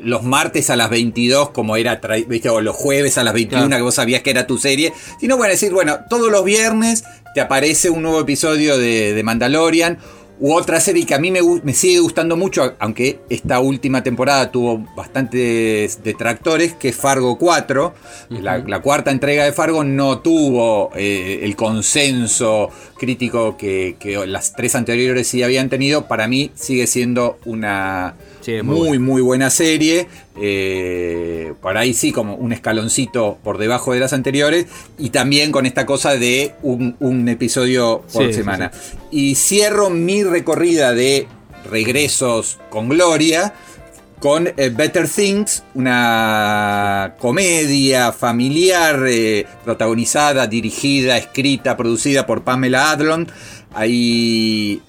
los 0.02 0.22
martes 0.24 0.70
a 0.70 0.76
las 0.76 0.90
22 0.90 1.50
como 1.50 1.76
era, 1.76 2.00
tra- 2.00 2.13
¿viste? 2.28 2.48
o 2.48 2.60
los 2.60 2.76
jueves 2.76 3.18
a 3.18 3.24
las 3.24 3.34
21 3.34 3.66
Claro. 3.66 3.76
que 3.80 3.82
vos 3.82 3.94
sabías 3.94 4.22
que 4.22 4.30
era 4.30 4.46
tu 4.46 4.58
serie, 4.58 4.92
sino 5.20 5.36
bueno, 5.36 5.52
decir, 5.52 5.72
bueno, 5.72 5.98
todos 6.08 6.30
los 6.30 6.44
viernes 6.44 7.04
te 7.34 7.40
aparece 7.40 7.90
un 7.90 8.02
nuevo 8.02 8.20
episodio 8.20 8.78
de, 8.78 9.12
de 9.14 9.22
Mandalorian. 9.22 9.98
U 10.40 10.52
otra 10.52 10.80
serie 10.80 11.06
que 11.06 11.14
a 11.14 11.20
mí 11.20 11.30
me, 11.30 11.38
me 11.62 11.72
sigue 11.74 12.00
gustando 12.00 12.36
mucho, 12.36 12.74
aunque 12.80 13.20
esta 13.30 13.60
última 13.60 14.02
temporada 14.02 14.50
tuvo 14.50 14.84
bastantes 14.96 16.02
detractores, 16.02 16.74
que 16.74 16.88
es 16.88 16.96
Fargo 16.96 17.38
4. 17.38 17.94
la, 18.30 18.58
la 18.58 18.80
cuarta 18.82 19.12
entrega 19.12 19.44
de 19.44 19.52
Fargo 19.52 19.84
no 19.84 20.18
tuvo 20.18 20.90
eh, 20.96 21.38
el 21.44 21.54
consenso 21.54 22.68
crítico 22.98 23.56
que, 23.56 23.94
que 24.00 24.26
las 24.26 24.54
tres 24.54 24.74
anteriores 24.74 25.28
sí 25.28 25.42
habían 25.44 25.68
tenido. 25.68 26.08
Para 26.08 26.26
mí 26.26 26.50
sigue 26.56 26.88
siendo 26.88 27.38
una 27.44 28.14
Sí, 28.44 28.62
muy 28.62 28.76
muy, 28.76 28.88
buena. 28.88 29.04
muy 29.04 29.22
buena 29.22 29.50
serie. 29.50 30.06
eh, 30.40 31.54
por 31.62 31.76
ahí 31.78 31.94
sí, 31.94 32.12
como 32.12 32.34
un 32.34 32.52
escaloncito 32.52 33.38
por 33.42 33.58
debajo 33.58 33.92
de 33.94 34.00
las 34.00 34.12
anteriores. 34.12 34.66
Y 34.98 35.10
también 35.10 35.50
con 35.52 35.64
esta 35.66 35.86
cosa 35.86 36.16
de 36.16 36.52
un, 36.62 36.96
un 37.00 37.28
episodio 37.28 38.02
por 38.12 38.26
Sí, 38.26 38.32
sí, 38.32 38.34
semana. 38.34 38.70
Y 39.10 39.34
cierro 39.36 39.90
mi 39.90 40.22
recorrida 40.24 40.92
de 40.92 41.26
regresos 41.70 42.58
con 42.70 42.88
Gloria 42.88 43.54
con 44.20 44.46
eh, 44.48 44.70
Better 44.70 45.06
Things, 45.08 45.64
una 45.74 47.14
comedia 47.18 48.10
familiar 48.12 49.04
eh, 49.06 49.46
protagonizada, 49.64 50.46
dirigida, 50.46 51.18
escrita, 51.18 51.76
producida 51.76 52.26
por 52.26 52.42
Pamela 52.42 52.90
Adlon. 52.90 53.26
Ahí 53.74 54.80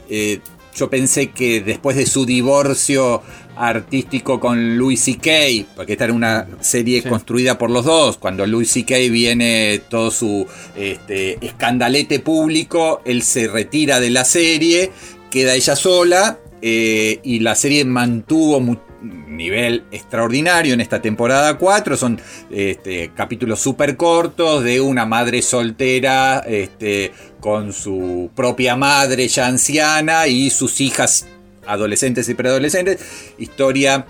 yo 0.76 0.90
pensé 0.90 1.32
que 1.32 1.62
después 1.62 1.96
de 1.96 2.06
su 2.06 2.26
divorcio 2.26 3.22
artístico 3.58 4.40
con 4.40 4.78
Louis 4.78 5.00
C.K., 5.00 5.66
porque 5.76 5.94
esta 5.94 6.06
era 6.06 6.14
una 6.14 6.48
serie 6.62 7.02
Sí. 7.02 7.10
construida 7.10 7.58
por 7.58 7.70
los 7.72 7.86
dos, 7.86 8.18
cuando 8.18 8.46
Louis 8.46 8.70
C.K. 8.70 8.96
viene 9.12 9.82
todo 9.90 10.12
su 10.12 10.48
este, 10.76 11.44
escandalete 11.46 12.20
público, 12.20 13.02
él 13.06 13.22
se 13.24 13.48
retira 13.48 14.00
de 14.00 14.10
la 14.10 14.26
serie, 14.26 14.92
queda 15.30 15.56
ella 15.56 15.76
sola 15.76 16.40
eh, 16.62 17.20
y 17.24 17.40
la 17.40 17.56
serie 17.56 17.84
mantuvo 17.86 18.58
un 18.58 18.80
nivel 19.28 19.84
extraordinario 19.92 20.74
en 20.74 20.82
esta 20.82 21.02
temporada 21.02 21.58
4. 21.58 21.98
Son 21.98 22.20
este, 22.50 23.12
capítulos 23.14 23.60
súper 23.60 23.98
cortos 23.98 24.64
de 24.64 24.82
una 24.82 25.06
madre 25.06 25.42
soltera 25.42 26.40
este, 26.48 27.12
con 27.40 27.72
su 27.74 28.32
propia 28.36 28.76
madre 28.76 29.28
ya 29.28 29.46
anciana 29.48 30.26
y 30.28 30.50
sus 30.50 30.82
hijas 30.82 31.28
adolescentes 31.68 32.30
y 32.30 32.34
preadolescentes. 32.34 33.00
Historia 33.38 34.06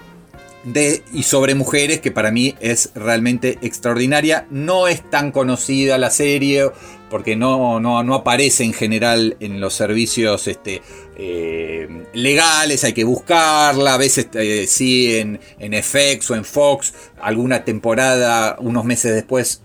de 0.65 1.03
y 1.13 1.23
sobre 1.23 1.53
mujeres 1.53 2.01
que 2.01 2.11
para 2.11 2.31
mí 2.31 2.55
es 2.59 2.91
realmente 2.95 3.59
extraordinaria. 3.61 4.47
No 4.49 4.87
es 4.87 5.07
tan 5.09 5.31
conocida 5.31 5.97
la 5.97 6.09
serie 6.09 6.71
porque 7.09 7.35
no, 7.35 7.79
no, 7.79 8.03
no 8.03 8.15
aparece 8.15 8.63
en 8.63 8.73
general 8.73 9.37
en 9.39 9.61
los 9.61 9.73
servicios 9.75 10.47
este, 10.47 10.81
eh, 11.17 11.87
legales, 12.13 12.83
hay 12.83 12.93
que 12.93 13.03
buscarla, 13.03 13.93
a 13.93 13.97
veces 13.97 14.27
eh, 14.33 14.65
sí 14.67 15.15
en, 15.15 15.39
en 15.59 15.81
FX 15.81 16.31
o 16.31 16.35
en 16.35 16.43
Fox, 16.43 16.93
alguna 17.21 17.63
temporada 17.63 18.57
unos 18.59 18.85
meses 18.85 19.13
después 19.13 19.61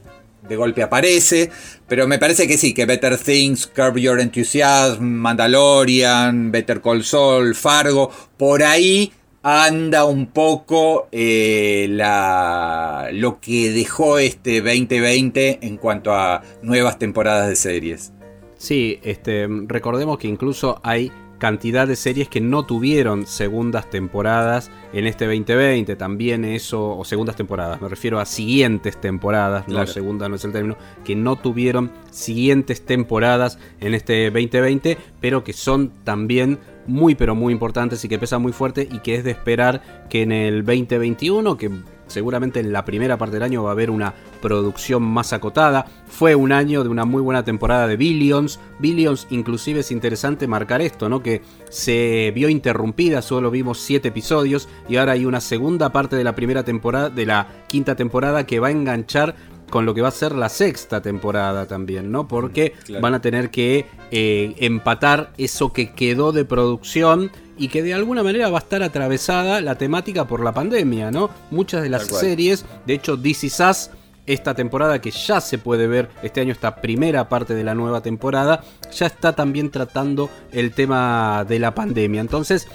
de 0.49 0.57
golpe 0.57 0.83
aparece, 0.83 1.51
pero 1.91 2.07
me 2.07 2.21
parece 2.21 2.47
que 2.47 2.57
sí, 2.57 2.73
que 2.73 2.87
Better 2.87 3.19
Things, 3.19 3.67
Curb 3.67 3.99
Your 3.99 4.21
Enthusiasm, 4.21 5.03
Mandalorian, 5.03 6.53
Better 6.53 6.81
Call 6.81 7.03
Saul, 7.03 7.57
Fargo, 7.57 8.13
por 8.37 8.63
ahí 8.63 9.13
anda 9.43 10.05
un 10.05 10.27
poco 10.27 11.09
eh, 11.11 11.89
la, 11.91 13.09
lo 13.13 13.41
que 13.41 13.73
dejó 13.73 14.21
este 14.21 14.61
2020 14.61 15.59
en 15.63 15.77
cuanto 15.79 16.15
a 16.15 16.43
nuevas 16.63 16.97
temporadas 16.97 17.49
de 17.49 17.57
series. 17.57 18.13
Sí, 18.57 19.01
este, 19.03 19.49
recordemos 19.67 20.17
que 20.19 20.29
incluso 20.29 20.81
hay 20.85 21.11
cantidad 21.41 21.89
de 21.89 21.97
series 21.97 22.29
que 22.29 22.41
no 22.41 22.65
tuvieron 22.65 23.27
segundas 23.27 23.91
temporadas 23.91 24.71
en 24.93 25.09
este 25.09 25.25
2020. 25.25 25.97
También 25.97 26.45
eso, 26.45 26.97
o 26.97 27.05
segundas 27.05 27.35
temporadas, 27.35 27.81
me 27.81 27.89
refiero 27.89 28.21
a 28.21 28.27
siguientes 28.27 29.01
temporadas, 29.01 29.67
no 29.67 29.75
Claro. 29.75 29.87
segunda 29.89 30.29
no 30.29 30.37
es 30.37 30.45
el 30.45 30.53
término, 30.53 30.77
que 31.03 31.17
no 31.17 31.37
tuvieron 31.37 31.91
siguientes 32.11 32.85
temporadas 32.85 33.59
en 33.81 33.95
este 33.95 34.31
2020, 34.31 34.99
pero 35.21 35.43
que 35.43 35.55
son 35.55 35.91
también 36.05 36.59
muy 36.87 37.15
pero 37.15 37.35
muy 37.35 37.53
importantes 37.53 38.05
y 38.05 38.09
que 38.09 38.19
pesan 38.19 38.43
muy 38.43 38.53
fuerte 38.53 38.87
y 38.91 38.99
que 39.01 39.15
es 39.15 39.25
de 39.25 39.31
esperar 39.31 40.07
que 40.11 40.23
en 40.23 40.33
el 40.33 40.65
2021, 40.65 41.57
que 41.57 41.71
seguramente 42.11 42.61
en 42.61 42.73
la 42.73 42.85
primera 42.85 43.17
parte 43.17 43.37
del 43.37 43.43
año 43.43 43.63
va 43.63 43.71
a 43.71 43.73
haber 43.73 43.91
una 43.91 44.15
producción 44.43 45.03
más 45.03 45.33
acotada. 45.33 45.87
Fue 46.07 46.35
un 46.35 46.53
año 46.53 46.83
de 46.83 46.89
una 46.89 47.05
muy 47.05 47.23
buena 47.23 47.45
temporada 47.45 47.87
de 47.87 47.97
Billions. 47.97 48.61
Billions 48.79 49.27
inclusive 49.31 49.81
es 49.81 49.91
interesante 49.91 50.47
marcar 50.47 50.83
esto, 50.83 51.09
¿no? 51.09 51.23
Que 51.23 51.43
se 51.71 52.33
vio 52.35 52.49
interrumpida, 52.49 53.23
solo 53.23 53.51
vimos 53.51 53.79
7 53.81 54.09
episodios 54.09 54.69
y 54.89 54.97
ahora 54.97 55.13
hay 55.13 55.25
una 55.25 55.41
segunda 55.41 55.91
parte 55.91 56.17
de 56.17 56.25
la 56.25 56.35
primera 56.35 56.65
temporada, 56.65 57.11
de 57.11 57.27
la 57.27 57.47
quinta 57.69 57.95
temporada 57.95 58.47
que 58.47 58.61
va 58.61 58.69
a 58.69 58.73
enganchar 58.73 59.37
con 59.71 59.87
lo 59.87 59.95
que 59.95 60.03
va 60.03 60.09
a 60.09 60.13
ser 60.13 60.35
la 60.35 60.49
sexta 60.49 61.01
temporada 61.01 61.67
también, 61.67 62.11
¿no? 62.13 62.29
Porque 62.29 62.75
claro. 62.85 63.03
van 63.03 63.15
a 63.15 63.21
tener 63.21 63.51
que 63.51 63.87
eh, 64.11 64.55
empatar 64.59 65.33
eso 65.39 65.73
que 65.73 65.93
quedó 65.93 66.33
de 66.33 66.45
producción 66.45 67.31
y 67.57 67.69
que 67.69 67.83
de 67.83 67.95
alguna 67.95 68.23
manera 68.23 68.49
va 68.51 68.59
a 68.59 68.63
estar 68.63 68.83
atravesada 68.83 69.61
la 69.61 69.77
temática 69.77 70.27
por 70.27 70.43
la 70.43 70.53
pandemia, 70.53 71.11
¿no? 71.11 71.31
Muchas 71.51 71.83
de 71.83 71.91
las 71.91 72.07
series, 72.07 72.65
de 72.87 72.95
hecho, 72.95 73.19
This 73.19 73.45
Is 73.45 73.61
Us, 73.61 73.91
esta 74.27 74.55
temporada 74.55 75.01
que 75.01 75.11
ya 75.11 75.41
se 75.41 75.59
puede 75.59 75.87
ver 75.87 76.09
este 76.23 76.41
año, 76.41 76.53
esta 76.53 76.77
primera 76.77 77.29
parte 77.29 77.55
de 77.55 77.65
la 77.65 77.75
nueva 77.75 78.01
temporada, 78.01 78.63
ya 78.93 79.07
está 79.07 79.35
también 79.35 79.71
tratando 79.71 80.31
el 80.53 80.73
tema 80.73 81.45
de 81.49 81.59
la 81.59 81.75
pandemia. 81.75 82.21
Entonces, 82.21 82.69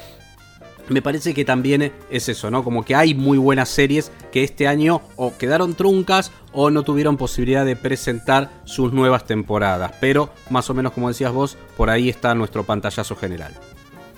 me 0.88 1.02
parece 1.02 1.34
que 1.34 1.44
también 1.44 1.92
es 2.10 2.28
eso, 2.28 2.50
¿no? 2.50 2.62
Como 2.64 2.84
que 2.84 2.94
hay 2.94 3.14
muy 3.14 3.38
buenas 3.38 3.68
series 3.68 4.10
que 4.32 4.44
este 4.44 4.68
año 4.68 5.02
o 5.16 5.36
quedaron 5.36 5.74
truncas 5.74 6.32
o 6.52 6.70
no 6.70 6.82
tuvieron 6.82 7.16
posibilidad 7.16 7.64
de 7.66 7.76
presentar 7.76 8.50
sus 8.64 8.92
nuevas 8.92 9.24
temporadas. 9.24 9.92
Pero 10.00 10.30
más 10.50 10.68
o 10.70 10.74
menos 10.74 10.92
como 10.92 11.08
decías 11.08 11.32
vos, 11.32 11.56
por 11.76 11.90
ahí 11.90 12.08
está 12.08 12.34
nuestro 12.34 12.64
pantallazo 12.64 13.16
general. 13.16 13.52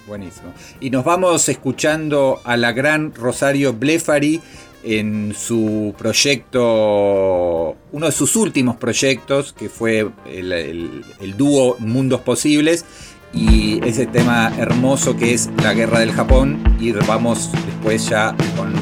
Buenísimo. 0.06 0.52
Y 0.80 0.90
nos 0.90 1.04
vamos 1.04 1.48
escuchando 1.48 2.40
a 2.44 2.56
la 2.56 2.72
gran 2.72 3.14
Rosario 3.14 3.74
Blefari 3.74 4.40
en 4.82 5.34
su 5.36 5.94
proyecto, 5.98 7.76
uno 7.92 8.06
de 8.06 8.12
sus 8.12 8.36
últimos 8.36 8.76
proyectos, 8.76 9.52
que 9.52 9.68
fue 9.68 10.08
el, 10.26 10.52
el- 10.52 11.04
el 11.20 11.36
dúo 11.36 11.76
Mundos 11.78 12.20
Posibles, 12.20 12.84
y 13.32 13.80
ese 13.86 14.06
tema 14.06 14.52
hermoso 14.58 15.16
que 15.16 15.34
es 15.34 15.50
la 15.62 15.74
guerra 15.74 16.00
del 16.00 16.12
Japón, 16.12 16.62
y 16.80 16.92
vamos 16.92 17.50
después 17.66 18.08
ya 18.08 18.34
con 18.56 18.72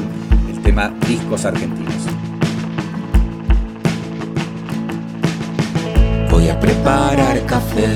el 0.49 0.61
tema 0.61 0.93
discos 1.07 1.45
argentinos. 1.45 1.93
Voy 6.31 6.49
a 6.49 6.59
preparar 6.59 7.45
café. 7.45 7.87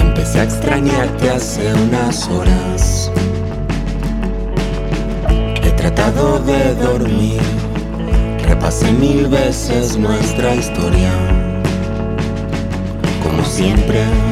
Empecé 0.00 0.40
a 0.40 0.44
extrañarte 0.44 1.30
hace 1.30 1.72
unas 1.74 2.28
horas. 2.28 3.10
He 5.62 5.70
tratado 5.72 6.38
de 6.40 6.74
dormir, 6.74 7.40
repase 8.48 8.92
mil 8.92 9.26
veces 9.28 9.96
nuestra 9.96 10.54
historia, 10.54 11.10
como 13.22 13.44
siempre. 13.44 14.31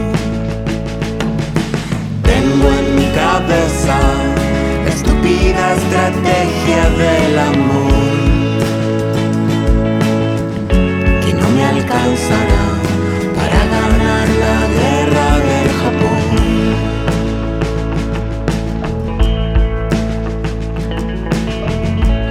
Tengo 2.41 2.69
en 2.73 2.97
mi 2.97 3.05
cabeza 3.11 3.99
estúpida 4.89 5.75
estrategia 5.75 6.83
del 7.03 7.39
amor 7.39 7.93
que 11.23 11.35
no 11.35 11.47
me 11.51 11.65
alcanzará 11.67 12.65
para 13.37 13.61
ganar 13.77 14.27
la 14.45 14.59
guerra 14.79 15.29
del 15.49 15.69
Japón. 15.81 16.29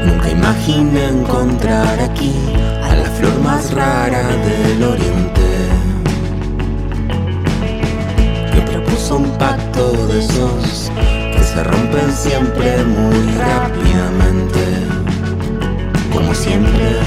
Nunca 0.07 0.27
imaginé 0.31 1.03
encontrar 1.19 1.99
aquí 1.99 2.33
a 2.89 2.95
la 2.95 3.09
flor 3.11 3.39
más 3.43 3.71
rara 3.73 4.23
del 4.47 4.83
oriente 4.83 5.58
que 9.09 9.15
propuso 9.15 9.17
un 9.17 9.37
pacto 9.37 10.07
de 10.07 10.19
esos 10.19 10.91
que 11.33 11.43
se 11.43 11.63
rompen 11.63 12.11
siempre 12.11 12.83
muy 12.83 13.31
rápidamente, 13.37 14.59
como 16.13 16.33
siempre. 16.33 16.97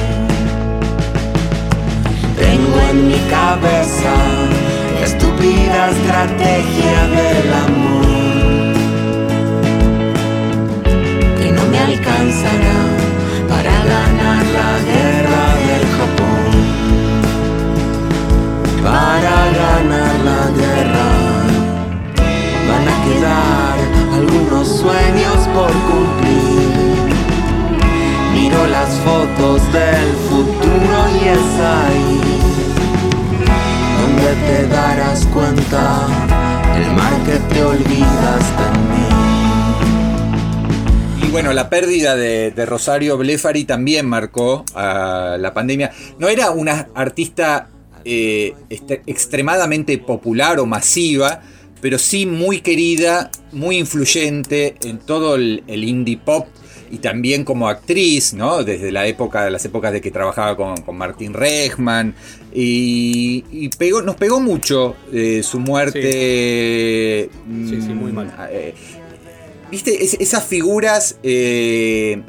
Tengo 2.37 2.81
en 2.91 3.09
mi 3.09 3.19
cabeza 3.31 4.15
la 4.95 5.07
estúpida 5.07 5.91
estrategia 5.91 7.07
del 7.19 7.53
amor 7.67 8.07
que 11.41 11.53
no 11.53 11.65
me 11.67 11.79
alcanzará 11.79 12.81
para 13.49 13.73
ganar 13.85 14.45
la 14.47 14.79
guerra 14.91 15.52
sueños 24.83 25.49
por 25.55 25.70
cumplir. 25.70 27.12
Miro 28.35 28.66
las 28.66 28.91
fotos 29.07 29.72
del 29.72 30.12
futuro 30.28 30.97
y 31.14 31.28
es 31.28 31.61
ahí 31.61 32.20
donde 34.01 34.30
te 34.47 34.66
darás 34.66 35.24
cuenta 35.26 35.83
el 36.76 36.91
mar 36.97 37.12
que 37.24 37.39
te 37.55 37.62
olvidaste 37.62 38.62
en 38.74 38.80
mí. 38.91 39.09
Y 41.26 41.30
bueno, 41.30 41.53
la 41.53 41.70
pérdida 41.70 42.16
de, 42.16 42.51
de 42.51 42.66
Rosario 42.66 43.16
Blefari 43.16 43.64
también 43.64 44.09
marcó 44.09 44.64
a 44.74 45.37
la 45.39 45.55
pandemia. 45.55 45.93
No 46.18 46.28
era 46.28 46.51
una 46.51 46.89
artista 46.95 47.68
eh, 48.05 48.55
este- 48.68 49.03
extremadamente 49.07 49.97
popular 49.99 50.59
o 50.59 50.66
masiva, 50.66 51.41
pero 51.83 51.99
sí 51.99 52.24
muy 52.24 52.62
querida, 52.62 53.30
muy 53.53 53.76
influyente 53.76 54.76
en 54.85 54.99
todo 54.99 55.35
el, 55.35 55.62
el 55.66 55.85
indie 55.85 56.16
pop 56.16 56.47
y 56.91 56.99
también 56.99 57.45
como 57.45 57.68
actriz, 57.68 58.33
¿no? 58.35 58.62
Desde 58.64 58.93
la 58.93 59.07
época, 59.07 59.49
las 59.51 59.64
épocas 59.64 59.93
de 59.93 60.01
que 60.01 60.11
trabajaba 60.11 60.57
con, 60.57 60.76
con 60.83 60.97
Martín 60.97 61.35
Rechman. 61.35 62.14
Y, 62.55 63.45
y 63.51 63.68
pegó, 63.70 64.03
nos 64.03 64.16
pegó 64.16 64.41
mucho 64.41 64.95
eh, 65.12 65.43
su 65.43 65.59
muerte. 65.59 67.30
Sí, 67.68 67.80
sí, 67.80 67.95
muy 67.95 68.12
mm, 68.12 68.14
mal. 68.14 68.33
eh, 68.51 68.74
¿Viste? 69.70 70.05
Es- 70.05 70.18
esas 70.20 70.45
figuras. 70.45 71.16
eh, 71.22 72.22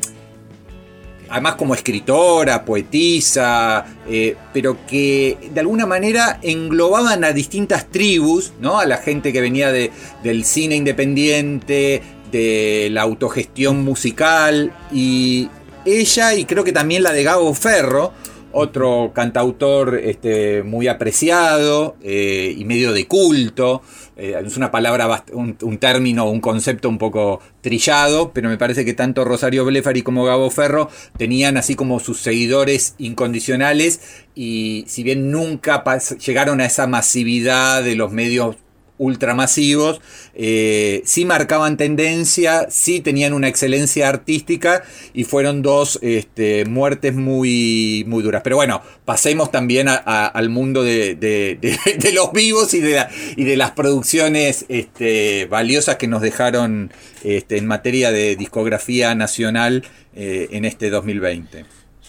además 1.34 1.56
como 1.56 1.74
escritora, 1.74 2.64
poetisa, 2.64 3.84
eh, 4.08 4.36
pero 4.54 4.78
que 4.86 5.36
de 5.52 5.60
alguna 5.62 5.88
manera 5.88 6.38
englobaban 6.44 7.24
a 7.24 7.34
distintas 7.34 7.88
tribus, 7.90 8.54
¿no? 8.62 8.80
A 8.80 8.86
la 8.86 8.98
gente 8.98 9.34
que 9.34 9.42
venía 9.42 9.72
de- 9.72 9.90
del 10.22 10.46
cine 10.46 10.76
independiente, 10.76 12.04
de 12.32 12.90
la 12.92 13.02
autogestión 13.02 13.84
musical, 13.84 14.72
y 14.92 15.50
ella, 15.86 16.36
y 16.36 16.46
creo 16.46 16.64
que 16.64 16.72
también 16.72 17.02
la 17.02 17.12
de 17.14 17.24
Gabo 17.24 17.52
Ferro, 17.56 18.14
otro 18.54 19.12
cantautor 19.14 19.99
este, 20.01 20.64
muy 20.64 20.88
apreciado 20.88 21.97
eh, 22.01 22.54
y 22.56 22.64
medio 22.66 22.93
de 22.93 23.08
culto. 23.08 23.82
Eh, 24.16 24.36
es 24.45 24.56
una 24.56 24.72
palabra, 24.72 25.26
un, 25.34 25.78
término, 25.80 26.30
un 26.30 26.39
concepto 26.39 26.88
un 26.88 26.99
poco 26.99 27.41
trillado, 27.62 28.32
pero 28.32 28.47
me 28.47 28.58
parece 28.58 28.86
que 28.86 28.93
tanto 28.93 29.26
Rosario 29.26 29.66
Blefari 29.66 30.04
como 30.04 30.24
Gabo 30.24 30.49
Ferro 30.51 30.89
tenían 31.18 31.58
así 31.58 31.76
como 31.76 31.99
sus 31.99 32.20
seguidores 32.20 32.95
incondicionales 32.99 34.24
y 34.36 34.86
si 34.88 35.04
bien 35.04 35.32
nunca 35.32 35.84
llegaron 36.24 36.62
a 36.62 36.66
esa 36.66 36.88
masividad 36.88 37.84
de 37.84 37.95
los 37.95 38.12
medios 38.12 38.56
ultramasivos, 39.04 40.01
eh, 40.34 41.01
sí 41.06 41.26
marcaban 41.26 41.78
tendencia, 41.78 42.68
sí 42.70 42.99
tenían 42.99 43.34
una 43.34 43.47
excelencia 43.47 44.10
artística 44.10 44.84
y 45.14 45.24
fueron 45.26 45.62
dos 45.62 45.99
este, 46.01 46.66
muertes 46.66 47.14
muy, 47.14 48.04
muy 48.08 48.24
duras. 48.24 48.41
Pero 48.43 48.56
bueno, 48.56 48.82
pasemos 49.06 49.51
también 49.51 49.88
al 49.89 50.49
mundo 50.49 50.84
de, 50.84 51.58
los 52.14 52.32
vivos 52.34 52.74
y 52.74 52.80
de, 52.80 52.93
la- 52.95 53.10
y 53.36 53.43
de 53.43 53.58
las 53.58 53.72
producciones 53.72 54.66
este, 54.70 55.45
valiosas 55.45 55.97
que 55.97 56.08
nos 56.08 56.22
dejaron 56.22 56.91
este, 57.24 57.58
en 57.58 57.68
materia 57.68 58.12
de 58.12 58.36
discografía 58.36 59.16
nacional 59.16 59.84
eh, 60.16 60.47
en 60.51 60.66
este 60.66 60.89
2020. 60.89 61.66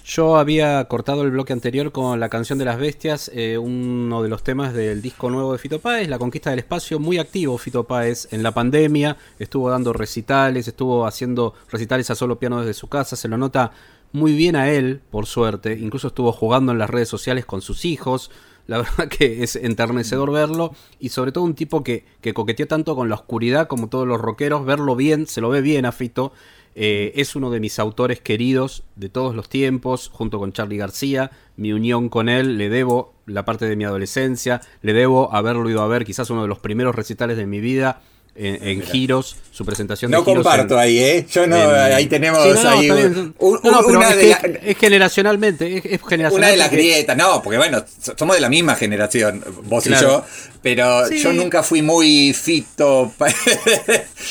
Yo 0.07 0.37
había 0.37 0.85
cortado 0.85 1.23
el 1.23 1.31
bloque 1.31 1.55
anterior 1.55 1.91
con 1.91 2.21
la 2.21 2.29
canción 2.29 2.59
de 2.59 2.67
las 2.67 2.79
bestias, 2.79 3.31
eh, 3.33 3.57
uno 3.57 4.23
de 4.23 4.29
los 4.29 4.43
temas 4.43 4.75
del 4.75 5.01
disco 5.01 5.31
nuevo 5.31 5.53
de 5.53 5.59
Fito 5.59 5.79
Páez, 5.79 6.11
La 6.11 6.19
Conquista 6.19 6.51
del 6.51 6.59
Espacio, 6.59 6.99
muy 6.99 7.17
activo 7.17 7.57
Fito 7.57 7.85
Páez 7.85 8.29
en 8.31 8.43
la 8.43 8.53
pandemia, 8.53 9.17
estuvo 9.39 9.71
dando 9.71 9.95
recitales, 9.95 10.69
estuvo 10.69 11.07
haciendo 11.07 11.55
recitales 11.71 12.11
a 12.11 12.17
solo 12.17 12.39
piano 12.39 12.61
desde 12.61 12.75
su 12.75 12.87
casa, 12.89 13.17
se 13.17 13.29
lo 13.29 13.39
nota 13.39 13.73
muy 14.13 14.37
bien 14.37 14.57
a 14.57 14.69
él, 14.69 15.01
por 15.11 15.25
suerte, 15.25 15.73
incluso 15.73 16.09
estuvo 16.09 16.33
jugando 16.33 16.73
en 16.73 16.79
las 16.79 16.91
redes 16.91 17.09
sociales 17.09 17.47
con 17.47 17.63
sus 17.63 17.87
hijos, 17.87 18.31
la 18.67 18.77
verdad 18.83 19.09
que 19.09 19.43
es 19.43 19.57
enternecedor 19.57 20.31
verlo 20.31 20.75
y 21.01 21.09
sobre 21.09 21.33
todo 21.33 21.45
un 21.45 21.55
tipo 21.55 21.83
que, 21.83 22.05
que 22.21 22.35
coqueteó 22.35 22.69
tanto 22.69 22.95
con 22.95 23.09
la 23.09 23.15
oscuridad 23.15 23.69
como 23.69 23.89
todos 23.89 24.07
los 24.07 24.21
rockeros, 24.21 24.67
verlo 24.67 24.97
bien, 24.97 25.27
se 25.27 25.41
lo 25.41 25.49
ve 25.49 25.63
bien 25.63 25.87
a 25.87 25.93
Fito. 25.93 26.35
Eh, 26.75 27.13
es 27.17 27.37
uno 27.37 27.51
de 27.51 27.61
mis 27.61 27.79
autores 27.79 28.21
queridos 28.21 28.85
de 28.97 29.09
todos 29.09 29.35
los 29.35 29.49
tiempos, 29.49 30.11
junto 30.13 30.39
con 30.39 30.53
Charlie 30.53 30.77
García. 30.77 31.31
Mi 31.57 31.73
unión 31.73 32.09
con 32.09 32.29
él 32.29 32.59
le 32.59 32.69
debo 32.69 33.15
la 33.27 33.45
parte 33.45 33.67
de 33.67 33.77
mi 33.77 33.85
adolescencia, 33.85 34.61
le 34.83 34.93
debo 34.93 35.33
haberlo 35.33 35.69
ido 35.71 35.83
a 35.83 35.89
ver, 35.89 36.05
quizás 36.05 36.31
uno 36.31 36.43
de 36.43 36.49
los 36.49 36.59
primeros 36.59 36.95
recitales 36.95 37.37
de 37.37 37.47
mi 37.47 37.61
vida 37.61 38.03
en, 38.37 38.67
en 38.67 38.83
Giros, 38.83 39.37
su 39.53 39.65
presentación 39.65 40.11
No 40.11 40.19
de 40.19 40.25
Giros 40.25 40.43
comparto 40.45 40.75
en- 40.75 40.81
ahí, 40.81 40.99
¿eh? 40.99 41.27
Yo 41.31 41.47
no, 41.47 41.57
en- 41.57 41.93
ahí 41.93 42.07
tenemos 42.07 42.43
Sí, 42.43 42.49
no, 42.51 42.63
no, 42.63 42.69
ahí 42.71 42.81
está 42.89 42.95
un- 42.95 43.01
bien. 43.15 43.35
un- 43.39 43.61
No, 43.63 43.71
no, 43.71 43.83
pero 43.87 43.99
una 43.99 44.11
es, 44.11 44.17
de 44.17 44.23
que 44.23 44.29
la- 44.29 44.59
es 44.71 44.77
generacionalmente, 44.79 45.77
es, 45.79 45.85
es 45.85 46.01
generacionalmente. 46.03 46.37
Una 46.37 46.49
de 46.49 46.57
las 46.57 46.71
grietas, 46.71 47.17
no, 47.17 47.43
porque 47.43 47.59
bueno, 47.59 47.85
so- 48.01 48.15
somos 48.19 48.37
de 48.37 48.41
la 48.43 48.49
misma 48.49 48.75
generación, 48.75 49.45
vos 49.65 49.85
Claro. 49.85 50.07
y 50.07 50.11
yo, 50.11 50.25
pero 50.63 51.07
Sí. 51.09 51.19
yo 51.23 51.33
nunca 51.33 51.63
fui 51.63 51.83
muy 51.83 52.33
fito. 52.33 53.13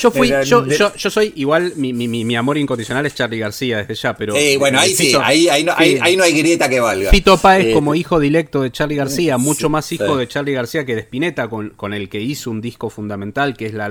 Yo 0.00 0.10
fui, 0.10 0.28
yo, 0.44 0.66
yo, 0.66 0.92
yo 0.96 1.10
soy 1.10 1.32
igual, 1.36 1.72
mi, 1.76 1.92
mi, 1.92 2.08
mi, 2.08 2.24
mi 2.24 2.34
amor 2.34 2.58
incondicional 2.58 3.06
es 3.06 3.14
Charlie 3.14 3.38
García 3.38 3.78
desde 3.78 3.94
ya, 3.94 4.16
pero. 4.16 4.34
Sí, 4.34 4.56
bueno, 4.56 4.80
ahí 4.80 4.92
sí, 4.92 5.12
ahí, 5.22 5.48
ahí, 5.48 5.62
no, 5.62 5.72
sí. 5.76 5.82
ahí, 5.84 5.98
ahí 6.02 6.16
no 6.16 6.24
hay 6.24 6.32
grieta 6.36 6.68
que 6.68 6.80
valga. 6.80 7.10
Fito 7.10 7.38
Páez 7.38 7.66
Eh, 7.68 7.72
como 7.72 7.94
hijo 7.94 8.18
directo 8.18 8.62
de 8.62 8.72
Charlie 8.72 8.96
García, 8.96 9.38
mucho 9.38 9.68
sí, 9.68 9.72
más 9.72 9.92
hijo 9.92 10.14
sí. 10.14 10.18
de 10.18 10.28
Charlie 10.28 10.52
García 10.52 10.84
que 10.84 10.96
de 10.96 11.02
Spinetta, 11.02 11.48
con, 11.48 11.70
con 11.70 11.94
el 11.94 12.08
que 12.08 12.20
hizo 12.20 12.50
un 12.50 12.60
disco 12.60 12.90
fundamental 12.90 13.56
que 13.56 13.66
es 13.66 13.72
La 13.74 13.88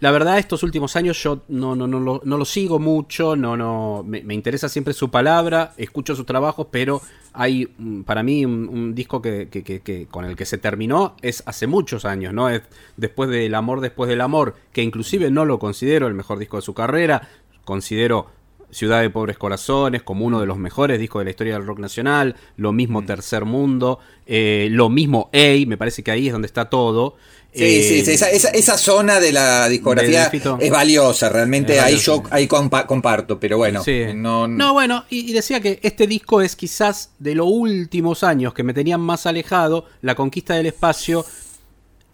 La 0.00 0.10
verdad, 0.10 0.38
estos 0.38 0.62
últimos 0.62 0.96
años 0.96 1.22
yo 1.22 1.42
no, 1.48 1.74
no, 1.74 1.86
no, 1.86 2.00
lo, 2.00 2.20
no 2.24 2.36
lo 2.36 2.44
sigo 2.44 2.78
mucho, 2.78 3.36
no, 3.36 3.56
no, 3.56 4.04
me, 4.04 4.34
interesa 4.34 4.68
siempre 4.68 4.92
su 4.94 5.10
palabra, 5.10 5.72
escucho 5.76 6.16
sus 6.16 6.26
trabajos, 6.26 6.66
pero 6.70 7.00
hay 7.32 7.68
mm, 7.78 8.02
para 8.02 8.22
mí 8.22 8.44
un, 8.44 8.94
disco 8.94 9.22
que- 9.22 10.06
con 10.10 10.24
el 10.24 10.36
que 10.36 10.44
se 10.44 10.58
terminó 10.58 11.16
es 11.22 11.42
hace 11.46 11.66
muchos 11.66 12.04
años, 12.04 12.34
¿no? 12.34 12.48
Es 12.48 12.62
después 12.96 13.30
del 13.30 13.54
amor, 13.54 13.80
después 13.80 14.08
del 14.08 14.20
amor, 14.20 14.56
que 14.72 14.82
inclusive 14.82 15.30
no 15.30 15.44
lo 15.44 15.58
considero 15.58 16.08
el 16.08 16.14
mejor 16.14 16.38
disco 16.38 16.56
de 16.56 16.62
su 16.62 16.74
carrera, 16.74 17.28
considero 17.64 18.26
Ciudad 18.74 19.00
de 19.00 19.08
Pobres 19.10 19.38
Corazones 19.38 20.02
como 20.02 20.24
uno 20.26 20.40
de 20.40 20.46
los 20.46 20.58
mejores 20.58 20.98
discos 20.98 21.20
de 21.20 21.24
la 21.24 21.30
historia 21.30 21.54
del 21.54 21.66
rock 21.66 21.78
nacional, 21.78 22.34
lo 22.56 22.72
mismo 22.72 23.00
Mm. 23.00 23.06
Tercer 23.06 23.44
Mundo, 23.44 23.98
eh, 24.26 24.68
lo 24.70 24.88
mismo 24.90 25.30
Ey, 25.32 25.64
me 25.66 25.76
parece 25.76 26.02
que 26.02 26.10
ahí 26.10 26.26
es 26.26 26.32
donde 26.32 26.46
está 26.46 26.68
todo. 26.68 27.16
Sí, 27.56 27.62
Eh, 27.62 27.82
sí, 27.88 28.04
sí, 28.04 28.10
esa, 28.10 28.30
esa, 28.30 28.48
esa 28.48 28.76
zona 28.76 29.20
de 29.20 29.30
la 29.30 29.68
discografía 29.68 30.28
es 30.58 30.70
valiosa, 30.72 31.28
realmente 31.28 31.76
Es 31.76 31.82
ahí 31.82 31.96
yo 31.98 32.22
ahí 32.30 32.48
compa- 32.48 32.84
comparto, 32.84 33.38
pero 33.38 33.58
bueno, 33.58 33.80
Sí. 33.84 34.06
no, 34.12 34.48
No, 34.48 34.72
bueno, 34.72 35.04
y, 35.08 35.30
y 35.30 35.32
decía 35.32 35.60
que 35.60 35.78
este 35.84 36.08
disco 36.08 36.40
es 36.42 36.56
quizás 36.56 37.10
de 37.20 37.36
los 37.36 37.46
últimos 37.48 38.24
años 38.24 38.54
que 38.54 38.64
me 38.64 38.74
tenían 38.74 39.00
más 39.00 39.26
alejado, 39.26 39.86
La 40.02 40.16
Conquista 40.16 40.54
del 40.54 40.66
Espacio 40.66 41.24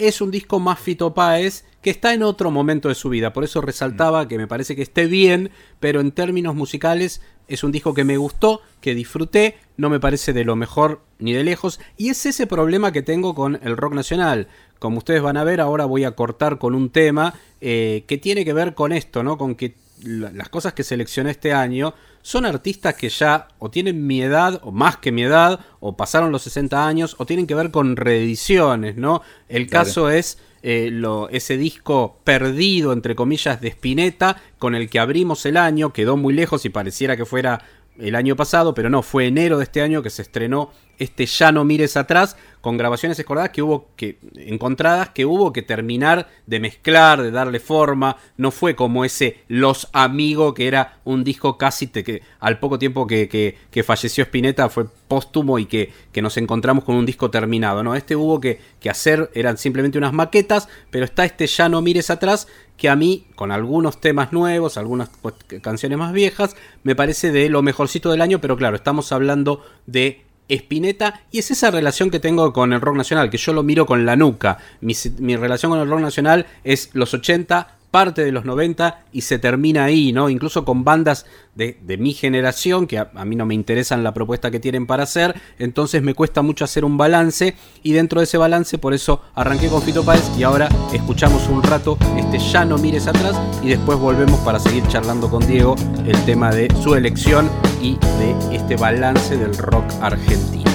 es 0.01 0.21
un 0.21 0.31
disco 0.31 0.59
más 0.61 0.79
Fito 0.79 1.15
Páez 1.15 1.65
que 1.83 1.91
está 1.91 2.13
en 2.13 2.23
otro 2.23 2.51
momento 2.51 2.89
de 2.89 2.95
su 2.95 3.09
vida. 3.09 3.33
Por 3.33 3.45
eso 3.45 3.61
resaltaba 3.61 4.29
que 4.29 4.37
me 4.39 4.47
parece 4.47 4.77
que 4.77 4.83
esté 4.83 5.07
bien, 5.07 5.51
pero 5.79 6.01
en 6.01 6.13
términos 6.13 6.55
musicales 6.55 7.23
es 7.49 7.65
un 7.65 7.73
disco 7.73 7.95
que 7.95 8.05
me 8.05 8.17
gustó, 8.17 8.61
que 8.81 8.95
disfruté, 8.95 9.57
no 9.77 9.89
me 9.91 9.99
parece 9.99 10.33
de 10.33 10.45
lo 10.45 10.57
mejor 10.57 11.01
ni 11.19 11.33
de 11.33 11.43
lejos. 11.43 11.81
Y 11.97 12.11
es 12.11 12.25
ese 12.27 12.47
problema 12.47 12.93
que 12.93 13.03
tengo 13.03 13.35
con 13.35 13.59
el 13.63 13.77
rock 13.77 13.95
nacional. 13.95 14.49
Como 14.79 14.99
ustedes 14.99 15.23
van 15.23 15.37
a 15.37 15.45
ver, 15.45 15.61
ahora 15.61 15.85
voy 15.87 16.05
a 16.05 16.13
cortar 16.13 16.59
con 16.59 16.75
un 16.75 16.91
tema 16.91 17.35
eh, 17.61 18.05
que 18.07 18.19
tiene 18.19 18.45
que 18.45 18.53
ver 18.53 18.75
con 18.75 18.93
esto, 18.93 19.23
¿no? 19.23 19.37
Con 19.39 19.55
que 19.55 19.75
la- 20.03 20.31
las 20.33 20.49
cosas 20.49 20.73
que 20.75 20.83
seleccioné 20.85 21.31
este 21.31 21.53
año 21.53 21.95
son 22.23 22.45
artistas 22.47 22.95
que 22.95 23.09
ya 23.09 23.49
o 23.59 23.71
tienen 23.71 24.07
mi 24.07 24.21
edad, 24.23 24.61
o 24.63 24.73
más 24.73 24.97
que 24.99 25.13
mi 25.13 25.23
edad, 25.23 25.61
o 25.81 25.97
pasaron 25.97 26.33
los 26.33 26.43
60 26.43 26.87
años, 26.87 27.17
o 27.19 27.27
tienen 27.27 27.47
que 27.47 27.55
ver 27.55 27.71
con 27.71 27.97
reediciones, 27.97 28.97
¿no? 28.97 29.23
El 29.49 29.67
Claro. 29.67 29.87
caso 29.87 30.11
es 30.11 30.39
eh, 30.63 30.91
lo- 30.93 31.31
ese 31.31 31.57
disco 31.57 32.19
perdido, 32.23 32.93
entre 32.93 33.15
comillas, 33.15 33.63
de 33.63 33.69
Spinetta, 33.69 34.37
con 34.59 34.75
el 34.75 34.91
que 34.91 34.99
abrimos 34.99 35.47
el 35.47 35.57
año, 35.57 35.93
quedó 35.95 36.19
muy 36.19 36.35
lejos 36.35 36.67
y 36.67 36.69
pareciera 36.69 37.17
que 37.17 37.25
fuera 37.25 37.63
el 37.99 38.15
año 38.15 38.37
pasado, 38.37 38.75
pero 38.75 38.91
no, 38.91 39.03
fue 39.03 39.27
enero 39.27 39.57
de 39.57 39.65
este 39.65 39.81
año 39.81 40.03
que 40.03 40.11
se 40.11 40.21
estrenó 40.21 40.71
este 40.99 41.25
Ya 41.25 41.51
no 41.51 41.65
mires 41.65 41.97
atrás, 41.97 42.37
con 42.61 42.77
grabaciones 42.77 43.19
escordadas 43.19 43.51
que 43.51 43.63
hubo 43.63 43.89
que, 43.97 44.19
encontradas, 44.37 45.11
que 45.11 45.25
hubo 45.25 45.53
que 45.53 45.63
terminar 45.63 46.29
de 46.47 46.61
mezclar, 46.61 47.23
de 47.23 47.31
darle 47.31 47.61
forma, 47.61 48.17
no 48.37 48.51
fue 48.51 48.75
como 48.77 49.05
ese 49.05 49.39
Los 49.49 49.89
Amigos, 49.93 50.55
que 50.55 50.69
era 50.69 50.99
un 51.05 51.25
disco 51.25 51.57
casi 51.57 51.87
que 51.89 52.23
al 52.39 52.59
poco 52.59 52.79
tiempo 52.79 53.07
que, 53.07 53.29
que- 53.29 53.57
que 53.71 53.83
falleció 53.83 54.25
Spinetta 54.25 54.69
fue 54.69 54.87
póstumo 55.09 55.59
y 55.59 55.67
que, 55.67 55.93
que 56.13 56.23
nos 56.23 56.37
encontramos 56.37 56.85
con 56.85 56.95
un 56.97 57.07
disco 57.07 57.31
terminado, 57.31 57.83
¿no? 57.83 57.95
Este 57.95 58.15
hubo 58.15 58.41
que, 58.41 58.61
que 58.79 58.91
hacer, 58.91 59.31
eran 59.35 59.57
simplemente 59.57 59.99
unas 59.99 60.13
maquetas, 60.13 60.69
pero 60.91 61.05
está 61.05 61.25
este 61.25 61.47
Ya 61.47 61.69
no 61.69 61.81
mires 61.83 62.11
atrás, 62.11 62.47
que 62.77 62.89
a 62.89 62.97
mí, 62.97 63.27
con 63.35 63.53
algunos 63.53 64.01
temas 64.01 64.33
nuevos, 64.33 64.77
algunas 64.79 65.11
pues, 65.21 65.35
canciones 65.63 65.99
más 65.99 66.13
viejas, 66.13 66.57
me 66.83 66.95
parece 66.95 67.33
de 67.33 67.49
lo 67.49 67.63
mejorcito 67.63 68.11
del 68.11 68.23
año, 68.23 68.41
pero 68.41 68.57
claro, 68.57 68.77
estamos 68.77 69.13
hablando 69.13 69.63
de 69.87 70.23
Spinetta 70.51 71.23
y 71.31 71.39
es 71.39 71.51
esa 71.51 71.71
relación 71.71 72.11
que 72.11 72.21
tengo 72.21 72.53
con 72.53 72.73
el 72.73 72.81
rock 72.81 72.97
nacional, 72.97 73.31
que 73.31 73.39
yo 73.39 73.53
lo 73.53 73.63
miro 73.63 73.87
con 73.87 74.05
la 74.05 74.17
nuca. 74.17 74.59
Mi, 74.81 74.95
mi 75.19 75.37
relación 75.37 75.71
con 75.71 75.81
el 75.81 75.89
rock 75.89 76.01
nacional 76.01 76.47
es 76.65 76.91
los 76.93 77.15
80, 77.15 77.80
parte 77.91 78.25
de 78.25 78.33
los 78.33 78.45
90 78.45 79.05
y 79.13 79.23
se 79.23 79.39
termina 79.39 79.85
ahí, 79.85 80.13
¿no? 80.13 80.29
Incluso 80.29 80.65
con 80.65 80.85
bandas 80.85 81.27
de, 81.55 81.77
mi 81.99 82.15
generación, 82.15 82.87
que 82.87 82.99
a, 82.99 83.11
a, 83.15 83.25
mí 83.25 83.37
no 83.37 83.45
me 83.45 83.55
interesan 83.55 84.03
la 84.03 84.15
propuesta 84.15 84.51
que 84.51 84.61
tienen 84.61 84.87
para 84.87 85.03
hacer, 85.03 85.39
entonces 85.59 86.03
me 86.03 86.15
cuesta 86.15 86.41
mucho 86.41 86.65
hacer 86.65 86.85
un 86.87 86.97
balance 86.97 87.55
y 87.83 87.93
dentro 87.93 88.21
de 88.21 88.25
ese 88.25 88.39
balance 88.39 88.79
por 88.79 88.95
eso 88.95 89.21
arranqué 89.35 89.69
con 89.69 89.83
Fito 89.83 90.03
Páez 90.03 90.25
y 90.39 90.43
ahora 90.43 90.69
escuchamos 90.93 91.49
un 91.49 91.63
rato 91.63 91.99
este 92.17 92.39
Ya 92.39 92.65
no 92.65 92.79
mires 92.79 93.07
atrás 93.07 93.37
y 93.63 93.69
después 93.69 93.99
volvemos 93.99 94.41
para 94.41 94.59
seguir 94.59 94.87
charlando 94.89 95.29
con 95.29 95.47
Diego 95.47 95.77
el 96.07 96.25
tema 96.25 96.51
de 96.51 96.69
su 96.83 96.95
elección 96.95 97.51
y 97.83 97.97
de 97.97 98.57
este 98.57 98.77
balance 98.77 99.37
del 99.37 99.57
rock 99.57 99.85
argentino. 100.01 100.71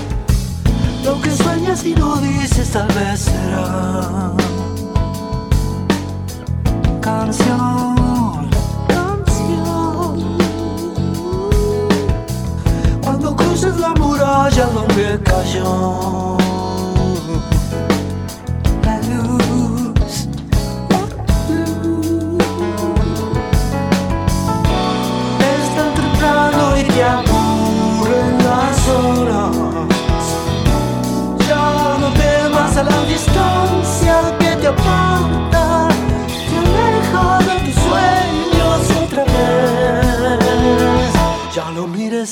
Lo 1.03 1.21
que 1.21 1.31
sueñas 1.31 1.85
y 1.85 1.95
no 1.95 2.17
dices 2.17 2.71
tal 2.71 2.87
vez 2.87 3.19
será 3.19 4.54
canción, 7.05 8.49
canción. 8.87 10.37
Cuando 13.03 13.35
cruces 13.35 13.77
la 13.77 13.93
muralla 13.93 14.65
donde 14.73 15.21
cayó 15.23 16.37
la 18.83 18.97
luz, 19.11 20.27
la 21.29 21.67
luz. 21.83 22.09
Es 25.51 25.65
tan 25.75 25.89
temprano 25.93 26.63
y 26.79 26.83
te 26.85 27.03
aburren 27.03 28.37
las 28.49 28.77
horas. 28.89 29.55
Ya 31.47 31.97
no 32.01 32.09
temas 32.13 32.77
a 32.77 32.83
la 32.83 32.99
distancia 33.05 34.15
que 34.39 34.55
te 34.55 34.67
aparta, 34.67 35.44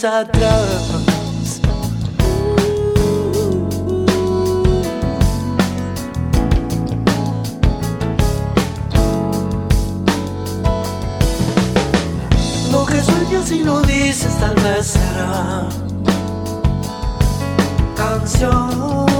atrás. 0.05 1.61
Lo 12.71 12.85
que 12.85 13.01
sueñas 13.01 13.51
y 13.51 13.63
no 13.63 13.81
dices 13.81 14.37
tal 14.39 14.55
vez 14.55 14.87
será 14.87 15.69
canción. 17.95 19.12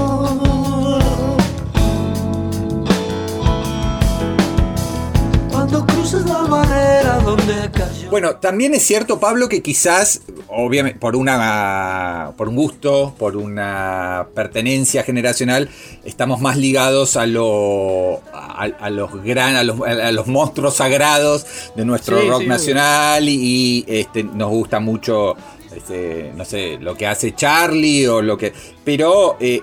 Barrera 6.54 7.18
donde 7.24 7.70
cayó. 7.72 8.10
Bueno, 8.10 8.36
también 8.36 8.74
es 8.74 8.82
cierto, 8.82 9.18
Pablo, 9.18 9.48
que 9.48 9.62
quizás, 9.62 10.22
obviamente, 10.48 10.98
por 10.98 11.16
una. 11.16 12.32
por 12.36 12.48
un 12.48 12.56
gusto, 12.56 13.14
por 13.18 13.36
una 13.36 14.28
pertenencia 14.34 15.02
generacional, 15.02 15.68
estamos 16.04 16.40
más 16.40 16.56
ligados 16.56 17.16
a 17.16 17.26
lo. 17.26 18.22
a, 18.32 18.64
a 18.78 18.90
los 18.90 19.22
gran. 19.24 19.56
A 19.56 19.64
los, 19.64 19.80
a 19.80 20.12
los 20.12 20.26
monstruos 20.26 20.76
sagrados 20.76 21.46
de 21.74 21.84
nuestro 21.84 22.20
Sí, 22.20 22.28
rock 22.28 22.42
sí, 22.42 22.46
nacional. 22.46 23.28
Y, 23.28 23.34
y, 23.34 23.84
este, 23.88 24.22
nos 24.24 24.50
gusta 24.50 24.80
mucho. 24.80 25.36
Este, 25.74 26.32
no 26.36 26.44
sé, 26.44 26.78
lo 26.80 26.96
que 26.96 27.06
hace 27.06 27.34
Charlie 27.34 28.06
o 28.06 28.22
lo 28.22 28.36
que. 28.36 28.52
Pero. 28.84 29.36
eh, 29.40 29.60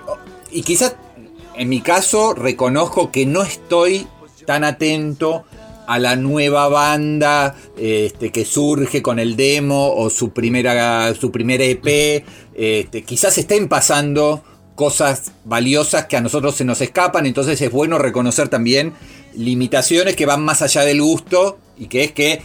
y 0.50 0.62
quizás. 0.62 0.96
En 1.54 1.68
mi 1.68 1.82
caso, 1.82 2.32
reconozco 2.32 3.10
que 3.12 3.26
no 3.26 3.42
estoy 3.42 4.06
tan 4.46 4.64
atento 4.64 5.44
a 5.92 5.98
la 5.98 6.16
nueva 6.16 6.68
banda 6.68 7.54
este, 7.76 8.30
que 8.30 8.46
surge 8.46 9.02
con 9.02 9.18
el 9.18 9.36
demo 9.36 9.94
o 9.94 10.08
su 10.08 10.30
primera 10.30 11.14
su 11.14 11.30
primer 11.30 11.60
EP. 11.60 12.24
Este, 12.54 13.02
quizás 13.02 13.36
estén 13.36 13.68
pasando 13.68 14.42
cosas 14.74 15.32
valiosas 15.44 16.06
que 16.06 16.16
a 16.16 16.22
nosotros 16.22 16.54
se 16.54 16.64
nos 16.64 16.80
escapan, 16.80 17.26
entonces 17.26 17.60
es 17.60 17.70
bueno 17.70 17.98
reconocer 17.98 18.48
también 18.48 18.94
limitaciones 19.34 20.16
que 20.16 20.24
van 20.24 20.42
más 20.42 20.62
allá 20.62 20.82
del 20.82 21.02
gusto 21.02 21.58
y 21.76 21.88
que 21.88 22.04
es 22.04 22.12
que, 22.12 22.40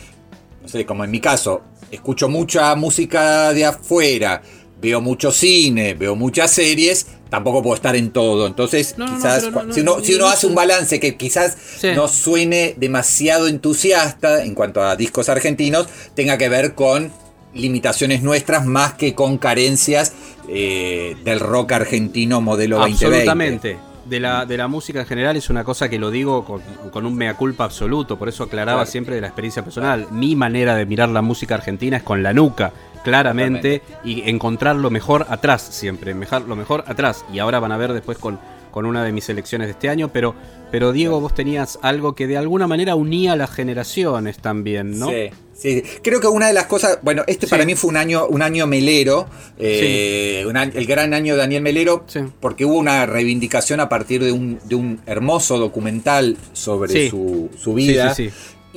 no 0.61 0.67
sé, 0.67 0.85
como 0.85 1.05
en 1.05 1.11
mi 1.11 1.21
caso, 1.21 1.61
escucho 1.89 2.27
mucha 2.27 2.75
música 2.75 3.53
de 3.53 3.63
afuera, 3.63 4.41
veo 4.81 4.99
mucho 4.99 5.31
cine, 5.31 5.93
veo 5.93 6.17
muchas 6.17 6.51
series, 6.51 7.07
tampoco 7.29 7.61
puedo 7.63 7.75
estar 7.75 7.95
en 7.95 8.11
todo. 8.11 8.47
Entonces, 8.47 8.95
No, 8.97 9.05
no, 9.05 9.11
no, 9.11 9.17
quizás, 9.17 9.51
no, 9.51 9.73
si 9.73 9.83
no, 9.83 9.95
uno, 9.95 10.03
si 10.03 10.15
uno 10.15 10.25
no, 10.25 10.31
hace 10.31 10.47
un 10.47 10.55
balance 10.55 10.99
que 10.99 11.15
quizás 11.17 11.57
Sí. 11.77 11.89
no 11.95 12.07
suene 12.07 12.73
demasiado 12.77 13.47
entusiasta 13.47 14.43
en 14.43 14.55
cuanto 14.55 14.81
a 14.83 14.95
discos 14.95 15.29
argentinos, 15.29 15.87
tenga 16.15 16.37
que 16.37 16.49
ver 16.49 16.73
con 16.75 17.11
limitaciones 17.53 18.21
nuestras 18.23 18.65
más 18.65 18.93
que 18.93 19.15
con 19.15 19.37
carencias 19.37 20.13
eh, 20.49 21.15
del 21.23 21.39
rock 21.39 21.71
argentino 21.73 22.39
modelo 22.41 22.77
2020. 22.77 23.05
Absolutamente. 23.05 23.77
De 24.05 24.21
la, 24.21 24.45
de 24.45 24.55
la 24.55 24.69
música 24.69 25.01
en 25.01 25.05
general 25.05 25.35
es 25.35 25.49
una 25.49 25.65
cosa 25.65 25.89
que 25.89 25.99
lo 25.99 26.11
digo 26.11 26.45
con, 26.45 26.61
con 26.91 27.05
un 27.05 27.13
mea 27.15 27.33
culpa 27.35 27.65
absoluto, 27.65 28.17
por 28.17 28.29
eso 28.29 28.43
aclaraba 28.43 28.79
Claro. 28.79 28.91
siempre 28.91 29.15
de 29.15 29.21
la 29.21 29.27
experiencia 29.27 29.63
personal. 29.63 30.07
Mi 30.11 30.33
manera 30.33 30.75
de 30.75 30.85
mirar 30.85 31.09
la 31.09 31.21
música 31.21 31.55
argentina 31.55 31.97
es 31.97 32.03
con 32.03 32.23
la 32.23 32.31
nuca, 32.31 32.71
claramente, 33.11 33.81
y 34.03 34.29
encontrar 34.29 34.75
lo 34.75 34.89
mejor 34.89 35.25
atrás 35.29 35.61
siempre, 35.71 36.13
mejar 36.13 36.41
lo 36.41 36.55
mejor 36.57 36.83
atrás. 36.87 37.23
Y 37.33 37.39
ahora 37.39 37.59
van 37.59 37.71
a 37.71 37.77
ver 37.77 37.93
después 37.93 38.17
con, 38.17 38.37
con 38.71 38.85
una 38.85 39.03
de 39.03 39.11
mis 39.13 39.23
selecciones 39.23 39.67
de 39.67 39.71
este 39.71 39.87
año, 39.89 40.09
pero, 40.11 40.35
pero 40.71 40.91
Diego, 40.91 41.21
vos 41.21 41.33
tenías 41.33 41.79
algo 41.81 42.15
que 42.15 42.27
de 42.27 42.37
alguna 42.37 42.67
manera 42.67 42.95
unía 42.95 43.35
las 43.37 43.49
generaciones 43.51 44.39
también, 44.39 44.99
¿no? 44.99 45.07
Sí, 45.07 45.29
sí. 45.53 45.83
Creo 46.03 46.19
que 46.19 46.27
una 46.27 46.47
de 46.47 46.53
las 46.53 46.65
cosas, 46.65 46.99
bueno, 47.01 47.23
este 47.27 47.45
Sí. 47.47 47.49
para 47.49 47.65
mí 47.65 47.75
fue 47.75 47.89
un 47.91 47.97
año, 47.97 48.27
un 48.27 48.41
año 48.41 48.67
melero, 48.67 49.27
eh, 49.57 50.43
un 50.45 50.57
el 50.57 50.85
gran 50.85 51.13
año 51.13 51.33
de 51.35 51.39
Daniel 51.39 51.63
Melero, 51.63 52.03
Sí. 52.07 52.19
porque 52.41 52.65
hubo 52.65 52.77
una 52.77 53.05
reivindicación 53.05 53.79
a 53.79 53.87
partir 53.87 54.21
de 54.23 54.31
un, 54.33 54.59
de 54.65 54.75
un 54.75 54.99
hermoso 55.05 55.57
documental 55.57 56.35
sobre 56.53 57.09
su, 57.09 57.49
su 57.57 57.71
Sí, 57.71 57.75
vida. 57.75 58.15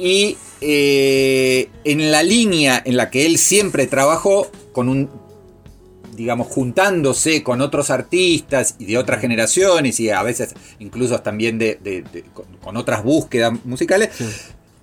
Y 0.02 0.36
eh, 0.62 1.68
en 1.84 2.10
la 2.10 2.22
línea 2.22 2.82
en 2.84 2.96
la 2.96 3.10
que 3.10 3.26
él 3.26 3.36
siempre 3.38 3.86
trabajó, 3.86 4.50
con 4.72 4.88
un, 4.88 5.10
digamos, 6.16 6.46
juntándose 6.48 7.42
con 7.42 7.60
otros 7.60 7.90
artistas 7.90 8.76
y 8.78 8.86
de 8.86 8.98
otras 8.98 9.20
generaciones 9.20 10.00
y 10.00 10.10
a 10.10 10.22
veces 10.22 10.54
incluso 10.78 11.20
también 11.20 11.58
de, 11.58 11.78
de- 11.82 12.02
de- 12.12 12.24
con, 12.62 12.76
otras 12.76 13.02
búsquedas 13.02 13.52
musicales, 13.64 14.10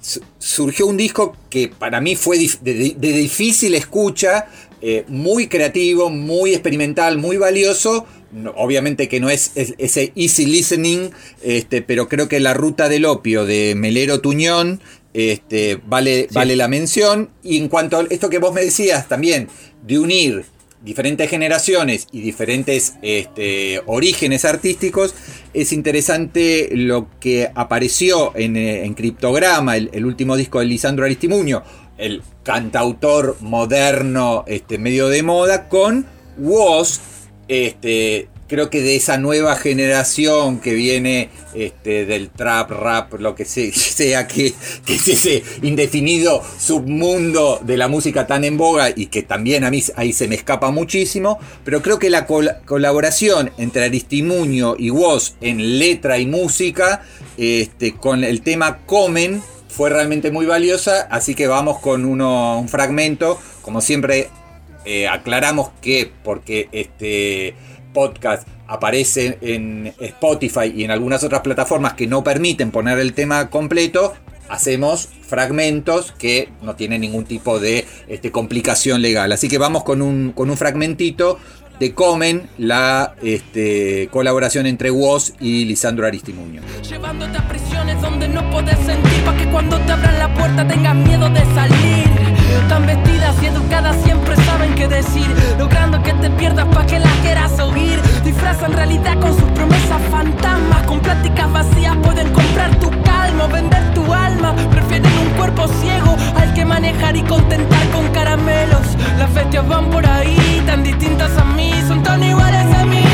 su- 0.02 0.22
surgió 0.40 0.86
un 0.88 0.98
disco 0.98 1.36
que 1.50 1.68
para 1.68 2.00
mí 2.02 2.16
fue 2.16 2.38
de, 2.38 2.96
difícil 3.00 3.74
escucha, 3.76 4.48
eh, 4.82 5.04
muy 5.08 5.48
creativo, 5.48 6.10
muy 6.12 6.54
experimental, 6.54 7.18
muy 7.18 7.38
valioso. 7.38 8.06
No, 8.30 8.52
obviamente 8.58 9.08
que 9.08 9.22
no 9.22 9.30
es, 9.30 9.52
es- 9.56 9.74
ese 9.78 10.12
easy 10.16 10.46
listening, 10.46 11.12
este, 11.42 11.82
pero 11.82 12.10
creo 12.10 12.28
que 12.28 12.42
la 12.42 12.54
ruta 12.54 12.90
del 12.90 13.06
opio 13.06 13.46
de 13.46 13.74
Melero 13.76 14.20
Tuñón 14.20 14.82
este, 15.18 15.80
vale, 15.84 16.28
vale 16.32 16.56
la 16.56 16.68
mención. 16.68 17.32
Y 17.42 17.58
en 17.58 17.70
cuanto 17.70 17.98
a 17.98 18.06
esto 18.10 18.30
que 18.30 18.38
vos 18.38 18.54
me 18.54 18.62
decías 18.62 19.08
también, 19.08 19.48
de 19.82 19.98
unir 19.98 20.46
diferentes 20.84 21.28
generaciones 21.28 22.08
y 22.12 22.22
diferentes 22.22 22.98
este, 23.02 23.82
orígenes 23.88 24.46
artísticos, 24.46 25.16
es 25.56 25.74
interesante 25.74 26.70
lo 26.72 27.08
que 27.20 27.50
apareció 27.56 28.32
en, 28.36 28.58
eh, 28.58 28.86
en 28.86 28.94
Criptograma, 28.94 29.76
el, 29.76 29.90
el 29.92 30.06
último 30.06 30.36
disco 30.36 30.60
de 30.60 30.66
Lisandro 30.66 31.06
Aristimuño, 31.06 31.64
el 31.98 32.22
cantautor 32.44 33.38
moderno 33.42 34.44
este, 34.46 34.78
medio 34.78 35.10
de 35.10 35.24
moda, 35.24 35.68
con 35.68 36.06
Woz, 36.38 37.00
este, 37.48 38.30
creo 38.48 38.70
que 38.70 38.82
de 38.82 38.96
esa 38.96 39.18
nueva 39.18 39.56
generación 39.56 40.60
que 40.60 40.74
viene 40.74 41.30
este, 41.54 42.06
del 42.06 42.30
trap, 42.30 42.72
rap, 42.72 43.14
lo 43.20 43.36
que 43.36 43.46
se- 43.46 43.72
sea 43.74 44.28
que, 44.28 44.54
es 44.88 45.08
ese 45.08 45.44
indefinido 45.62 46.42
submundo 46.60 47.60
de 47.64 47.78
la 47.78 47.88
música 47.88 48.28
tan 48.28 48.44
en 48.44 48.58
boga 48.58 48.90
y 48.96 49.08
que 49.08 49.24
también 49.24 49.64
a 49.64 49.72
mí 49.72 49.84
ahí 49.96 50.14
se 50.14 50.28
me 50.28 50.36
escapa 50.36 50.72
muchísimo, 50.72 51.40
pero 51.64 51.82
creo 51.82 52.00
que 52.00 52.10
la 52.10 52.26
col- 52.26 52.56
colaboración 52.66 53.52
entre 53.58 53.86
Aristimuño 53.86 54.76
y 54.78 54.90
Woz 54.92 55.36
en 55.42 55.80
letra 55.80 56.18
y 56.20 56.26
música, 56.28 57.04
este, 57.38 57.94
con 57.96 58.24
el 58.24 58.42
tema 58.42 58.80
Comen, 58.86 59.42
fue 59.70 59.90
realmente 59.90 60.32
muy 60.32 60.46
valiosa, 60.46 61.08
así 61.12 61.36
que 61.36 61.48
vamos 61.48 61.80
con 61.80 62.06
uno, 62.06 62.60
un 62.60 62.68
fragmento, 62.70 63.40
como 63.62 63.82
siempre 63.82 64.30
eh, 64.86 65.08
aclaramos 65.08 65.70
que 65.82 66.10
porque 66.24 66.70
este 66.72 67.54
podcast 67.98 68.48
aparece 68.68 69.40
en 69.42 69.92
Spotify 70.00 70.72
y 70.76 70.84
en 70.84 70.92
algunas 70.92 71.24
otras 71.24 71.42
plataformas 71.42 71.96
que 71.96 72.06
no 72.06 72.24
permiten 72.24 72.70
poner 72.70 73.00
el 73.00 73.14
tema 73.14 73.50
completo, 73.50 74.14
hacemos 74.50 75.10
fragmentos 75.28 76.12
que 76.12 76.50
no 76.62 76.76
tienen 76.76 77.02
ningún 77.02 77.26
tipo 77.26 77.60
de 77.60 77.86
este, 78.08 78.32
complicación 78.32 79.02
legal. 79.02 79.32
Así 79.32 79.50
que 79.50 79.58
vamos 79.58 79.84
con 79.84 80.04
un, 80.04 80.32
con 80.32 80.52
un 80.52 80.58
fragmentito 80.58 81.40
de 81.80 81.94
Comen, 81.94 82.50
la 82.58 83.16
este, 83.22 84.10
colaboración 84.12 84.66
entre 84.66 84.92
Woz 84.92 85.34
y 85.40 85.66
Lisandro 85.66 86.08
Aristimuño. 86.08 86.62
Llevándote 86.88 87.38
a 87.38 87.48
prisiones 87.48 88.02
donde 88.02 88.28
no 88.28 88.50
podés 88.50 88.78
sentir 88.80 89.24
Pa' 89.26 89.36
que 89.36 89.46
cuando 89.50 89.78
te 89.80 89.92
abran 89.92 90.18
la 90.18 90.34
puerta 90.34 90.68
tengas 90.68 90.96
miedo 90.96 91.30
de 91.30 91.42
salir 91.54 92.06
Tan 92.70 92.86
vestidas 92.86 93.36
y 93.42 93.46
educadas 93.48 93.96
siempre 94.04 94.36
saben 94.38 94.74
qué 94.76 94.88
decir 94.88 95.28
Logrando 95.58 96.02
que 96.02 96.14
te 96.14 96.30
pierdas 96.32 96.66
pa' 96.74 96.86
que 96.86 97.00
las 97.00 97.14
quieras 97.22 97.60
oír 97.60 98.00
Disfrazan 98.24 98.74
realidad 98.74 99.20
con 99.20 99.34
sus 99.34 99.50
promesas 99.52 100.02
fantasmas 100.10 100.84
Con 100.86 101.00
pláticas 101.00 101.52
vacías 101.52 101.96
pueden 102.04 102.32
comprar 102.32 102.80
tu 102.80 102.90
calma 103.28 103.46
o 103.46 103.48
Vender 103.50 103.94
tu 103.94 104.14
alma. 104.14 104.56
Prefieren 104.72 105.12
un 105.20 105.30
cuerpo 105.38 105.68
ciego 105.68 106.16
al 106.36 106.54
que 106.54 106.66
manejar 106.66 107.16
y 107.16 107.24
contentar 107.24 107.88
con 107.90 108.08
caramelos. 108.10 108.88
Las 109.18 109.34
bestias 109.34 109.68
van 109.68 109.90
por 109.90 110.06
ahí 110.06 110.64
tan 110.66 110.84
distintas 110.84 111.36
a 111.38 111.44
mí 111.44 111.72
Son 111.88 112.04
tan 112.04 112.24
iguales 112.24 112.66
a 112.76 112.86
mí 112.86 113.07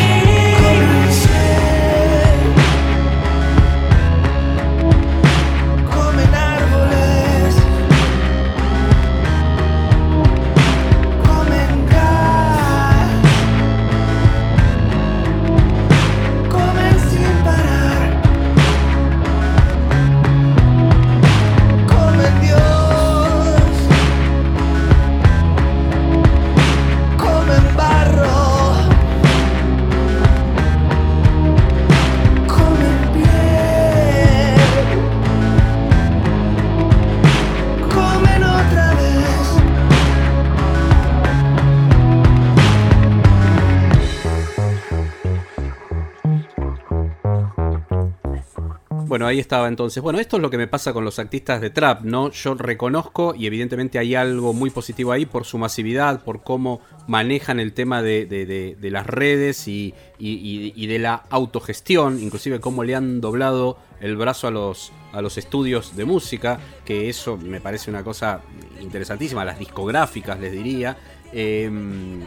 Bueno, 49.13 49.27
ahí 49.27 49.37
estaba 49.37 49.67
entonces. 49.67 50.01
Bueno, 50.01 50.17
esto 50.17 50.37
es 50.37 50.41
lo 50.41 50.49
que 50.49 50.57
me 50.57 50.65
pasa 50.65 50.91
con 50.91 51.05
los 51.05 51.19
artistas 51.19 51.61
de 51.61 51.69
trap, 51.69 52.01
¿no? 52.01 52.31
Yo 52.31 52.55
reconozco 52.55 53.35
y 53.37 53.45
evidentemente 53.45 53.99
hay 53.99 54.15
algo 54.15 54.53
muy 54.53 54.71
positivo 54.71 55.11
ahí 55.11 55.27
por 55.27 55.45
su 55.45 55.59
masividad, 55.59 56.23
por 56.23 56.41
cómo 56.41 56.81
manejan 57.05 57.59
el 57.59 57.73
tema 57.73 58.01
de, 58.01 58.25
de- 58.25 58.89
las 58.89 59.05
redes 59.05 59.67
y, 59.67 59.93
y- 60.17 60.73
y- 60.75 60.87
de 60.87 60.97
la 60.97 61.25
autogestión, 61.29 62.19
inclusive 62.23 62.59
cómo 62.59 62.83
le 62.83 62.95
han 62.95 63.21
doblado 63.21 63.77
el 64.01 64.17
brazo 64.17 64.47
a 64.47 64.49
los, 64.49 64.91
a 65.11 65.21
los 65.21 65.37
estudios 65.37 65.95
de 65.95 66.05
música, 66.05 66.59
que 66.83 67.07
eso 67.07 67.37
me 67.37 67.61
parece 67.61 67.91
una 67.91 68.03
cosa 68.03 68.41
interesantísima, 68.81 69.45
las 69.45 69.59
discográficas 69.59 70.39
les 70.39 70.51
diría. 70.53 70.97
Em, 71.31 72.21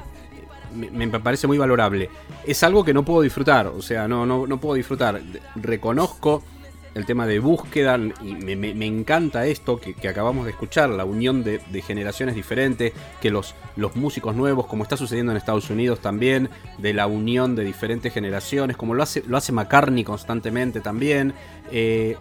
me 0.92 1.08
parece 1.18 1.48
muy 1.48 1.58
valorable. 1.58 2.10
Es 2.46 2.62
algo 2.62 2.84
que 2.84 2.94
no 2.94 3.04
puedo 3.04 3.22
disfrutar, 3.22 3.66
o 3.66 3.82
sea, 3.82 4.06
no, 4.06 4.24
no, 4.24 4.46
no 4.46 4.60
puedo 4.60 4.74
disfrutar. 4.76 5.20
Reconozco 5.56 6.44
el 6.96 7.04
tema 7.04 7.26
de 7.26 7.38
búsqueda 7.40 7.98
y 8.22 8.34
me, 8.34 8.86
encanta 8.86 9.46
esto 9.46 9.78
que, 9.78 10.08
acabamos 10.08 10.46
de 10.46 10.52
escuchar, 10.52 10.88
la 10.88 11.04
unión 11.04 11.44
de, 11.44 11.60
generaciones 11.86 12.34
diferentes, 12.34 12.94
que 13.20 13.30
los, 13.30 13.54
los 13.76 13.96
músicos 13.96 14.34
nuevos, 14.34 14.66
como 14.66 14.82
está 14.82 14.96
sucediendo 14.96 15.30
en 15.30 15.36
Estados 15.36 15.68
Unidos 15.68 16.00
también, 16.00 16.48
de 16.78 16.94
la 16.94 17.06
unión 17.06 17.54
de 17.54 17.64
diferentes 17.64 18.14
generaciones, 18.14 18.78
como 18.78 18.94
lo 18.94 19.02
hace, 19.02 19.22
lo 19.26 19.36
hace 19.36 19.52
McCartney 19.52 20.04
constantemente 20.04 20.80
también. 20.80 21.34
eh, 21.70 22.16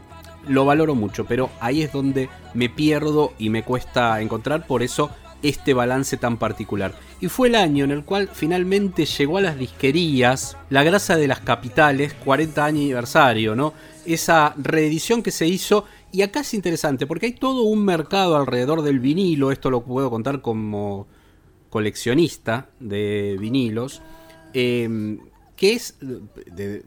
lo 0.47 0.63
valoro 0.63 0.93
mucho, 0.93 1.25
pero 1.25 1.49
ahí 1.59 1.81
es 1.81 1.91
donde 1.91 2.29
me 2.53 2.69
pierdo 2.69 3.33
y 3.39 3.49
me 3.49 3.63
cuesta 3.63 4.21
encontrar, 4.21 4.67
por 4.67 4.83
eso 4.83 5.09
este 5.41 5.73
balance 5.73 6.17
tan 6.17 6.37
particular. 6.37 6.93
Y 7.21 7.27
fue 7.27 7.47
el 7.47 7.55
año 7.55 7.85
en 7.85 7.91
el 7.91 8.03
cual 8.03 8.29
finalmente 8.31 9.05
llegó 9.05 9.37
a 9.37 9.41
las 9.41 9.57
disquerías 9.57 10.57
La 10.69 10.83
grasa 10.83 11.17
de 11.17 11.27
las 11.27 11.39
capitales, 11.39 12.13
40 12.13 12.65
año 12.65 12.79
aniversario, 12.81 13.55
¿no? 13.55 13.73
Esa 14.05 14.53
reedición 14.57 15.23
que 15.23 15.31
se 15.31 15.47
hizo, 15.47 15.85
y 16.11 16.21
acá 16.21 16.41
es 16.41 16.53
interesante, 16.53 17.07
porque 17.07 17.27
hay 17.27 17.33
todo 17.33 17.63
un 17.63 17.83
mercado 17.83 18.37
alrededor 18.37 18.81
del 18.81 18.99
vinilo, 18.99 19.51
esto 19.51 19.69
lo 19.69 19.83
puedo 19.83 20.09
contar 20.09 20.41
como 20.41 21.07
coleccionista 21.69 22.69
de 22.79 23.37
vinilos, 23.39 24.01
eh, 24.53 25.17
que 25.55 25.73
es, 25.73 25.97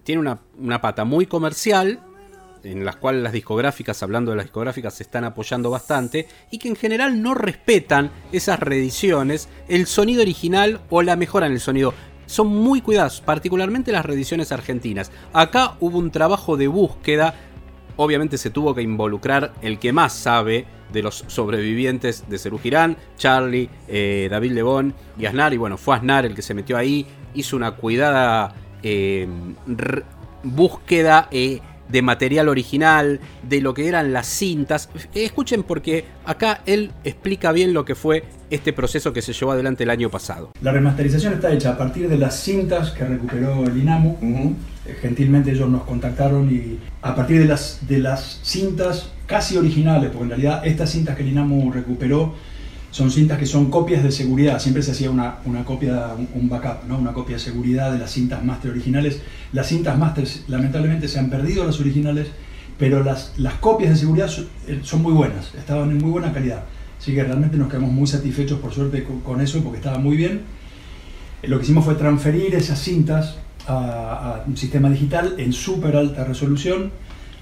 tiene 0.04 0.20
una, 0.20 0.40
una 0.58 0.80
pata 0.80 1.04
muy 1.04 1.26
comercial, 1.26 2.00
en 2.64 2.84
las 2.84 2.96
cuales 2.96 3.22
las 3.22 3.32
discográficas, 3.32 4.02
hablando 4.02 4.30
de 4.30 4.36
las 4.36 4.46
discográficas, 4.46 4.94
se 4.94 5.02
están 5.02 5.24
apoyando 5.24 5.70
bastante 5.70 6.28
y 6.50 6.58
que 6.58 6.68
en 6.68 6.76
general 6.76 7.22
no 7.22 7.34
respetan 7.34 8.10
esas 8.32 8.58
reediciones, 8.60 9.48
el 9.68 9.86
sonido 9.86 10.22
original 10.22 10.80
o 10.90 11.02
la 11.02 11.16
mejora 11.16 11.46
en 11.46 11.52
el 11.52 11.60
sonido. 11.60 11.94
Son 12.28 12.46
muy 12.46 12.82
cuidados, 12.82 13.22
particularmente 13.22 13.90
las 13.90 14.04
reediciones 14.04 14.52
argentinas. 14.52 15.10
Acá 15.32 15.76
hubo 15.80 15.98
un 15.98 16.10
trabajo 16.10 16.58
de 16.58 16.68
búsqueda, 16.68 17.34
obviamente 17.96 18.36
se 18.36 18.50
tuvo 18.50 18.74
que 18.74 18.82
involucrar 18.82 19.54
el 19.62 19.78
que 19.78 19.94
más 19.94 20.12
sabe 20.12 20.66
de 20.92 21.02
los 21.02 21.24
sobrevivientes 21.26 22.28
de 22.28 22.38
Cerú 22.38 22.58
Girán, 22.58 22.98
Charlie, 23.16 23.70
eh, 23.88 24.28
David 24.30 24.52
Lebón 24.52 24.94
y 25.18 25.24
Aznar, 25.24 25.54
y 25.54 25.56
bueno, 25.56 25.78
fue 25.78 25.96
Aznar 25.96 26.26
el 26.26 26.34
que 26.34 26.42
se 26.42 26.52
metió 26.52 26.76
ahí, 26.76 27.06
hizo 27.32 27.56
una 27.56 27.72
cuidada 27.72 28.54
eh, 28.82 29.26
búsqueda 30.42 31.28
eh, 31.30 31.60
de 31.88 32.02
material 32.02 32.48
original, 32.48 33.20
de 33.42 33.60
lo 33.60 33.74
que 33.74 33.88
eran 33.88 34.12
las 34.12 34.26
cintas. 34.26 34.88
Escuchen 35.14 35.62
porque 35.62 36.04
acá 36.24 36.62
él 36.66 36.92
explica 37.04 37.52
bien 37.52 37.72
lo 37.72 37.84
que 37.84 37.94
fue 37.94 38.24
este 38.50 38.72
proceso 38.72 39.12
que 39.12 39.22
se 39.22 39.32
llevó 39.32 39.52
adelante 39.52 39.84
el 39.84 39.90
año 39.90 40.10
pasado. 40.10 40.52
La 40.62 40.72
remasterización 40.72 41.34
está 41.34 41.52
hecha 41.52 41.70
a 41.70 41.78
partir 41.78 42.08
de 42.08 42.16
las 42.16 42.40
cintas 42.40 42.90
que 42.90 43.04
recuperó 43.04 43.64
el 43.64 43.76
INAMU. 43.76 44.56
Eh, 44.86 44.96
Gentilmente 45.00 45.50
ellos 45.50 45.68
nos 45.68 45.82
contactaron 45.82 46.50
y 46.50 46.78
a 47.02 47.14
partir 47.14 47.40
de 47.40 47.44
las, 47.44 47.86
de 47.86 47.98
las 47.98 48.40
cintas 48.42 49.12
casi 49.26 49.56
originales, 49.56 50.10
porque 50.10 50.24
en 50.24 50.30
realidad 50.30 50.66
estas 50.66 50.90
cintas 50.90 51.16
que 51.16 51.22
el 51.22 51.28
INAMU 51.28 51.70
recuperó 51.70 52.34
son 52.90 53.10
cintas 53.10 53.38
que 53.38 53.46
son 53.46 53.70
copias 53.70 54.02
de 54.02 54.10
seguridad. 54.10 54.58
Siempre 54.58 54.82
se 54.82 54.92
hacía 54.92 55.10
una, 55.10 55.38
una 55.44 55.64
copia, 55.64 56.14
un, 56.34 56.48
backup, 56.48 56.88
¿no? 56.88 56.98
una 56.98 57.12
copia 57.12 57.36
de 57.36 57.40
seguridad 57.40 57.92
de 57.92 57.98
las 57.98 58.10
cintas 58.10 58.42
máster 58.44 58.70
originales. 58.70 59.20
Las 59.52 59.68
cintas 59.68 59.98
máster 59.98 60.26
lamentablemente 60.48 61.08
se 61.08 61.18
han 61.18 61.28
perdido 61.28 61.64
las 61.64 61.80
originales, 61.80 62.28
pero 62.78 63.02
las, 63.02 63.32
las 63.36 63.54
copias 63.54 63.90
de 63.90 63.96
seguridad 63.96 64.28
son, 64.28 64.48
eh, 64.66 64.80
son 64.82 65.02
muy 65.02 65.12
buenas, 65.12 65.54
estaban 65.54 65.90
en 65.90 65.98
muy 65.98 66.10
buena 66.10 66.32
calidad. 66.32 66.64
Así 66.98 67.14
que 67.14 67.22
realmente 67.22 67.56
nos 67.56 67.68
quedamos 67.68 67.92
muy 67.92 68.06
satisfechos 68.06 68.58
por 68.58 68.72
suerte 68.72 69.04
con, 69.04 69.20
con 69.20 69.40
eso 69.40 69.62
porque 69.62 69.78
estaba 69.78 69.98
muy 69.98 70.16
bien. 70.16 70.42
Lo 71.42 71.58
que 71.58 71.64
hicimos 71.64 71.84
fue 71.84 71.94
transferir 71.94 72.54
esas 72.54 72.80
cintas 72.80 73.36
a, 73.66 74.42
a 74.42 74.44
un 74.46 74.56
sistema 74.56 74.90
digital 74.90 75.34
en 75.38 75.52
súper 75.52 75.94
alta 75.94 76.24
resolución 76.24 76.90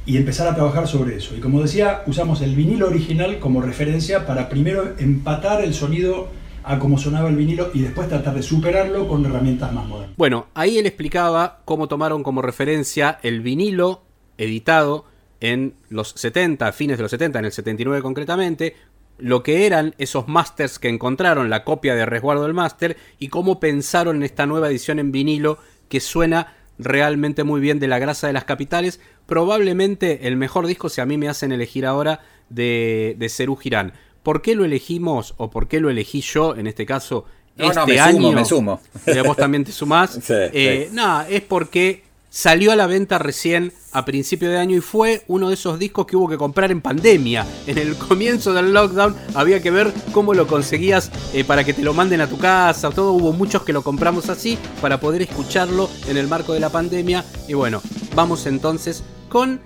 y 0.07 0.17
empezar 0.17 0.47
a 0.47 0.55
trabajar 0.55 0.87
sobre 0.87 1.17
eso. 1.17 1.37
Y 1.37 1.41
como 1.41 1.61
decía, 1.61 2.03
usamos 2.07 2.41
el 2.41 2.55
vinilo 2.55 2.87
original 2.87 3.41
como 3.41 3.61
referencia 3.61 4.25
para 4.25 4.49
primero 4.49 4.95
empatar 4.99 5.63
el 5.63 5.75
sonido 5.75 6.29
a 6.63 6.79
cómo 6.79 6.99
sonaba 6.99 7.29
el 7.29 7.37
vinilo 7.37 7.71
y 7.75 7.81
después 7.81 8.09
tratar 8.09 8.35
de 8.35 8.43
superarlo 8.43 9.09
con 9.09 9.25
herramientas 9.25 9.73
más 9.73 9.87
modernas. 9.87 10.17
Bueno, 10.17 10.47
ahí 10.55 10.79
él 10.79 10.87
explicaba 10.87 11.61
cómo 11.65 11.89
tomaron 11.89 12.23
como 12.23 12.41
referencia 12.41 13.19
el 13.23 13.41
vinilo 13.41 14.03
editado 14.39 15.05
en 15.41 15.75
los 15.89 16.11
70, 16.17 16.73
fines 16.73 16.97
de 16.97 17.03
los 17.03 17.11
70, 17.11 17.39
en 17.41 17.45
el 17.45 17.53
79 17.53 18.03
concretamente, 18.03 18.75
lo 19.19 19.43
que 19.43 19.67
eran 19.67 19.95
esos 19.99 20.29
masters 20.29 20.79
que 20.79 20.89
encontraron, 20.89 21.51
la 21.51 21.65
copia 21.65 21.95
de 21.95 22.07
resguardo 22.07 22.45
del 22.45 22.55
máster, 22.55 22.97
y 23.19 23.29
cómo 23.29 23.61
pensaron 23.61 24.17
en 24.17 24.23
esta 24.25 24.47
nueva 24.47 24.69
edición 24.69 24.99
en 24.99 25.13
vinilo 25.13 25.59
que 25.89 26.01
suena 26.01 26.55
realmente 26.79 27.45
muy 27.45 27.61
bien 27.61 27.79
de 27.79 27.89
la 27.89 27.99
grasa 27.99 28.27
de 28.27 28.33
las 28.33 28.45
capitales. 28.45 29.01
Probablemente 29.27 30.27
el 30.27 30.37
mejor 30.37 30.67
disco, 30.67 30.89
si 30.89 31.01
a 31.01 31.07
mí 31.07 31.17
me 31.19 31.29
hacen 31.29 31.53
elegir 31.53 31.87
ahora, 31.87 32.21
de, 32.49 33.15
de 33.19 33.29
Cerú 33.29 33.57
Girán. 33.57 33.93
¿Por 34.23 34.43
qué 34.43 34.55
lo 34.55 34.65
elegimos 34.65 35.35
o 35.37 35.51
por 35.51 35.69
qué 35.69 35.81
lo 35.81 35.89
elegí 35.91 36.21
yo 36.21 36.57
en 36.57 36.67
este 36.67 36.85
caso? 36.87 37.27
No, 37.57 37.67
este 37.67 37.81
no, 37.81 37.87
me 37.87 38.01
año, 38.01 38.17
sumo, 38.17 38.33
me 38.33 38.45
sumo. 38.45 38.81
Eh, 39.07 39.23
Vos 39.23 39.37
también 39.37 39.65
te 39.65 39.73
sumás. 39.73 40.11
Sí, 40.23 40.35
Eh, 40.53 40.89
Nada, 40.93 41.29
es 41.29 41.43
porque 41.43 42.03
salió 42.31 42.73
a 42.73 42.77
la 42.77 42.87
venta 42.87 43.19
recién 43.19 43.73
a 43.93 44.05
principio 44.05 44.51
de 44.51 44.59
año 44.59 44.77
y 44.77 44.81
fue 44.81 45.25
uno 45.27 45.49
de 45.49 45.55
esos 45.55 45.79
discos 45.79 46.07
que 46.07 46.17
hubo 46.17 46.29
que 46.29 46.37
comprar 46.37 46.71
en 46.71 46.81
pandemia. 46.81 47.47
En 47.67 47.79
el 47.79 47.97
comienzo 47.97 48.53
del 48.53 48.73
lockdown 48.73 49.17
había 49.35 49.63
que 49.63 49.71
ver 49.71 49.93
cómo 50.13 50.35
lo 50.35 50.47
conseguías 50.47 51.11
eh, 51.33 51.45
para 51.45 51.65
que 51.65 51.73
te 51.75 51.83
lo 51.83 51.95
manden 51.95 52.21
a 52.21 52.29
tu 52.29 52.39
casa. 52.39 52.91
Todo 52.91 53.13
hubo 53.13 53.33
muchos 53.33 53.63
que 53.63 53.73
lo 53.73 53.83
compramos 53.83 54.29
así 54.29 54.59
para 54.81 55.01
poder 55.01 55.23
escucharlo 55.23 55.89
en 56.09 56.17
el 56.17 56.29
marco 56.29 56.53
de 56.53 56.61
la 56.61 56.71
pandemia. 56.71 57.25
Y 57.49 57.55
bueno, 57.55 57.81
vamos 58.15 58.47
entonces 58.47 59.03
con 59.29 59.61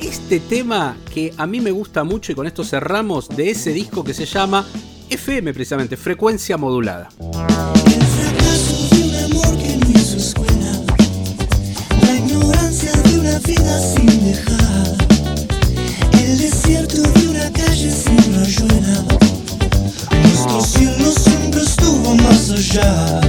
este 0.00 0.40
tema 0.40 0.96
que 1.12 1.34
a 1.36 1.46
mí 1.46 1.60
me 1.60 1.72
gusta 1.72 2.04
mucho 2.04 2.32
y 2.32 2.34
con 2.34 2.46
esto 2.46 2.64
cerramos 2.64 3.28
de 3.28 3.50
ese 3.50 3.72
disco 3.72 4.04
que 4.04 4.14
se 4.14 4.24
llama 4.24 4.64
FM 5.10 5.52
precisamente, 5.52 5.96
frecuencia 5.96 6.56
modulada. 6.56 7.08
Nuestro 20.22 20.60
cielo 20.60 21.12
siempre 21.12 21.62
estuvo 21.62 22.14
más 22.16 22.50
allá 22.50 23.20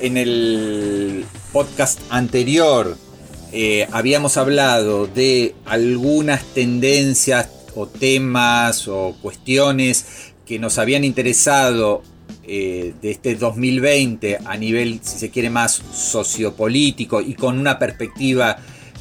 en 0.00 0.16
el 0.16 1.24
podcast 1.52 2.00
anterior 2.10 2.96
eh, 3.52 3.86
habíamos 3.92 4.36
hablado 4.36 5.06
de 5.06 5.54
algunas 5.64 6.44
tendencias 6.54 7.48
o 7.74 7.86
temas 7.86 8.86
o 8.88 9.16
cuestiones 9.20 10.32
que 10.46 10.58
nos 10.58 10.78
habían 10.78 11.04
interesado 11.04 12.02
eh, 12.44 12.94
de 13.02 13.10
este 13.10 13.34
2020 13.34 14.38
a 14.44 14.56
nivel, 14.56 15.00
si 15.02 15.18
se 15.18 15.30
quiere, 15.30 15.50
más 15.50 15.82
sociopolítico 15.92 17.20
y 17.20 17.34
con 17.34 17.58
una 17.58 17.78
perspectiva 17.78 18.56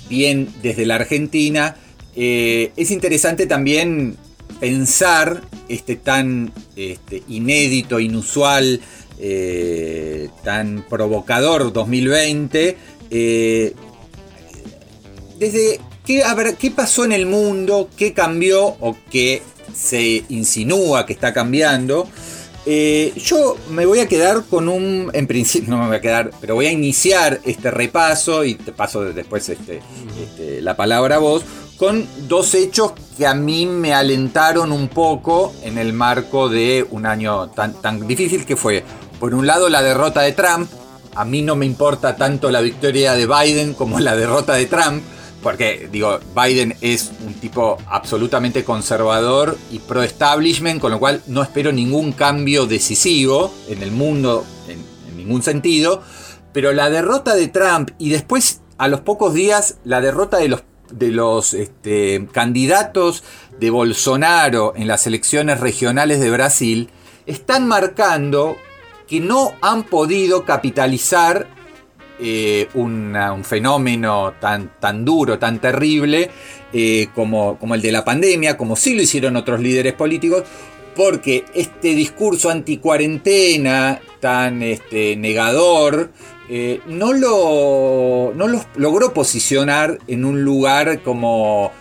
bien 0.10 0.50
desde 0.62 0.86
la 0.86 0.96
Argentina, 0.96 1.76
eh, 2.16 2.72
es 2.76 2.92
interesante 2.92 3.46
también 3.46 4.18
pensar 4.60 5.42
este 5.68 5.96
tan 5.96 6.52
este, 6.76 7.24
inédito, 7.28 8.00
inusual, 8.00 8.82
eh, 9.20 10.30
tan 10.44 10.86
provocador 10.90 11.72
2020. 11.74 12.78
eh, 13.12 13.74
desde 15.38 15.80
qué, 16.06 16.24
habrá- 16.24 16.54
qué 16.54 16.72
pasó 16.72 17.06
en 17.06 17.12
el 17.14 17.26
mundo, 17.26 17.90
qué 17.98 18.14
cambió 18.14 18.66
o 18.80 18.96
qué 19.10 19.42
se 19.74 20.24
insinúa 20.30 21.06
que 21.06 21.14
está 21.14 21.34
cambiando. 21.34 22.08
Eh, 22.66 23.14
yo 23.16 23.56
me 23.72 23.86
voy 23.86 24.00
a 24.00 24.08
quedar 24.08 24.44
con 24.50 24.68
un, 24.68 25.10
en 25.14 25.28
principio 25.28 25.70
no 25.72 25.78
me 25.78 25.88
voy 25.88 25.96
a 25.96 26.02
quedar, 26.02 26.32
pero 26.42 26.56
voy 26.56 26.66
a 26.68 26.72
iniciar 26.72 27.40
este 27.46 27.72
repaso 27.72 28.44
y 28.44 28.56
te 28.56 28.72
paso 28.74 29.02
después 29.14 29.48
este, 29.50 29.82
este, 30.22 30.62
la 30.62 30.76
palabra 30.76 31.16
a 31.16 31.20
vos, 31.20 31.44
con 31.78 32.06
dos 32.28 32.54
hechos 32.56 32.92
que 33.18 33.26
a 33.26 33.34
mí 33.34 33.66
me 33.66 33.94
alentaron 33.94 34.74
un 34.74 34.90
poco 34.90 35.54
en 35.64 35.78
el 35.78 35.94
marco 35.94 36.50
de 36.50 36.86
un 36.92 37.06
año 37.06 37.50
tan, 37.52 37.74
tan 37.82 38.06
difícil 38.06 38.46
que 38.46 38.58
fue, 38.58 38.84
por 39.20 39.36
un 39.36 39.46
lado, 39.46 39.70
la 39.70 39.82
derrota 39.82 40.22
de 40.22 40.32
Trump. 40.32 40.70
A 41.16 41.26
mí 41.26 41.42
no 41.42 41.56
me 41.56 41.66
importa 41.66 42.16
tanto 42.16 42.50
la 42.52 42.62
victoria 42.62 43.14
de 43.14 43.28
Biden 43.28 43.74
como 43.74 44.00
la 44.00 44.16
derrota 44.16 44.54
de 44.54 44.66
Trump, 44.66 45.04
porque 45.44 45.90
digo, 45.92 46.20
Biden 46.36 46.76
es 46.82 47.12
un 47.26 47.34
tipo 47.34 47.78
absolutamente 47.88 48.64
conservador 48.64 49.58
y 49.72 49.80
pro-establishment, 49.80 50.80
con 50.80 50.92
lo 50.92 51.00
cual 51.00 51.22
no 51.28 51.42
espero 51.44 51.72
ningún 51.72 52.14
cambio 52.14 52.66
decisivo 52.66 53.54
en 53.68 53.84
el 53.84 53.92
mundo 53.92 54.46
en, 54.68 55.18
ningún 55.18 55.44
sentido. 55.44 56.02
Pero 56.54 56.72
la 56.72 56.90
derrota 56.90 57.36
de 57.36 57.48
Trump 57.50 57.92
y 57.98 58.10
después, 58.10 58.62
a 58.78 58.88
los 58.88 59.02
pocos 59.02 59.34
días, 59.34 59.78
la 59.84 60.00
derrota 60.00 60.38
de 60.38 60.48
los, 60.48 60.64
de 60.92 61.10
los 61.10 61.54
este, 61.54 62.28
candidatos 62.32 63.24
de 63.60 63.70
Bolsonaro 63.70 64.74
en 64.76 64.88
las 64.88 65.06
elecciones 65.08 65.60
regionales 65.60 66.22
de 66.22 66.32
Brasil, 66.32 66.90
están 67.26 67.68
marcando 67.68 68.58
que 69.10 69.20
no 69.20 69.54
han 69.62 69.84
podido 69.84 70.46
capitalizar 70.46 71.48
eh, 72.22 72.68
un 72.76 73.44
fenómeno 73.44 74.34
tan, 74.40 74.72
tan 74.80 75.04
duro, 75.04 75.40
tan 75.40 75.60
terrible 75.60 76.30
eh, 76.72 77.08
como, 77.16 77.58
como 77.58 77.74
el 77.76 77.82
de 77.82 77.92
la 77.92 78.06
pandemia, 78.06 78.56
como 78.56 78.76
sí 78.76 78.94
lo 78.94 79.02
hicieron 79.02 79.36
otros 79.36 79.62
líderes 79.62 79.94
políticos, 79.94 80.44
porque 80.96 81.46
este 81.56 81.96
discurso 81.96 82.50
anticuarentena 82.50 84.00
tan 84.20 84.62
este, 84.62 85.16
negador 85.16 86.12
eh, 86.50 86.82
no, 86.88 87.14
lo, 87.14 88.34
no 88.36 88.48
los 88.48 88.68
logró 88.76 89.14
posicionar 89.14 89.98
en 90.08 90.26
un 90.26 90.44
lugar 90.44 91.02
como, 91.02 91.72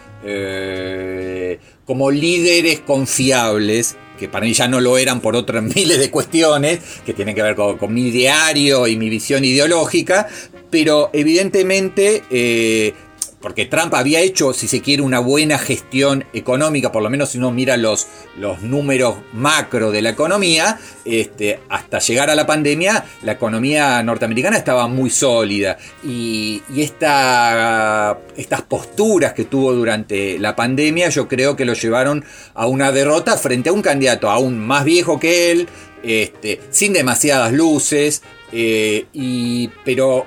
como 1.84 2.10
líderes 2.10 2.80
confiables 2.80 3.96
que 4.18 4.28
para 4.28 4.44
mí 4.44 4.52
ya 4.52 4.68
no 4.68 4.80
lo 4.80 4.98
eran 4.98 5.20
por 5.20 5.36
otras 5.36 5.62
miles 5.74 5.98
de 5.98 6.10
cuestiones 6.10 6.80
que 7.06 7.14
tienen 7.14 7.34
que 7.34 7.42
ver 7.42 7.54
con, 7.54 7.78
mi 7.92 8.10
diario 8.10 8.86
y 8.86 8.96
mi 8.96 9.08
visión 9.08 9.44
ideológica, 9.44 10.28
pero 10.70 11.10
evidentemente 11.14 12.22
eh, 12.30 12.92
porque 13.40 13.66
Trump 13.66 13.94
había 13.94 14.20
hecho, 14.20 14.52
si 14.52 14.66
se 14.66 14.82
quiere, 14.82 15.02
una 15.02 15.20
buena 15.20 15.58
gestión 15.58 16.24
económica, 16.32 16.90
por 16.90 17.02
lo 17.02 17.10
menos 17.10 17.30
si 17.30 17.38
uno 17.38 17.52
mira 17.52 17.76
los, 17.76 18.06
los 18.36 18.62
números 18.62 19.16
macro 19.32 19.90
de 19.90 20.02
la 20.02 20.10
economía, 20.10 20.78
este, 21.04 21.60
hasta 21.68 22.00
llegar 22.00 22.30
a 22.30 22.34
la 22.34 22.46
pandemia, 22.46 23.04
la 23.22 23.32
economía 23.32 24.02
norteamericana 24.02 24.56
estaba 24.56 24.88
muy 24.88 25.10
sólida. 25.10 25.78
Y, 26.04 26.62
esta, 26.76 28.18
estas 28.36 28.62
posturas 28.62 29.32
que 29.32 29.44
tuvo 29.44 29.72
durante 29.72 30.38
la 30.38 30.56
pandemia, 30.56 31.08
yo 31.08 31.28
creo 31.28 31.56
que 31.56 31.64
lo 31.64 31.74
llevaron 31.74 32.24
a 32.54 32.66
una 32.66 32.92
derrota 32.92 33.36
frente 33.36 33.68
a 33.68 33.72
un 33.72 33.82
candidato 33.82 34.30
aún 34.30 34.58
más 34.58 34.84
viejo 34.84 35.20
que 35.20 35.50
él, 35.50 35.68
este, 36.02 36.60
sin 36.70 36.92
demasiadas 36.92 37.52
luces, 37.52 38.22
eh, 38.52 39.06
y, 39.12 39.68
pero 39.84 40.26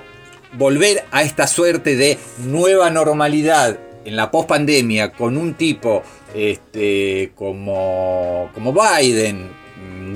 volver 0.52 1.04
a 1.10 1.22
esta 1.22 1.46
suerte 1.46 1.96
de 1.96 2.18
nueva 2.44 2.90
normalidad 2.90 3.78
en 4.04 4.16
la 4.16 4.30
pospandemia 4.30 5.12
con 5.12 5.36
un 5.36 5.54
tipo 5.54 6.02
este, 6.34 7.32
como, 7.34 8.50
como 8.54 8.72
Biden, 8.72 9.50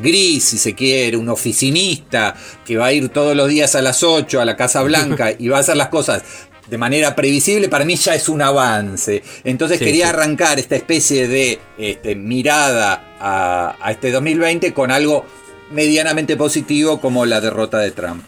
gris 0.02 0.44
si 0.44 0.58
se 0.58 0.74
quiere, 0.74 1.16
un 1.16 1.28
oficinista 1.28 2.34
que 2.64 2.76
va 2.76 2.86
a 2.86 2.92
ir 2.92 3.08
todos 3.08 3.36
los 3.36 3.48
días 3.48 3.74
a 3.74 3.82
las 3.82 4.02
8 4.02 4.40
a 4.40 4.44
la 4.44 4.56
Casa 4.56 4.82
Blanca 4.82 5.32
y 5.38 5.48
va 5.48 5.58
a 5.58 5.60
hacer 5.60 5.76
las 5.76 5.88
cosas 5.88 6.22
de 6.68 6.78
manera 6.78 7.14
previsible, 7.14 7.68
para 7.68 7.84
mí 7.84 7.94
ya 7.94 8.16
es 8.16 8.28
un 8.28 8.42
avance. 8.42 9.22
Entonces 9.44 9.78
Sí, 9.78 9.84
quería 9.84 10.06
sí. 10.06 10.10
arrancar 10.10 10.58
esta 10.58 10.74
especie 10.74 11.28
de 11.28 11.60
este, 11.78 12.16
mirada 12.16 13.16
a, 13.20 13.76
a 13.80 13.92
este 13.92 14.10
2020 14.10 14.74
con 14.74 14.90
algo 14.90 15.24
medianamente 15.70 16.36
positivo 16.36 17.00
como 17.00 17.24
la 17.24 17.40
derrota 17.40 17.78
de 17.78 17.92
Trump. 17.92 18.24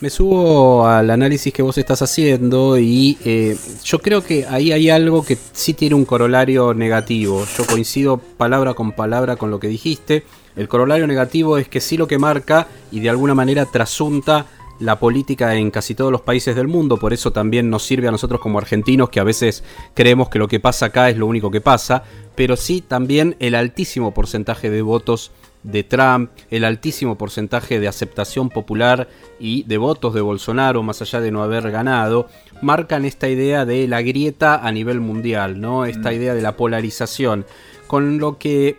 Me 0.00 0.10
subo 0.10 0.86
al 0.86 1.10
análisis 1.10 1.52
que 1.52 1.60
vos 1.60 1.76
estás 1.76 2.02
haciendo 2.02 2.78
y 2.78 3.18
eh, 3.24 3.56
yo 3.82 3.98
creo 3.98 4.22
que 4.22 4.46
ahí 4.46 4.70
hay 4.70 4.90
algo 4.90 5.24
que 5.24 5.36
sí 5.52 5.74
tiene 5.74 5.96
un 5.96 6.04
corolario 6.04 6.72
negativo. 6.72 7.44
Yo 7.56 7.66
coincido 7.66 8.16
palabra 8.16 8.74
con 8.74 8.92
palabra 8.92 9.34
con 9.34 9.50
lo 9.50 9.58
que 9.58 9.66
dijiste. 9.66 10.22
El 10.54 10.68
corolario 10.68 11.08
negativo 11.08 11.58
es 11.58 11.68
que 11.68 11.80
sí 11.80 11.96
lo 11.96 12.06
que 12.06 12.16
marca 12.16 12.68
y 12.92 13.00
de 13.00 13.10
alguna 13.10 13.34
manera 13.34 13.66
trasunta 13.66 14.46
la 14.78 15.00
política 15.00 15.56
en 15.56 15.72
casi 15.72 15.96
todos 15.96 16.12
los 16.12 16.20
países 16.20 16.54
del 16.54 16.68
mundo, 16.68 16.98
por 16.98 17.12
eso 17.12 17.32
también 17.32 17.68
nos 17.68 17.84
sirve 17.84 18.06
a 18.06 18.12
nosotros 18.12 18.40
como 18.40 18.58
argentinos 18.58 19.08
que 19.08 19.18
a 19.18 19.24
veces 19.24 19.64
creemos 19.94 20.28
que 20.28 20.38
lo 20.38 20.46
que 20.46 20.60
pasa 20.60 20.86
acá 20.86 21.10
es 21.10 21.16
lo 21.16 21.26
único 21.26 21.50
que 21.50 21.60
pasa, 21.60 22.04
pero 22.36 22.56
sí 22.56 22.80
también 22.80 23.34
el 23.40 23.56
altísimo 23.56 24.14
porcentaje 24.14 24.70
de 24.70 24.82
votos 24.82 25.32
de 25.62 25.84
Trump, 25.84 26.30
el 26.50 26.64
altísimo 26.64 27.18
porcentaje 27.18 27.80
de 27.80 27.88
aceptación 27.88 28.48
popular 28.48 29.08
y 29.38 29.64
de 29.64 29.78
votos 29.78 30.14
de 30.14 30.20
Bolsonaro, 30.20 30.82
más 30.82 31.02
allá 31.02 31.20
de 31.20 31.30
no 31.30 31.42
haber 31.42 31.70
ganado, 31.70 32.28
marcan 32.62 33.04
esta 33.04 33.28
idea 33.28 33.64
de 33.64 33.86
la 33.88 34.02
grieta 34.02 34.56
a 34.56 34.72
nivel 34.72 35.00
mundial, 35.00 35.60
¿no? 35.60 35.84
Esta 35.84 36.12
idea 36.12 36.34
de 36.34 36.42
la 36.42 36.56
polarización. 36.56 37.44
Con 37.86 38.18
lo 38.18 38.38
que 38.38 38.76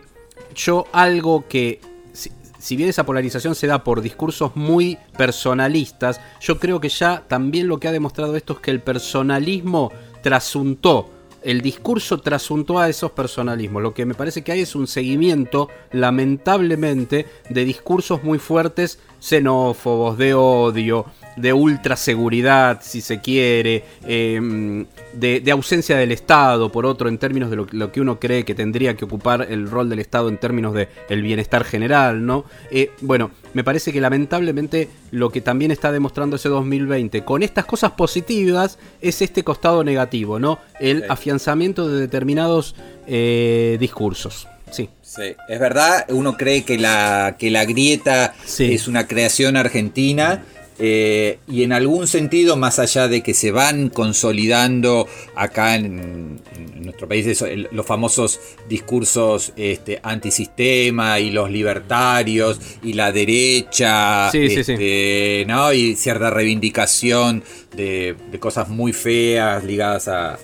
yo 0.54 0.86
algo 0.92 1.46
que 1.48 1.80
si, 2.12 2.30
si 2.58 2.76
bien 2.76 2.88
esa 2.88 3.04
polarización 3.04 3.54
se 3.54 3.66
da 3.66 3.84
por 3.84 4.00
discursos 4.00 4.56
muy 4.56 4.98
personalistas, 5.16 6.20
yo 6.40 6.58
creo 6.58 6.80
que 6.80 6.88
ya 6.88 7.24
también 7.28 7.68
lo 7.68 7.78
que 7.78 7.88
ha 7.88 7.92
demostrado 7.92 8.36
esto 8.36 8.54
es 8.54 8.58
que 8.60 8.70
el 8.70 8.80
personalismo 8.80 9.92
trasuntó, 10.22 11.10
el 11.42 11.60
discurso 11.60 12.18
trasuntó 12.18 12.78
a 12.78 12.88
esos 12.88 13.10
personalismos. 13.12 13.82
Lo 13.82 13.94
que 13.94 14.06
me 14.06 14.14
parece 14.14 14.42
que 14.42 14.52
hay 14.52 14.60
es 14.60 14.74
un 14.74 14.86
seguimiento, 14.86 15.68
lamentablemente, 15.92 17.26
de 17.48 17.64
discursos 17.64 18.22
muy 18.22 18.38
fuertes, 18.38 18.98
xenófobos, 19.20 20.18
de 20.18 20.34
odio, 20.34 21.06
de 21.40 21.52
ultraseguridad, 21.52 22.80
si 22.82 23.00
se 23.00 23.20
quiere, 23.20 23.84
eh, 24.06 24.84
de, 25.12 25.40
de 25.40 25.50
ausencia 25.50 25.96
del 25.96 26.12
Estado, 26.12 26.70
por 26.70 26.86
otro, 26.86 27.08
en 27.08 27.18
términos 27.18 27.50
de 27.50 27.56
lo, 27.56 27.66
lo 27.70 27.92
que 27.92 28.00
uno 28.00 28.18
cree 28.20 28.44
que 28.44 28.54
tendría 28.54 28.96
que 28.96 29.04
ocupar 29.04 29.46
el 29.50 29.70
rol 29.70 29.88
del 29.88 29.98
Estado 29.98 30.28
en 30.28 30.38
términos 30.38 30.74
de 30.74 30.88
el 31.08 31.22
bienestar 31.22 31.64
general, 31.64 32.24
¿no? 32.24 32.44
Eh, 32.70 32.90
bueno, 33.00 33.30
me 33.54 33.64
parece 33.64 33.92
que 33.92 34.00
lamentablemente 34.00 34.88
lo 35.10 35.30
que 35.30 35.40
también 35.40 35.70
está 35.70 35.92
demostrando 35.92 36.36
ese 36.36 36.48
2020 36.48 37.24
con 37.24 37.42
estas 37.42 37.64
cosas 37.64 37.92
positivas 37.92 38.78
es 39.00 39.22
este 39.22 39.42
costado 39.42 39.84
negativo, 39.84 40.38
¿no? 40.38 40.58
El 40.78 41.04
afianzamiento 41.08 41.88
de 41.88 42.00
determinados 42.00 42.74
eh, 43.06 43.76
discursos. 43.80 44.46
Sí. 44.70 44.88
Sí, 45.02 45.34
es 45.48 45.58
verdad, 45.58 46.06
uno 46.10 46.36
cree 46.36 46.62
que 46.62 46.78
la, 46.78 47.34
que 47.36 47.50
la 47.50 47.64
grieta 47.64 48.34
es 48.58 48.86
una 48.86 49.08
creación 49.08 49.56
argentina. 49.56 50.44
Eh, 50.80 51.38
y 51.46 51.62
en 51.62 51.72
algún 51.72 52.06
sentido, 52.08 52.56
más 52.56 52.78
allá 52.78 53.06
de 53.08 53.22
que 53.22 53.34
se 53.34 53.50
van 53.50 53.90
consolidando 53.90 55.06
acá 55.34 55.76
en, 55.76 56.40
en 56.56 56.82
nuestro 56.82 57.06
país 57.06 57.26
eso, 57.26 57.46
el- 57.46 57.68
los 57.72 57.84
famosos 57.86 58.40
discursos 58.68 59.52
este, 59.56 60.00
antisistema 60.02 61.20
y 61.20 61.30
los 61.30 61.50
libertarios 61.50 62.58
y 62.82 62.94
la 62.94 63.12
derecha, 63.12 64.30
Sí, 64.30 64.48
sí, 64.48 64.64
sí. 64.64 64.72
este, 64.72 65.44
¿no? 65.46 65.72
y 65.72 65.96
cierta 65.96 66.30
reivindicación 66.30 67.42
de, 67.76 68.16
de 68.30 68.38
cosas 68.40 68.68
muy 68.68 68.92
feas 68.92 69.62
ligadas 69.64 70.08
a, 70.08 70.38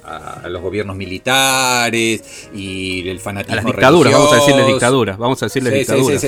los 0.49 0.63
gobiernos 0.63 0.97
militares 0.97 2.23
y 2.55 3.09
el 3.09 3.19
fanatismo 3.21 3.53
A 3.55 3.57
las 3.57 3.65
dictaduras, 3.67 4.13
vamos 4.13 4.33
a 4.33 4.37
decirles 4.37 4.57
religioso. 4.57 4.75
dictaduras, 4.77 5.19
vamos 5.19 5.43
a 5.43 5.47
decirles 5.47 5.73
Sí, 5.73 5.79
dictaduras. 5.81 6.21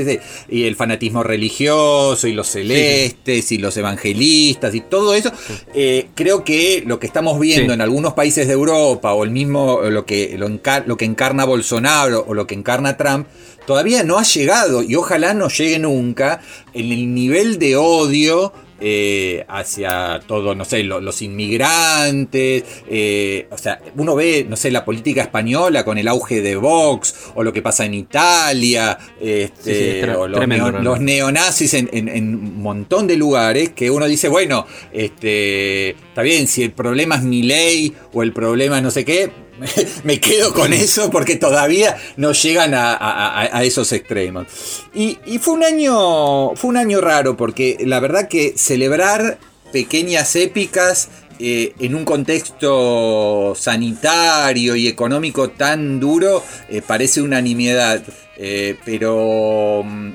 sí. 0.00 0.18
Y 0.48 0.64
el 0.64 0.76
fanatismo 0.76 1.22
religioso 1.22 2.26
y 2.26 2.32
los 2.32 2.48
celestes 2.48 3.52
y 3.52 3.58
los 3.58 3.76
evangelistas 3.76 4.74
y 4.74 4.80
todo 4.80 5.14
eso. 5.14 5.30
Eh, 5.74 6.08
creo 6.14 6.44
que 6.44 6.82
lo 6.86 6.98
que 6.98 7.06
estamos 7.06 7.38
viendo 7.38 7.72
en 7.72 7.80
algunos 7.80 8.14
países 8.14 8.46
de 8.46 8.52
Europa 8.54 9.12
o 9.14 9.24
el 9.24 9.30
mismo 9.30 9.80
lo 9.82 10.04
que, 10.06 10.36
lo, 10.38 10.48
encar- 10.48 10.84
lo 10.86 10.96
que 10.96 11.04
encarna 11.04 11.44
Bolsonaro 11.44 12.24
o 12.26 12.34
lo 12.34 12.46
que 12.46 12.54
encarna 12.54 12.96
Trump. 12.96 13.26
Todavía 13.66 14.04
no 14.04 14.18
ha 14.18 14.22
llegado 14.22 14.82
y 14.82 14.94
ojalá 14.94 15.34
no 15.34 15.48
llegue 15.48 15.78
nunca 15.80 16.40
en 16.72 16.92
el 16.92 17.12
nivel 17.14 17.58
de 17.58 17.74
odio 17.76 18.52
eh, 18.80 19.44
hacia 19.48 20.20
todo, 20.26 20.54
no 20.54 20.64
sé, 20.64 20.82
lo- 20.82 21.00
los 21.00 21.22
inmigrantes. 21.22 22.64
eh, 22.88 23.46
o 23.50 23.58
sea, 23.58 23.80
uno 23.96 24.14
ve, 24.14 24.46
no 24.48 24.56
sé, 24.56 24.70
la 24.70 24.84
política 24.84 25.22
española 25.22 25.84
con 25.84 25.98
el 25.98 26.08
auge 26.08 26.40
de 26.42 26.56
Vox 26.56 27.14
o 27.34 27.42
lo 27.42 27.52
que 27.52 27.62
pasa 27.62 27.84
en 27.84 27.94
Italia, 27.94 28.98
este, 29.20 29.74
Sí, 29.74 29.80
sí, 29.80 29.84
es 29.98 30.04
tre- 30.04 30.16
o 30.16 30.28
los, 30.28 30.38
tremendo, 30.38 30.64
neo- 30.66 30.70
realmente. 30.72 30.84
los 30.84 31.00
neonazis 31.00 31.74
en, 31.74 31.90
en- 31.92 32.08
en 32.08 32.34
un 32.34 32.62
montón 32.62 33.06
de 33.06 33.16
lugares 33.16 33.70
que 33.70 33.90
uno 33.90 34.06
dice, 34.06 34.28
bueno, 34.28 34.66
este, 34.92 35.90
está 35.90 36.22
bien, 36.22 36.46
si 36.48 36.62
el 36.62 36.72
problema 36.72 37.16
es 37.16 37.22
mi 37.22 37.42
ley 37.42 37.92
o 38.12 38.22
el 38.22 38.32
problema 38.32 38.76
es 38.78 38.82
no 38.82 38.90
sé 38.90 39.04
qué, 39.04 39.30
me 40.04 40.20
quedo 40.20 40.52
con 40.52 40.72
eso 40.72 41.10
porque 41.10 41.36
todavía 41.36 41.96
no 42.16 42.32
llegan 42.32 42.74
a, 42.74 42.92
a- 42.94 43.42
a- 43.42 43.58
a 43.58 43.64
esos 43.64 43.92
extremos. 43.92 44.46
Y, 44.94 45.18
y 45.26 45.38
fue 45.38 45.54
un 45.54 45.64
año. 45.64 46.54
Fue 46.56 46.70
un 46.70 46.76
año 46.76 47.00
raro. 47.00 47.36
Porque 47.36 47.76
la 47.80 48.00
verdad 48.00 48.28
que 48.28 48.54
celebrar 48.56 49.38
pequeñas 49.72 50.36
épicas. 50.36 51.08
eh, 51.38 51.74
en 51.80 51.94
un 51.94 52.06
contexto 52.06 53.54
sanitario 53.54 54.74
y 54.74 54.88
económico 54.88 55.50
tan 55.50 56.00
duro 56.00 56.42
eh, 56.68 56.82
parece 56.86 57.20
una 57.22 57.40
nimiedad. 57.40 58.02
Eh, 58.38 58.76
pero 58.84 59.82
mm, 59.84 60.10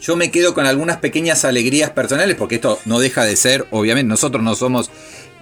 yo 0.00 0.16
me 0.16 0.30
quedo 0.30 0.54
con 0.54 0.66
algunas 0.66 0.96
pequeñas 0.98 1.44
alegrías 1.44 1.90
personales, 1.90 2.36
porque 2.36 2.56
esto 2.56 2.78
no 2.84 2.98
deja 3.00 3.24
de 3.24 3.36
ser, 3.36 3.66
obviamente, 3.70 4.08
nosotros 4.08 4.42
no 4.42 4.54
somos 4.54 4.90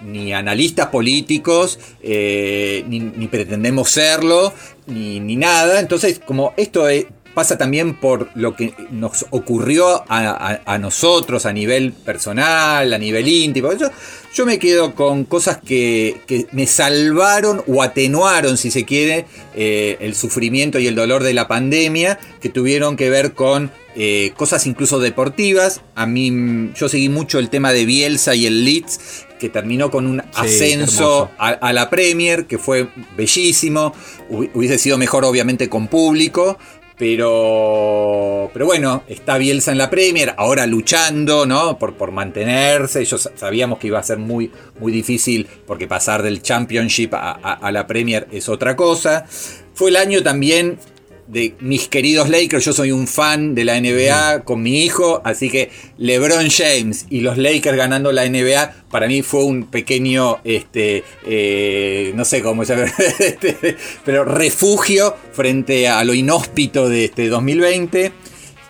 ni 0.03 0.33
analistas 0.33 0.87
políticos, 0.87 1.79
eh, 2.01 2.83
ni, 2.87 3.27
pretendemos 3.27 3.89
serlo, 3.91 4.53
ni, 4.87 5.19
ni 5.19 5.35
nada. 5.35 5.79
Entonces, 5.79 6.19
como 6.25 6.53
esto 6.57 6.87
es- 6.89 7.05
pasa 7.33 7.57
también 7.57 7.93
por 7.93 8.29
lo 8.35 8.55
que 8.55 8.73
nos 8.91 9.25
ocurrió 9.29 10.03
a, 10.09 10.59
a- 10.65 10.77
nosotros 10.77 11.45
a 11.45 11.53
nivel 11.53 11.93
personal, 11.93 12.91
a 12.91 12.97
nivel 12.97 13.27
íntimo. 13.27 13.71
Yo, 13.73 13.87
yo 14.33 14.45
me 14.45 14.57
quedo 14.59 14.93
con 14.95 15.23
cosas 15.25 15.57
que, 15.63 16.21
que 16.27 16.47
me 16.51 16.65
salvaron 16.65 17.63
o 17.67 17.81
atenuaron, 17.83 18.57
si 18.57 18.71
se 18.71 18.83
quiere, 18.83 19.25
eh, 19.55 19.97
el 20.01 20.15
sufrimiento 20.15 20.79
y 20.79 20.87
el 20.87 20.95
dolor 20.95 21.23
de 21.23 21.33
la 21.33 21.47
pandemia, 21.47 22.19
que 22.41 22.49
tuvieron 22.49 22.97
que 22.97 23.09
ver 23.09 23.33
con 23.33 23.71
eh, 23.95 24.33
cosas 24.35 24.65
incluso 24.65 24.99
deportivas. 24.99 25.81
A 25.95 26.05
mí, 26.07 26.71
yo 26.75 26.89
seguí 26.89 27.09
mucho 27.09 27.39
el 27.39 27.49
tema 27.49 27.71
de 27.71 27.85
Bielsa 27.85 28.35
y 28.35 28.47
el 28.47 28.65
Leeds, 28.65 29.27
que 29.39 29.49
terminó 29.49 29.89
con 29.89 30.05
un 30.05 30.21
ascenso 30.35 31.31
a, 31.39 31.47
a 31.49 31.73
la 31.73 31.89
Premier, 31.89 32.45
que 32.45 32.57
fue 32.59 32.89
bellísimo. 33.17 33.93
Hubi- 34.29 34.51
Hubiese 34.53 34.77
sido 34.77 34.97
mejor, 34.97 35.25
obviamente, 35.25 35.69
con 35.69 35.87
público. 35.87 36.57
Pero, 36.97 38.49
pero 38.53 38.65
bueno, 38.65 39.03
está 39.07 39.37
Bielsa 39.37 39.71
en 39.71 39.77
la 39.77 39.89
Premier, 39.89 40.33
ahora 40.37 40.65
luchando, 40.67 41.45
¿no? 41.45 41.77
Por, 41.79 41.93
por 41.95 42.11
mantenerse. 42.11 43.05
Sa- 43.05 43.31
sabíamos 43.35 43.79
que 43.79 43.87
iba 43.87 43.99
a 43.99 44.03
ser 44.03 44.17
muy, 44.17 44.51
muy 44.79 44.91
difícil 44.91 45.47
porque 45.65 45.87
pasar 45.87 46.23
del 46.23 46.41
Championship 46.41 47.13
a, 47.13 47.31
a- 47.31 47.53
a 47.53 47.71
la 47.71 47.87
Premier 47.87 48.27
es 48.31 48.49
otra 48.49 48.75
cosa. 48.75 49.25
Fue 49.73 49.89
el 49.89 49.95
año 49.95 50.21
también 50.23 50.77
de 51.29 51.55
mis 51.59 51.87
queridos 51.87 52.27
Lakers, 52.27 52.65
yo 52.65 52.73
soy 52.73 52.91
un 52.91 53.07
fan 53.07 53.53
de 53.53 53.63
la 53.63 53.79
NBA 53.79 54.41
con 54.45 54.63
mi 54.63 54.83
hijo, 54.83 55.21
así 55.23 55.49
que 55.49 55.69
LeBron 55.97 56.49
James 56.49 57.05
y 57.09 57.21
los 57.21 57.37
Lakers 57.37 57.77
ganando 57.77 58.11
la 58.11 58.27
NBA 58.27 58.73
para 58.89 59.07
mí 59.07 59.21
fue 59.21 59.43
un 59.43 59.65
pequeño, 59.65 60.39
este, 60.43 61.03
eh, 61.27 62.11
no 62.15 62.25
sé 62.25 62.41
cómo 62.41 62.63
llamarlo, 62.63 62.93
este, 63.19 63.77
pero 64.03 64.25
refugio 64.25 65.15
frente 65.31 65.87
a 65.87 66.03
lo 66.03 66.15
inhóspito 66.15 66.89
de 66.89 67.05
este 67.05 67.29
2020. 67.29 68.11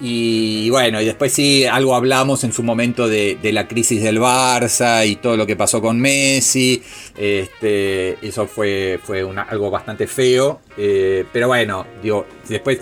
Y 0.02 0.70
bueno, 0.70 1.02
y 1.02 1.06
después 1.06 1.34
sí, 1.34 1.66
algo 1.66 1.94
hablamos 1.94 2.44
en 2.44 2.54
su 2.54 2.64
momento 2.64 3.08
de, 3.08 3.38
la 3.44 3.68
crisis 3.68 4.02
del 4.02 4.20
Barça 4.20 5.06
y 5.06 5.18
todo 5.18 5.36
lo 5.36 5.46
que 5.46 5.56
pasó 5.56 5.82
con 5.82 6.00
Messi. 6.00 6.82
Este, 7.18 8.18
eso 8.26 8.48
fue, 8.48 9.00
fue 9.04 9.26
algo 9.50 9.70
bastante 9.70 10.08
feo. 10.08 10.62
eh, 10.78 11.26
pero 11.32 11.48
bueno, 11.48 11.86
digo, 12.02 12.26
después... 12.48 12.80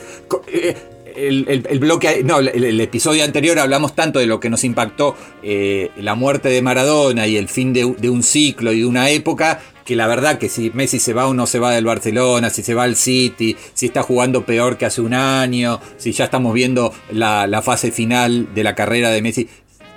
eh, 0.48 0.76
el, 1.18 1.80
bloque, 1.80 2.22
no, 2.24 2.40
el, 2.40 2.64
el 2.64 2.80
episodio 2.80 3.24
anterior 3.24 3.58
hablamos 3.58 3.96
tanto 3.96 4.20
de 4.20 4.28
lo 4.28 4.40
que 4.40 4.50
nos 4.50 4.64
impactó 4.64 5.16
eh, 5.42 5.90
la 5.98 6.14
muerte 6.14 6.50
de 6.50 6.62
Maradona 6.62 7.26
y 7.26 7.38
el 7.38 7.48
fin 7.48 7.74
de, 7.74 7.96
de 7.98 8.10
un 8.10 8.22
ciclo 8.22 8.72
y 8.72 8.82
de 8.82 8.86
una 8.86 9.10
época, 9.10 9.60
que 9.88 9.96
la 9.96 10.06
verdad 10.06 10.38
que 10.38 10.50
si 10.50 10.70
Messi 10.72 11.00
se 11.00 11.14
va 11.14 11.28
o 11.28 11.34
no 11.34 11.48
se 11.48 11.60
va 11.60 11.72
del 11.72 11.86
Barcelona, 11.86 12.50
si 12.50 12.62
se 12.62 12.74
va 12.74 12.84
al 12.84 12.98
City, 12.98 13.56
si 13.74 13.86
está 13.86 14.04
jugando 14.04 14.46
peor 14.46 14.78
que 14.78 14.86
hace 14.86 15.00
un 15.00 15.14
año, 15.14 15.80
si 15.96 16.12
ya 16.12 16.26
estamos 16.26 16.54
viendo 16.54 16.94
la, 17.10 17.62
fase 17.64 17.90
final 17.92 18.54
de 18.54 18.66
la 18.66 18.76
carrera 18.76 19.12
de 19.12 19.22
Messi, 19.22 19.48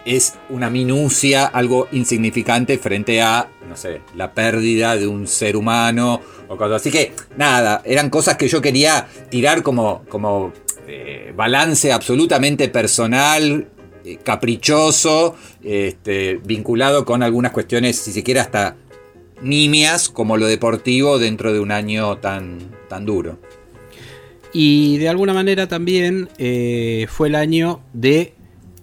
es 0.05 0.35
una 0.49 0.71
minucia, 0.71 1.45
algo 1.45 1.89
insignificante 1.91 2.79
frente 2.79 3.21
a, 3.21 3.49
no 3.69 3.77
sé, 3.77 4.01
la 4.15 4.33
pérdida 4.33 4.95
de 4.95 5.09
un 5.09 5.27
ser 5.27 5.57
humano 5.57 6.21
o 6.47 6.57
cosas 6.57 6.83
así. 6.83 6.93
que, 6.93 7.13
nada, 7.37 7.83
eran 7.85 8.11
cosas 8.11 8.37
que 8.37 8.47
yo 8.47 8.63
quería 8.63 9.09
tirar 9.29 9.65
como, 9.65 10.05
como 10.09 10.53
eh, 10.87 11.33
balance 11.35 11.93
absolutamente 11.93 12.69
personal, 12.69 13.67
eh, 14.05 14.19
caprichoso, 14.23 15.35
este, 15.65 16.37
vinculado 16.45 17.05
con 17.05 17.25
algunas 17.25 17.51
cuestiones, 17.51 17.99
si 17.99 18.13
se 18.13 18.23
quiere, 18.23 18.39
hasta 18.39 18.77
nimias, 19.43 20.09
como 20.09 20.37
lo 20.37 20.47
deportivo 20.47 21.19
dentro 21.19 21.53
de 21.53 21.61
un 21.61 21.73
año 21.73 22.19
tan, 22.19 22.59
tan 22.89 23.07
duro. 23.07 23.39
Y 24.53 24.99
de 24.99 25.09
alguna 25.09 25.33
manera 25.33 25.69
también 25.69 26.29
eh, 26.39 27.07
fue 27.09 27.29
el 27.29 27.35
año 27.37 27.81
de 27.93 28.35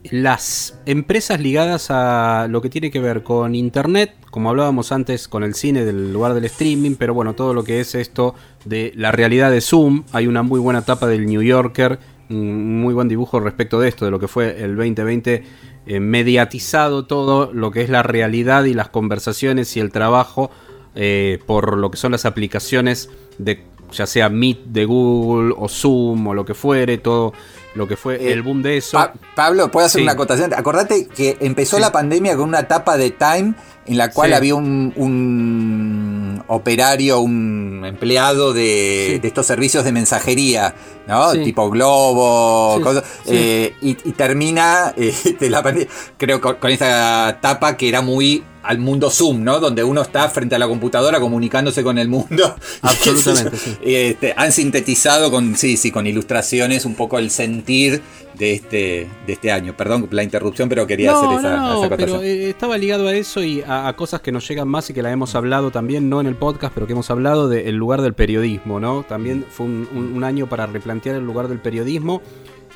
las 0.03 0.79
empresas 0.85 1.41
ligadas 1.41 1.87
a 1.89 2.47
lo 2.49 2.61
que 2.61 2.69
tiene 2.69 2.91
que 2.91 2.99
ver 2.99 3.23
con 3.23 3.55
Internet, 3.55 4.13
como 4.31 4.49
hablábamos 4.49 4.91
antes 4.91 5.27
con 5.27 5.43
el 5.43 5.53
cine 5.53 5.83
del 5.83 6.13
lugar 6.13 6.33
del 6.33 6.45
streaming, 6.45 6.95
pero 6.95 7.13
bueno, 7.13 7.33
todo 7.33 7.53
lo 7.53 7.63
que 7.63 7.81
es 7.81 7.95
esto 7.95 8.35
de 8.63 8.93
la 8.95 9.11
realidad 9.11 9.51
de 9.51 9.61
Zoom, 9.61 10.03
hay 10.13 10.27
una 10.27 10.43
muy 10.43 10.59
buena 10.59 10.83
tapa 10.83 11.07
del 11.07 11.25
New 11.25 11.41
Yorker, 11.41 11.99
un 12.29 12.81
muy 12.81 12.93
buen 12.93 13.07
dibujo 13.07 13.39
respecto 13.39 13.79
de 13.79 13.89
esto, 13.89 14.05
de 14.05 14.11
lo 14.11 14.19
que 14.19 14.27
fue 14.27 14.61
el 14.63 14.75
2020, 14.75 15.43
eh, 15.85 15.99
mediatizado 15.99 17.05
todo 17.05 17.51
lo 17.53 17.71
que 17.71 17.81
es 17.81 17.89
la 17.89 18.03
realidad 18.03 18.65
y 18.65 18.73
las 18.73 18.89
conversaciones 18.89 19.75
y 19.77 19.79
el 19.79 19.91
trabajo 19.91 20.51
eh, 20.95 21.39
por 21.45 21.77
lo 21.77 21.91
que 21.91 21.97
son 21.97 22.11
las 22.11 22.25
aplicaciones 22.25 23.09
de 23.37 23.63
ya 23.91 24.05
sea 24.05 24.27
Meet 24.29 24.65
de 24.65 24.83
Google 24.85 25.53
o 25.57 25.69
Zoom 25.69 26.27
o 26.27 26.33
lo 26.33 26.43
que 26.43 26.53
fuere, 26.53 26.97
todo 26.97 27.31
lo 27.75 27.87
que 27.87 27.95
fue 27.95 28.33
el 28.33 28.41
boom 28.41 28.61
de 28.63 28.77
eso. 28.77 28.97
Pa- 28.97 29.13
Pablo, 29.35 29.69
¿puedo 29.71 29.85
hacer 29.85 29.99
Sí. 29.99 30.03
una 30.03 30.13
acotación? 30.13 30.53
Acordate 30.53 31.07
que 31.07 31.37
empezó 31.39 31.77
Sí. 31.77 31.81
la 31.83 31.91
pandemia 31.93 32.35
con 32.35 32.49
una 32.49 32.59
etapa 32.61 32.97
de 32.97 33.11
Time 33.11 33.53
en 33.87 33.97
la 33.97 34.11
cual 34.11 34.29
Sí. 34.31 34.35
había 34.35 34.55
un, 34.55 34.93
un 34.95 36.43
operario, 36.47 37.19
un 37.19 37.83
empleado 37.85 38.53
de, 38.53 39.11
Sí. 39.13 39.19
de 39.19 39.27
estos 39.27 39.45
servicios 39.45 39.83
de 39.83 39.91
mensajería, 39.91 40.75
¿no? 41.07 41.31
Sí. 41.31 41.43
Tipo 41.43 41.69
Globo, 41.69 42.79
cosas, 42.81 43.03
eh, 43.27 43.73
y, 43.81 43.91
y 43.91 44.11
termina 44.13 44.93
eh, 44.97 45.13
de 45.39 45.49
la 45.49 45.63
pandemia, 45.63 45.89
creo, 46.17 46.39
con, 46.41 46.55
con 46.55 46.71
esa 46.71 47.29
etapa 47.29 47.77
que 47.77 47.89
era 47.89 48.01
muy 48.01 48.43
al 48.67 48.79
mundo 48.79 49.09
Zoom, 49.09 49.43
¿no? 49.43 49.59
Donde 49.59 49.83
uno 49.83 50.01
está 50.01 50.29
frente 50.29 50.55
a 50.55 50.59
la 50.59 50.67
computadora 50.67 51.19
comunicándose 51.19 51.83
con 51.83 51.97
el 51.97 52.07
mundo. 52.09 52.55
Absolutamente, 52.81 53.57
sí. 53.57 53.77
Este, 53.83 54.33
han 54.35 54.51
sintetizado 54.51 55.31
con, 55.31 55.55
sí, 55.55 55.77
sí, 55.77 55.91
con 55.91 56.05
ilustraciones 56.05 56.85
un 56.85 56.95
poco 56.95 57.17
el 57.19 57.29
sentir 57.31 58.01
de 58.37 58.53
este, 58.53 59.07
de 59.25 59.33
este 59.33 59.51
año. 59.51 59.75
Perdón 59.75 60.07
la 60.11 60.23
interrupción, 60.23 60.69
pero 60.69 60.85
quería 60.85 61.11
no, 61.11 61.17
hacer 61.19 61.39
esa, 61.39 61.57
no, 61.57 61.85
esa 61.85 61.95
pero 61.97 62.21
eh, 62.21 62.49
estaba 62.49 62.77
ligado 62.77 63.07
a 63.07 63.13
eso 63.15 63.43
y 63.43 63.61
a, 63.61 63.87
a 63.87 63.95
cosas 63.95 64.21
que 64.21 64.31
nos 64.31 64.47
llegan 64.47 64.67
más 64.67 64.89
y 64.89 64.93
que 64.93 65.01
la 65.01 65.11
hemos 65.11 65.33
hablado 65.35 65.71
también, 65.71 66.09
no 66.09 66.19
en 66.21 66.27
el 66.27 66.35
podcast, 66.35 66.73
pero 66.73 66.85
que 66.85 66.93
hemos 66.93 67.09
hablado 67.09 67.47
del 67.49 67.75
lugar 67.75 68.01
del 68.01 68.13
periodismo, 68.13 68.79
¿no? 68.79 69.03
También 69.03 69.45
fue 69.49 69.65
un, 69.65 69.87
un- 69.95 70.13
un 70.17 70.23
año 70.23 70.47
para 70.47 70.65
replantear 70.67 71.15
el 71.15 71.23
lugar 71.25 71.47
del 71.47 71.59
periodismo, 71.59 72.21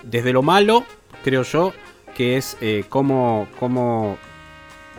desde 0.03 0.33
lo 0.33 0.41
malo, 0.41 0.83
creo 1.23 1.43
yo, 1.43 1.73
que 2.15 2.37
es 2.37 2.57
eh, 2.61 2.83
cómo, 2.89 3.47
cómo 3.59 4.17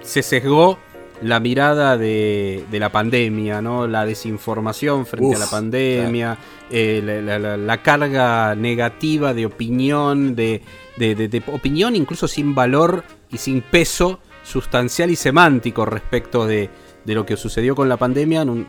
se 0.03 0.23
sesgó 0.23 0.79
la 1.23 1.39
mirada 1.39 1.97
de, 1.97 2.65
de 2.71 2.81
la 2.81 2.91
pandemia, 2.91 3.63
¿no? 3.63 3.87
La 3.87 4.05
desinformación 4.05 5.07
frente 5.07 5.29
Uf, 5.29 5.37
a 5.37 5.39
la 5.39 5.47
pandemia, 5.51 6.37
eh, 6.71 7.01
la, 7.05 7.21
la- 7.23 7.39
la- 7.39 7.57
la 7.57 7.83
carga 7.83 8.55
negativa 8.57 9.33
de 9.33 9.47
opinión, 9.47 10.35
de, 10.35 10.63
de- 10.97 11.15
de- 11.15 11.29
de 11.29 11.43
opinión 11.47 11.95
incluso 11.95 12.27
sin 12.27 12.55
valor 12.57 13.05
y 13.31 13.39
sin 13.39 13.61
peso 13.63 14.19
sustancial 14.43 15.11
y 15.11 15.17
semántico 15.17 15.85
respecto 15.87 16.45
de, 16.47 16.69
de 17.05 17.15
lo 17.15 17.25
que 17.25 17.37
sucedió 17.37 17.77
con 17.77 17.89
la 17.89 17.97
pandemia 17.97 18.43
en 18.43 18.51
un, 18.51 18.67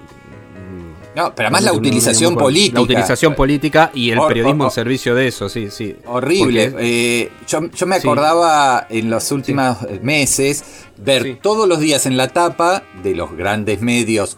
No, 1.16 1.34
pero 1.36 1.48
además 1.48 1.64
la 1.64 1.74
utilización 1.74 2.36
política. 2.36 2.76
La 2.76 2.82
utilización 2.82 3.36
política 3.36 3.92
y 3.94 4.10
el 4.12 4.20
periodismo 4.28 4.66
en 4.66 4.72
servicio 4.72 5.14
de 5.16 5.28
eso, 5.28 5.48
sí, 5.50 5.70
sí. 5.70 5.96
Horrible. 6.06 6.74
Eh, 6.80 7.32
yo, 7.48 7.70
yo 7.72 7.86
me 7.86 7.96
Sí. 8.00 8.08
acordaba 8.08 8.88
en 8.90 9.10
los 9.10 9.32
últimos 9.32 9.78
meses 10.02 10.64
ver 10.98 11.24
Sí. 11.24 11.38
todos 11.42 11.68
los 11.68 11.80
días 11.80 12.06
en 12.06 12.18
la 12.18 12.30
tapa 12.30 12.84
de 13.04 13.16
los 13.16 13.36
grandes 13.36 13.82
medios 13.82 14.38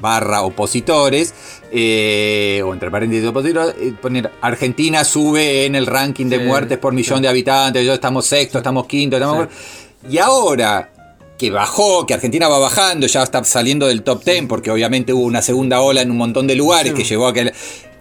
barra 0.00 0.42
opositores, 0.42 1.32
eh, 1.70 2.60
o 2.66 2.72
entre 2.72 2.90
paréntesis 2.90 3.26
opositores, 3.28 3.74
eh, 3.78 3.92
poner 4.00 4.30
Argentina 4.40 5.04
sube 5.04 5.64
en 5.64 5.74
el 5.76 5.86
ranking 5.86 6.26
de 6.26 6.40
muertes 6.40 6.76
por 6.78 6.92
millón 6.92 7.22
de 7.22 7.28
habitantes, 7.28 7.86
yo 7.86 7.94
estamos 7.94 8.26
sexto, 8.26 8.58
estamos 8.58 8.86
quinto, 8.86 9.16
estamos... 9.16 9.46
Y 10.10 10.18
ahora 10.18 10.90
que 11.40 11.50
bajó, 11.50 12.04
que 12.06 12.12
Argentina 12.12 12.48
va 12.48 12.58
bajando, 12.58 13.06
ya 13.06 13.22
está 13.22 13.42
saliendo 13.44 13.86
del 13.86 14.02
top 14.02 14.22
10, 14.24 14.44
porque 14.46 14.70
obviamente 14.70 15.14
hubo 15.14 15.24
una 15.24 15.40
segunda 15.40 15.80
ola 15.80 16.02
en 16.02 16.10
un 16.10 16.18
montón 16.18 16.46
de 16.46 16.54
lugares 16.54 16.92
Sí. 16.92 16.98
que 16.98 17.04
llevó 17.04 17.28
a 17.28 17.32
que... 17.32 17.50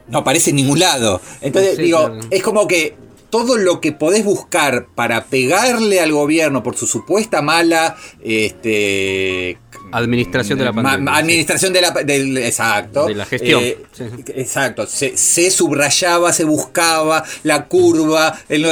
No 0.10 0.18
aparece 0.20 0.50
en 0.50 0.58
ningún 0.58 0.80
lado. 0.80 1.22
Entonces, 1.40 1.78
Sí, 1.78 1.84
digo, 1.84 2.00
claro. 2.00 2.20
es 2.32 2.44
como 2.44 2.68
que 2.68 2.96
todo 3.30 3.58
lo 3.58 3.80
que 3.80 3.92
podés 3.94 4.26
buscar 4.26 4.88
para 4.94 5.24
pegarle 5.26 6.02
al 6.02 6.12
gobierno 6.12 6.64
por 6.64 6.76
su 6.76 6.86
supuesta 6.88 7.42
mala 7.42 7.96
este, 8.22 9.58
Administración 9.92 10.60
de 10.60 10.66
la 10.66 10.74
pandemia. 10.74 11.14
sí. 11.14 11.20
administración 11.20 11.74
de 11.74 11.82
la 11.82 11.92
del 11.92 12.38
exacto 12.40 13.06
De 13.06 13.16
la 13.16 13.26
gestión, 13.26 13.64
Eh, 13.64 13.78
sí. 13.92 14.04
exacto 14.36 14.86
se, 14.86 15.16
se 15.18 15.50
subrayaba 15.50 16.34
se 16.34 16.44
buscaba 16.44 17.24
la 17.44 17.66
curva 17.66 18.38
el 18.50 18.66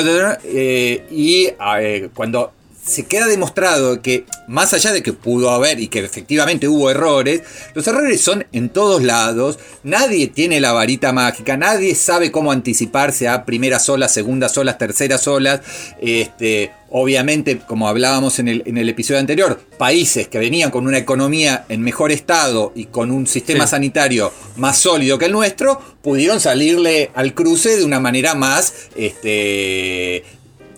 eh, 0.43 1.05
y 1.11 1.49
eh, 1.79 2.09
cuando 2.13 2.51
se 2.87 3.05
queda 3.05 3.27
demostrado 3.27 4.01
que 4.01 4.25
más 4.47 4.73
allá 4.73 4.93
de 4.93 5.03
que 5.03 5.11
pudo 5.13 5.49
haber 5.51 5.79
y 5.79 5.89
que 5.89 5.99
efectivamente 5.99 6.67
hubo 6.67 6.89
errores, 6.89 7.41
los 7.73 7.85
errores 7.87 8.21
son 8.21 8.47
en 8.53 8.69
todos 8.69 9.03
lados, 9.03 9.59
nadie 9.83 10.27
tiene 10.27 10.61
la 10.61 10.71
varita 10.71 11.11
mágica, 11.11 11.57
nadie 11.57 11.93
sabe 11.95 12.31
cómo 12.31 12.51
anticiparse 12.51 13.27
a 13.27 13.43
primeras 13.45 13.89
olas, 13.89 14.13
segundas 14.13 14.57
olas, 14.57 14.77
terceras 14.77 15.27
olas, 15.27 15.59
este, 16.01 16.71
obviamente 16.89 17.59
como 17.59 17.89
hablábamos 17.89 18.39
en 18.39 18.47
el, 18.47 18.63
en 18.65 18.77
el 18.77 18.87
episodio 18.87 19.19
anterior, 19.19 19.59
países 19.77 20.29
que 20.29 20.39
venían 20.39 20.71
con 20.71 20.87
una 20.87 20.97
economía 20.97 21.65
en 21.67 21.81
mejor 21.81 22.13
estado 22.13 22.71
y 22.73 22.85
con 22.85 23.11
un 23.11 23.27
sistema 23.27 23.65
Sí. 23.65 23.71
sanitario 23.71 24.31
más 24.55 24.77
sólido 24.77 25.17
que 25.17 25.25
el 25.25 25.33
nuestro, 25.33 25.81
pudieron 26.01 26.39
salirle 26.39 27.11
al 27.15 27.33
cruce 27.33 27.75
de 27.75 27.83
una 27.83 27.99
manera 27.99 28.33
más, 28.33 28.73
este, 28.95 30.23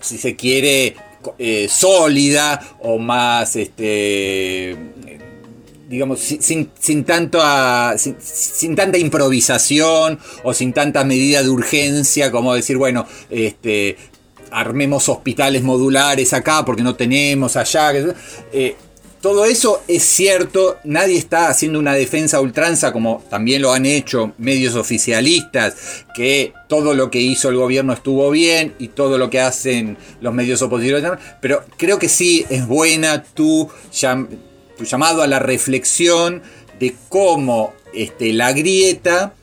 si 0.00 0.18
se 0.18 0.34
quiere, 0.34 0.96
eh, 1.38 1.68
sólida 1.70 2.60
o 2.80 2.98
más, 2.98 3.56
este, 3.56 4.76
digamos, 5.88 6.20
sin, 6.20 6.70
sin, 6.78 7.04
tanto 7.04 7.40
a- 7.42 7.94
sin, 7.98 8.76
tanta 8.76 8.96
improvisación 8.98 10.18
o 10.44 10.54
sin 10.54 10.72
tanta 10.72 11.04
medida 11.04 11.42
de 11.42 11.48
urgencia 11.48 12.30
como 12.30 12.54
decir, 12.54 12.76
bueno, 12.76 13.06
este, 13.28 13.96
armemos 14.52 15.08
hospitales 15.08 15.62
modulares 15.62 16.32
acá 16.32 16.64
porque 16.64 16.82
no 16.82 16.94
tenemos 16.94 17.56
allá. 17.56 17.92
eh, 18.52 18.76
todo 19.20 19.44
eso 19.44 19.82
es 19.86 20.02
cierto, 20.02 20.78
nadie 20.84 21.18
está 21.18 21.48
haciendo 21.48 21.78
una 21.78 21.94
defensa 21.94 22.38
a 22.38 22.40
ultranza 22.40 22.92
como 22.92 23.22
también 23.28 23.60
lo 23.60 23.72
han 23.72 23.84
hecho 23.84 24.32
medios 24.38 24.74
oficialistas, 24.76 26.04
que 26.14 26.54
todo 26.68 26.94
lo 26.94 27.10
que 27.10 27.20
hizo 27.20 27.50
el 27.50 27.56
gobierno 27.56 27.92
estuvo 27.92 28.30
bien 28.30 28.74
y 28.78 28.88
todo 28.88 29.18
lo 29.18 29.28
que 29.28 29.40
hacen 29.40 29.98
los 30.20 30.32
medios 30.32 30.62
opositores, 30.62 31.04
pero 31.40 31.64
creo 31.76 31.98
que 31.98 32.08
sí 32.08 32.46
es 32.48 32.66
buena 32.66 33.22
tu 33.22 33.68
llamado 33.92 35.22
a 35.22 35.26
la 35.26 35.38
reflexión 35.38 36.42
de 36.78 36.94
cómo 37.10 37.74
este, 37.92 38.32
la 38.32 38.52
grieta 38.52 39.34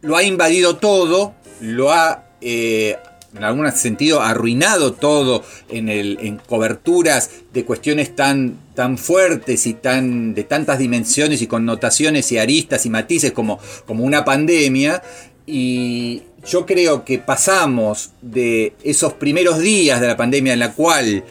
lo 0.00 0.16
ha 0.16 0.22
invadido 0.22 0.76
todo 0.76 1.34
lo 1.60 1.92
ha 1.92 2.24
eh, 2.40 2.96
en 3.34 3.44
algún 3.44 3.70
sentido 3.72 4.20
arruinado 4.20 4.92
todo 4.92 5.44
en, 5.68 5.88
el, 5.88 6.18
en 6.20 6.38
coberturas 6.38 7.30
de 7.52 7.64
cuestiones 7.64 8.16
tan, 8.16 8.58
tan 8.74 8.98
fuertes 8.98 9.66
y 9.66 9.74
tan, 9.74 10.34
de 10.34 10.44
tantas 10.44 10.78
dimensiones 10.78 11.40
y 11.42 11.46
connotaciones 11.46 12.30
y 12.32 12.38
aristas 12.38 12.86
y 12.86 12.90
matices 12.90 13.32
como, 13.32 13.60
como 13.86 14.04
una 14.04 14.24
pandemia. 14.24 15.02
Y 15.46 16.22
yo 16.44 16.66
creo 16.66 17.04
que 17.04 17.18
pasamos 17.18 18.10
de 18.20 18.72
esos 18.82 19.12
primeros 19.14 19.58
días 19.58 20.00
de 20.00 20.08
la 20.08 20.16
pandemia 20.16 20.52
en 20.52 20.58
la 20.58 20.72
cual 20.72 21.24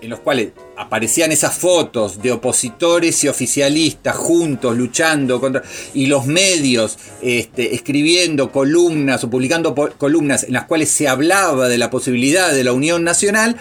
en 0.00 0.10
los 0.10 0.20
cuales 0.20 0.52
aparecían 0.76 1.32
esas 1.32 1.54
fotos 1.54 2.22
de 2.22 2.32
opositores 2.32 3.24
y 3.24 3.28
oficialistas 3.28 4.16
juntos 4.16 4.76
luchando 4.76 5.40
contra 5.40 5.62
y 5.94 6.06
los 6.06 6.26
medios 6.26 6.98
este, 7.22 7.74
escribiendo 7.74 8.52
columnas 8.52 9.24
o 9.24 9.30
publicando 9.30 9.74
columnas 9.74 10.44
en 10.44 10.52
las 10.52 10.64
cuales 10.64 10.90
se 10.90 11.08
hablaba 11.08 11.68
de 11.68 11.78
la 11.78 11.90
posibilidad 11.90 12.52
de 12.52 12.64
la 12.64 12.72
unión 12.72 13.04
nacional 13.04 13.56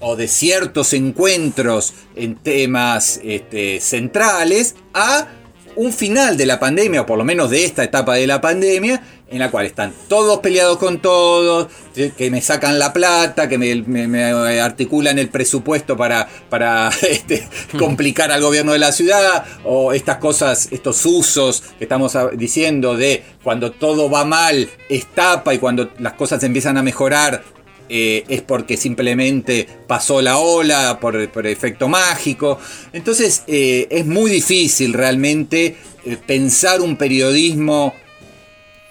o 0.00 0.16
de 0.16 0.28
ciertos 0.28 0.92
encuentros 0.92 1.94
en 2.14 2.36
temas 2.36 3.20
este, 3.22 3.80
centrales 3.80 4.76
a 4.94 5.28
un 5.76 5.92
final 5.92 6.36
de 6.36 6.46
la 6.46 6.58
pandemia, 6.58 7.02
o 7.02 7.06
por 7.06 7.18
lo 7.18 7.24
menos 7.24 7.50
de 7.50 7.64
esta 7.64 7.84
etapa 7.84 8.14
de 8.14 8.26
la 8.26 8.40
pandemia, 8.40 9.00
en 9.30 9.38
la 9.38 9.50
cual 9.50 9.66
están 9.66 9.92
todos 10.08 10.40
peleados 10.40 10.78
con 10.78 11.00
todos, 11.00 11.68
que 12.16 12.30
me 12.30 12.40
sacan 12.40 12.78
la 12.78 12.92
plata, 12.92 13.48
que 13.48 13.58
me, 13.58 14.60
articulan 14.60 15.18
el 15.18 15.28
presupuesto 15.28 15.96
para, 15.96 16.28
para 16.48 16.90
este, 17.10 17.46
complicar 17.78 18.32
al 18.32 18.42
gobierno 18.42 18.72
de 18.72 18.78
la 18.78 18.92
ciudad, 18.92 19.44
o 19.64 19.92
estas 19.92 20.16
cosas, 20.18 20.68
estos 20.70 21.04
usos 21.04 21.62
que 21.78 21.84
estamos 21.84 22.16
diciendo 22.36 22.96
de 22.96 23.22
cuando 23.42 23.72
todo 23.72 24.10
va 24.10 24.24
mal, 24.24 24.68
es 24.88 25.06
tapa 25.06 25.54
y 25.54 25.58
cuando 25.58 25.90
las 25.98 26.14
cosas 26.14 26.42
empiezan 26.42 26.76
a 26.78 26.82
mejorar, 26.82 27.42
eh, 27.90 28.24
es 28.28 28.42
porque 28.42 28.76
simplemente 28.76 29.66
pasó 29.86 30.20
la 30.20 30.36
ola 30.36 30.98
por, 31.00 31.28
por 31.30 31.46
efecto 31.46 31.88
mágico. 31.88 32.58
Entonces 32.92 33.44
eh, 33.46 33.86
es 33.90 34.04
muy 34.04 34.30
difícil 34.30 34.92
realmente 34.92 35.76
eh, 36.04 36.18
pensar 36.26 36.82
un 36.82 36.96
periodismo, 36.96 37.94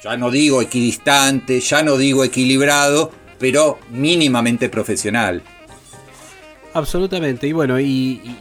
ya 0.03 0.17
no 0.17 0.31
digo 0.31 0.61
equidistante, 0.61 1.59
ya 1.59 1.81
no 1.83 1.97
digo 1.97 2.23
equilibrado, 2.23 3.11
pero 3.39 3.79
mínimamente 3.91 4.69
profesional. 4.69 5.41
Absolutamente. 6.73 7.47
Y 7.47 7.53
bueno, 7.53 7.79
y, 7.79 7.85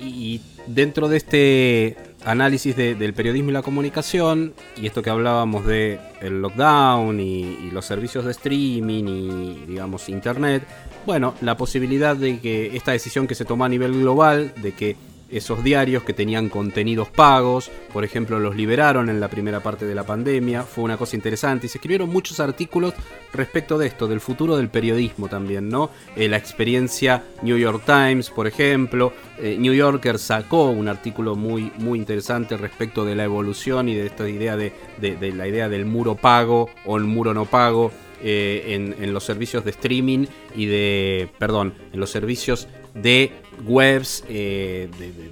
y- 0.03 0.41
dentro 0.67 1.09
de 1.09 1.17
este 1.17 1.97
análisis 2.25 2.75
de- 2.77 2.97
del 2.97 3.15
periodismo 3.15 3.51
y 3.51 3.53
la 3.53 3.63
comunicación, 3.63 4.53
y 4.77 4.87
esto 4.87 5.01
que 5.01 5.11
hablábamos 5.11 5.65
de 5.65 6.01
el 6.21 6.43
lockdown 6.43 7.21
y, 7.21 7.41
y 7.43 7.71
los 7.71 7.85
servicios 7.87 8.25
de 8.25 8.33
streaming 8.33 9.05
y 9.05 9.65
digamos 9.67 10.09
internet, 10.09 10.65
bueno, 11.07 11.35
la 11.41 11.57
posibilidad 11.57 12.17
de 12.17 12.41
que 12.41 12.77
esta 12.77 12.91
decisión 12.91 13.29
que 13.29 13.37
se 13.37 13.45
tomó 13.45 13.65
a 13.65 13.69
nivel 13.69 13.93
global, 13.93 14.53
de 14.61 14.73
que 14.73 14.97
esos 15.31 15.65
diarios 15.65 16.05
que 16.05 16.13
tenían 16.13 16.49
contenidos 16.49 17.09
pagos, 17.09 17.71
por 17.93 18.05
ejemplo, 18.05 18.39
los 18.39 18.55
liberaron 18.55 19.09
en 19.09 19.19
la 19.21 19.29
primera 19.29 19.61
parte 19.61 19.85
de 19.85 19.95
la 19.95 20.05
pandemia, 20.05 20.63
fue 20.63 20.85
una 20.85 20.97
cosa 20.97 21.17
interesante 21.17 21.67
y 21.67 21.69
se 21.69 21.79
escribieron 21.79 22.09
muchos 22.11 22.39
artículos 22.41 22.95
respecto 23.33 23.77
de 23.79 23.89
esto, 23.89 24.07
del 24.07 24.21
futuro 24.21 24.57
del 24.57 24.69
periodismo 24.69 25.29
también, 25.29 25.69
¿no? 25.69 25.91
Eh, 26.15 26.29
la 26.29 26.37
experiencia 26.37 27.25
New 27.43 27.57
York 27.59 27.83
Times, 27.85 28.31
por 28.31 28.47
ejemplo, 28.47 29.13
eh, 29.39 29.57
New 29.59 29.75
Yorker 29.75 30.19
sacó 30.19 30.71
un 30.71 30.89
artículo 30.89 31.35
muy, 31.35 31.73
muy 31.79 31.99
interesante 31.99 32.57
respecto 32.57 33.05
de 33.05 33.17
la 33.17 33.25
evolución 33.25 33.89
y 33.89 33.95
de 33.95 34.07
esta 34.07 34.29
idea 34.29 34.57
de, 34.57 34.73
de- 35.01 35.33
la 35.33 35.49
idea 35.49 35.69
del 35.69 35.87
muro 35.87 36.15
pago 36.15 36.71
o 36.85 36.97
el 36.97 37.05
muro 37.05 37.35
no 37.35 37.45
pago 37.47 37.91
eh, 38.23 38.95
en 38.99 39.13
los 39.13 39.25
servicios 39.25 39.65
de 39.65 39.73
streaming 39.73 40.27
y 40.55 40.67
de, 40.67 41.29
perdón, 41.39 41.75
en 41.93 42.01
los 42.01 42.11
servicios 42.11 42.69
de 42.95 43.31
webs, 43.65 44.25
eh, 44.29 44.89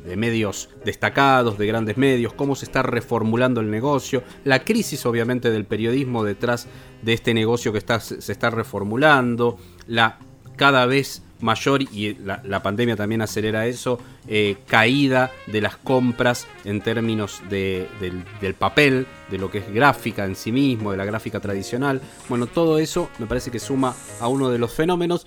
de, 0.07 0.17
medios 0.17 0.71
destacados, 0.85 1.59
de 1.59 1.67
grandes 1.67 1.97
medios, 1.97 2.33
cómo 2.33 2.55
se 2.55 2.65
está 2.65 2.83
reformulando 2.83 3.61
el 3.61 3.71
negocio, 3.71 4.23
la 4.45 4.65
crisis 4.65 5.05
obviamente 5.07 5.51
del 5.51 5.65
periodismo 5.65 6.25
detrás 6.25 6.67
de 7.03 7.13
este 7.13 7.35
negocio 7.35 7.73
que 7.73 7.79
está, 7.79 8.01
se 8.01 8.33
está 8.33 8.51
reformulando, 8.51 9.59
la 9.87 10.19
cada 10.57 10.87
vez 10.87 11.23
mayor, 11.41 11.83
y 11.83 12.15
la, 12.15 12.41
la 12.45 12.63
pandemia 12.63 12.95
también 12.97 13.21
acelera 13.21 13.67
eso, 13.67 13.99
eh, 14.29 14.57
caída 14.67 15.31
de 15.49 15.61
las 15.61 15.77
compras 15.77 16.47
en 16.65 16.81
términos 16.81 17.43
de- 17.51 17.89
del, 18.01 18.23
del 18.41 18.55
papel, 18.55 19.07
de 19.31 19.39
lo 19.39 19.51
que 19.51 19.59
es 19.59 19.75
gráfica 19.75 20.25
en 20.25 20.37
sí 20.37 20.53
mismo, 20.53 20.93
de 20.93 20.97
la 20.97 21.05
gráfica 21.05 21.41
tradicional. 21.41 22.01
Bueno, 22.29 22.47
todo 22.47 22.79
eso 22.79 23.11
me 23.19 23.27
parece 23.27 23.51
que 23.51 23.59
suma 23.59 23.95
a 24.21 24.29
uno 24.29 24.49
de 24.49 24.59
los 24.59 24.73
fenómenos. 24.73 25.27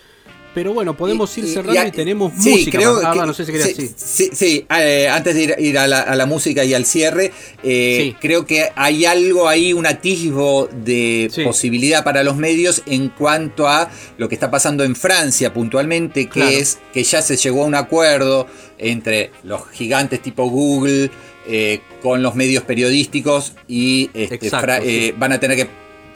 Pero 0.58 0.74
bueno, 0.74 0.98
podemos 0.98 1.38
ir 1.38 1.44
y- 1.46 1.54
cerrando 1.54 1.84
y, 1.84 1.88
y- 1.90 1.92
tenemos 1.92 2.34
sí, 2.40 2.50
música. 2.50 2.80
creo 2.80 3.00
Ah, 3.06 3.14
que- 3.14 3.20
no 3.20 3.32
sé 3.32 3.46
si 3.46 3.52
querías 3.52 3.70
sí. 3.76 3.92
Sí, 3.96 4.30
sí, 4.34 4.66
eh, 4.76 5.08
antes 5.08 5.36
de 5.36 5.44
ir, 5.44 5.56
ir 5.60 5.78
a, 5.78 5.86
la, 5.86 6.02
a 6.02 6.16
la 6.16 6.26
música 6.26 6.66
y 6.66 6.74
al 6.74 6.84
cierre, 6.84 7.32
eh, 7.62 8.16
creo 8.20 8.48
que 8.48 8.72
hay 8.76 9.06
algo 9.06 9.48
ahí, 9.48 9.72
un 9.74 9.86
atisbo 9.86 10.68
de 10.84 11.30
posibilidad 11.44 12.04
para 12.04 12.24
los 12.24 12.38
medios 12.38 12.82
en 12.88 13.10
cuanto 13.10 13.68
a 13.68 13.92
lo 14.18 14.28
que 14.28 14.34
está 14.34 14.50
pasando 14.50 14.84
en 14.84 14.96
Francia 14.96 15.54
puntualmente, 15.54 16.26
que 16.26 16.32
Claro. 16.32 16.50
es 16.58 16.80
que 16.92 17.04
ya 17.04 17.22
se 17.22 17.38
llegó 17.38 17.62
a 17.62 17.68
un 17.68 17.76
acuerdo 17.76 18.48
entre 18.80 19.30
los 19.44 19.62
gigantes 19.70 20.24
tipo 20.24 20.50
Google 20.50 21.12
eh, 21.48 21.82
con 22.02 22.24
los 22.24 22.34
medios 22.34 22.64
periodísticos 22.64 23.54
y 23.68 24.10
este, 24.16 24.36
Exacto, 24.36 24.72
eh, 24.84 25.14
van 25.20 25.34
a 25.34 25.40
tener 25.40 25.56
que 25.56 25.68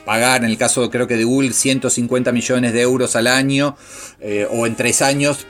pagar, 0.05 0.43
en 0.43 0.49
el 0.51 0.57
caso 0.57 0.89
creo 0.89 1.07
que 1.07 1.17
de 1.17 1.23
Google, 1.23 1.53
150 1.53 2.31
millones 2.31 2.73
de 2.73 2.81
euros 2.81 3.15
al 3.15 3.27
año 3.27 3.75
eh, 4.19 4.47
o 4.51 4.65
en 4.67 4.75
tres 4.75 5.01
años 5.01 5.45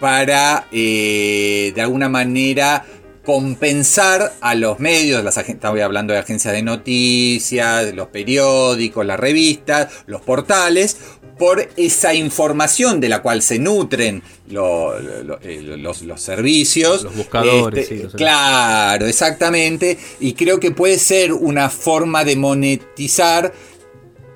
para 0.00 0.66
eh, 0.72 1.72
de 1.74 1.80
alguna 1.80 2.08
manera 2.08 2.84
compensar 3.24 4.34
a 4.42 4.54
los 4.54 4.78
medios, 4.80 5.24
las 5.24 5.36
estaba 5.38 5.82
hablando 5.82 6.12
de 6.12 6.18
agencias 6.18 6.52
de 6.52 6.62
noticias, 6.62 7.86
de 7.86 7.92
los 7.94 8.08
periódicos, 8.08 9.04
las 9.06 9.18
revistas, 9.18 9.88
los 10.06 10.20
portales, 10.20 10.98
por 11.38 11.68
esa 11.76 12.14
información 12.14 13.00
de 13.00 13.08
la 13.08 13.22
cual 13.22 13.42
se 13.42 13.58
nutren 13.58 14.22
lo- 14.50 14.98
lo- 15.00 15.40
eh, 15.42 15.60
los, 15.78 16.02
los 16.02 16.20
servicios. 16.20 17.02
Los 17.02 17.16
buscadores, 17.16 17.84
Este, 17.84 17.96
sí, 17.96 18.02
los- 18.04 18.14
Claro, 18.14 19.06
exactamente. 19.06 19.98
Y 20.20 20.34
creo 20.34 20.60
que 20.60 20.70
puede 20.70 20.98
ser 20.98 21.32
una 21.32 21.70
forma 21.70 22.24
de 22.24 22.36
monetizar 22.36 23.52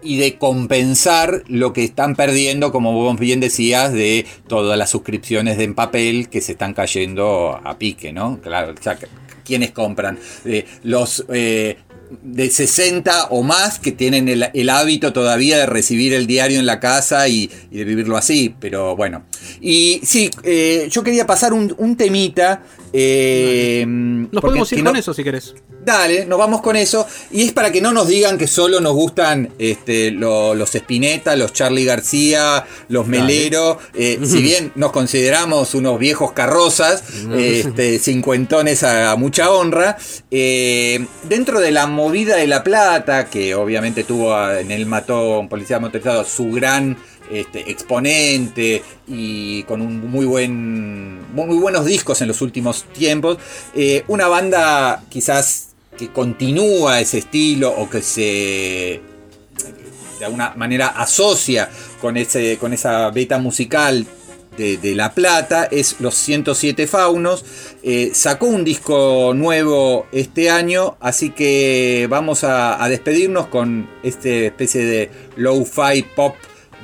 y 0.08 0.16
de 0.16 0.38
compensar 0.38 1.44
lo 1.48 1.74
que 1.74 1.84
están 1.84 2.16
perdiendo, 2.16 2.72
como 2.72 2.94
vos 2.94 3.18
bien 3.18 3.40
decías, 3.40 3.92
de 3.92 4.24
todas 4.46 4.78
las 4.78 4.88
suscripciones 4.88 5.58
de 5.58 5.64
en 5.64 5.74
papel 5.74 6.30
que 6.30 6.40
se 6.40 6.52
están 6.52 6.72
cayendo 6.72 7.60
a 7.62 7.76
pique, 7.76 8.10
¿no? 8.10 8.40
Claro, 8.40 8.72
o 8.72 8.82
sea, 8.82 8.98
¿quiénes 9.44 9.72
compran? 9.72 10.18
Los 10.82 11.26
eh, 11.28 11.76
de 12.22 12.48
60 12.48 13.26
o 13.30 13.42
más 13.42 13.78
que 13.78 13.92
tienen 13.92 14.28
el, 14.30 14.70
hábito 14.70 15.12
todavía 15.12 15.58
de 15.58 15.66
recibir 15.66 16.14
el 16.14 16.26
diario 16.26 16.58
en 16.58 16.64
la 16.64 16.80
casa 16.80 17.28
y, 17.28 17.50
y 17.70 17.76
de 17.76 17.84
vivirlo 17.84 18.16
así, 18.16 18.54
pero 18.58 18.96
bueno. 18.96 19.24
Y 19.60 20.00
sí, 20.04 20.30
eh, 20.42 20.88
yo 20.90 21.02
quería 21.02 21.26
pasar 21.26 21.52
un 21.52 21.96
temita. 21.96 22.62
Eh, 22.92 23.84
Nos 23.86 24.40
podemos 24.42 24.70
ir 24.72 24.78
que 24.78 24.84
con 24.84 24.92
no- 24.94 24.98
eso 24.98 25.14
si 25.14 25.24
querés. 25.24 25.54
Dale, 25.84 26.26
nos 26.26 26.38
vamos 26.38 26.60
con 26.60 26.76
eso. 26.76 27.06
Y 27.30 27.42
es 27.44 27.52
para 27.52 27.72
que 27.72 27.80
no 27.80 27.92
nos 27.92 28.08
digan 28.08 28.36
que 28.36 28.46
solo 28.46 28.80
nos 28.80 28.92
gustan 28.92 29.50
este, 29.58 30.10
lo- 30.10 30.54
los 30.54 30.74
Spinetta, 30.74 31.34
los 31.36 31.52
Charlie 31.52 31.84
García, 31.84 32.66
los. 32.88 33.06
Melero. 33.06 33.78
Eh, 33.94 34.18
si 34.24 34.42
bien 34.42 34.72
nos 34.74 34.92
consideramos 34.92 35.74
unos 35.74 35.98
viejos 35.98 36.32
carrozas, 36.32 37.02
este, 37.36 37.98
cincuentones 37.98 38.82
a, 38.82 39.12
a 39.12 39.16
mucha 39.16 39.50
honra, 39.50 39.96
eh, 40.30 41.06
dentro 41.28 41.60
de 41.60 41.70
la 41.70 41.86
movida 41.86 42.36
de 42.36 42.46
La 42.46 42.62
Plata, 42.62 43.30
que 43.30 43.54
obviamente 43.54 44.04
tuvo 44.04 44.34
a- 44.34 44.60
en 44.60 44.70
el 44.70 44.84
mató 44.86 45.40
un 45.40 45.48
policía 45.48 45.78
motorizado 45.78 46.24
su 46.24 46.50
gran 46.50 46.96
este, 47.30 47.70
exponente 47.70 48.82
y 49.06 49.62
con 49.64 49.80
un 49.80 50.10
muy 50.10 50.26
buen 50.26 51.32
muy 51.34 51.58
buenos 51.58 51.84
discos 51.84 52.20
en 52.22 52.28
los 52.28 52.40
últimos 52.40 52.84
tiempos 52.92 53.38
eh, 53.74 54.04
una 54.08 54.28
banda 54.28 55.04
quizás 55.08 55.68
que 55.96 56.08
continúa 56.08 57.00
ese 57.00 57.18
estilo 57.18 57.70
o 57.70 57.90
que 57.90 58.02
se 58.02 59.00
de 60.18 60.24
alguna 60.24 60.54
manera 60.56 60.88
asocia 60.88 61.70
con, 62.00 62.16
ese, 62.16 62.58
con 62.58 62.72
esa 62.72 63.10
beta 63.10 63.38
musical 63.38 64.06
de, 64.56 64.76
de 64.76 64.94
La 64.94 65.14
Plata, 65.14 65.68
es 65.70 65.96
Los 66.00 66.16
107 66.16 66.86
Faunos. 66.86 67.44
Eh, 67.82 68.10
sacó 68.12 68.46
un 68.46 68.64
disco 68.64 69.32
nuevo 69.34 70.06
este 70.12 70.50
año, 70.50 70.96
así 71.00 71.30
que 71.30 72.06
vamos 72.10 72.42
a, 72.44 72.86
despedirnos 72.88 73.46
con 73.46 73.88
esta 74.02 74.28
especie 74.28 74.84
de 74.84 75.10
low-fi 75.36 76.02
pop 76.16 76.34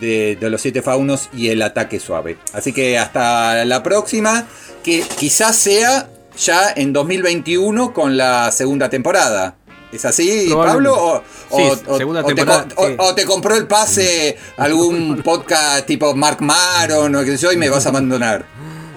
de, 0.04 0.36
de 0.40 0.50
Los 0.50 0.60
7 0.62 0.82
Faunos 0.82 1.28
y 1.32 1.48
el 1.48 1.62
ataque 1.62 1.98
suave. 1.98 2.36
Así 2.52 2.72
que 2.72 2.98
hasta 2.98 3.64
la 3.64 3.82
próxima, 3.82 4.46
que 4.82 5.02
quizás 5.18 5.56
sea 5.56 6.08
ya 6.38 6.72
en 6.76 6.92
2021 6.92 7.92
con 7.92 8.16
la 8.16 8.50
segunda 8.52 8.88
temporada. 8.90 9.56
¿Es 9.92 10.04
así. 10.04 10.50
Pablo? 10.52 10.94
¿O, 10.96 11.22
Sí, 11.56 11.62
o- 11.86 11.96
segunda 11.96 12.22
o 12.22 12.26
te, 12.26 12.42
sí. 12.42 12.94
o 12.98 13.14
te 13.14 13.24
compró 13.24 13.54
el 13.54 13.66
pase 13.68 14.36
algún 14.56 15.22
podcast 15.22 15.86
tipo 15.86 16.12
Mark 16.16 16.38
Maron 16.40 17.14
o 17.14 17.20
qué 17.22 17.36
sé 17.36 17.44
yo 17.44 17.52
y 17.52 17.56
me 17.56 17.68
vas 17.68 17.86
a 17.86 17.90
abandonar? 17.90 18.44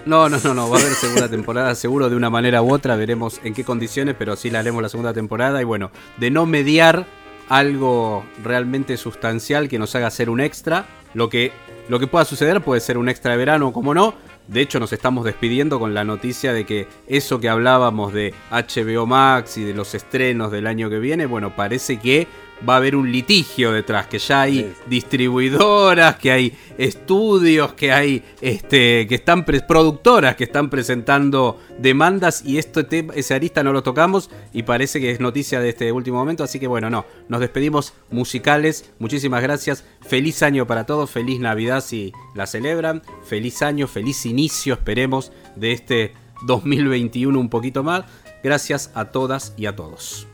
No, 0.08 0.28
no, 0.30 0.40
no, 0.44 0.54
no, 0.56 0.70
va 0.70 0.78
a 0.78 0.82
haber 0.82 0.94
segunda 0.96 1.28
temporada, 1.30 1.76
seguro 1.76 2.10
de 2.10 2.16
una 2.16 2.30
manera 2.30 2.62
u 2.64 2.74
otra, 2.74 2.96
veremos 2.96 3.42
en 3.44 3.54
qué 3.54 3.64
condiciones, 3.66 4.16
pero 4.18 4.36
sí 4.38 4.50
la 4.50 4.60
haremos 4.60 4.82
la 4.82 4.88
segunda 4.90 5.14
temporada 5.14 5.62
y 5.62 5.66
bueno, 5.66 5.92
de 6.18 6.32
no 6.32 6.46
mediar 6.46 7.06
algo 7.50 8.26
realmente 8.44 8.98
sustancial 8.98 9.70
que 9.70 9.80
nos 9.80 9.96
haga 9.96 10.08
hacer 10.08 10.30
un 10.30 10.40
extra, 10.40 10.86
lo 11.14 11.30
que, 11.30 11.52
lo 11.90 12.00
que 12.00 12.08
pueda 12.08 12.26
suceder 12.26 12.62
puede 12.62 12.82
ser 12.82 12.98
un 12.98 13.10
extra 13.10 13.32
de 13.32 13.38
verano, 13.38 13.72
como 13.72 13.94
no, 13.94 14.14
de 14.48 14.62
hecho 14.62 14.80
nos 14.80 14.94
estamos 14.94 15.26
despidiendo 15.26 15.80
con 15.80 15.94
la 15.94 16.04
noticia 16.04 16.54
de 16.54 16.66
que 16.66 16.88
eso 17.08 17.40
que 17.40 17.50
hablábamos 17.50 18.14
de 18.14 18.34
HBO 18.52 19.06
Max 19.06 19.58
y 19.58 19.64
de 19.64 19.74
los 19.74 19.94
estrenos 19.94 20.52
del 20.52 20.68
año 20.68 20.90
que 20.90 21.00
viene, 21.00 21.26
bueno, 21.26 21.56
parece 21.56 22.00
que 22.00 22.28
va 22.68 22.74
a 22.74 22.78
haber 22.78 22.96
un 22.96 23.12
litigio 23.12 23.72
detrás, 23.72 24.08
que 24.08 24.20
ya 24.20 24.42
hay 24.42 24.74
distribuidoras, 24.88 26.16
que 26.18 26.32
hay 26.32 26.58
estudios, 26.78 27.74
que 27.74 27.92
hay 27.92 28.24
este, 28.42 29.08
que 29.08 29.16
están 29.16 29.46
productoras 29.46 30.36
que 30.36 30.46
están 30.46 30.70
presentando 30.70 31.60
demandas 31.78 32.44
y 32.46 32.58
este 32.58 32.84
tema, 32.84 33.14
ese 33.16 33.34
arista 33.34 33.64
no 33.64 33.74
lo 33.74 33.84
tocamos 33.84 34.30
y 34.54 34.64
parece 34.64 35.00
que 35.00 35.12
es 35.12 35.20
noticia 35.20 35.60
de 35.60 35.70
este 35.70 35.92
último 35.92 36.18
momento, 36.18 36.44
así 36.44 36.60
que 36.60 36.68
bueno, 36.68 36.90
no, 36.90 37.06
nos 37.28 37.40
despedimos 37.40 37.94
musicales, 38.10 38.92
muchísimas 39.00 39.42
gracias, 39.42 39.84
feliz 40.02 40.44
año 40.44 40.66
para 40.68 40.86
todos, 40.86 41.10
feliz 41.10 41.40
Navidad 41.40 41.84
si 41.84 42.14
la 42.36 42.48
celebran, 42.48 43.02
feliz 43.24 43.62
año, 43.62 43.88
feliz 43.88 44.26
inicio, 44.26 44.76
esperemos, 44.76 45.32
de 45.56 45.72
este 45.72 46.14
2021 46.46 47.40
un 47.40 47.50
poquito 47.50 47.84
más, 47.84 48.06
gracias 48.44 48.92
a 48.94 49.06
todas 49.06 49.54
y 49.58 49.66
a 49.66 49.76
todos. 49.76 50.28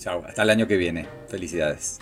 Chao, 0.00 0.24
hasta 0.26 0.42
el 0.42 0.50
año 0.50 0.66
que 0.66 0.78
viene. 0.78 1.06
Felicidades. 1.28 1.98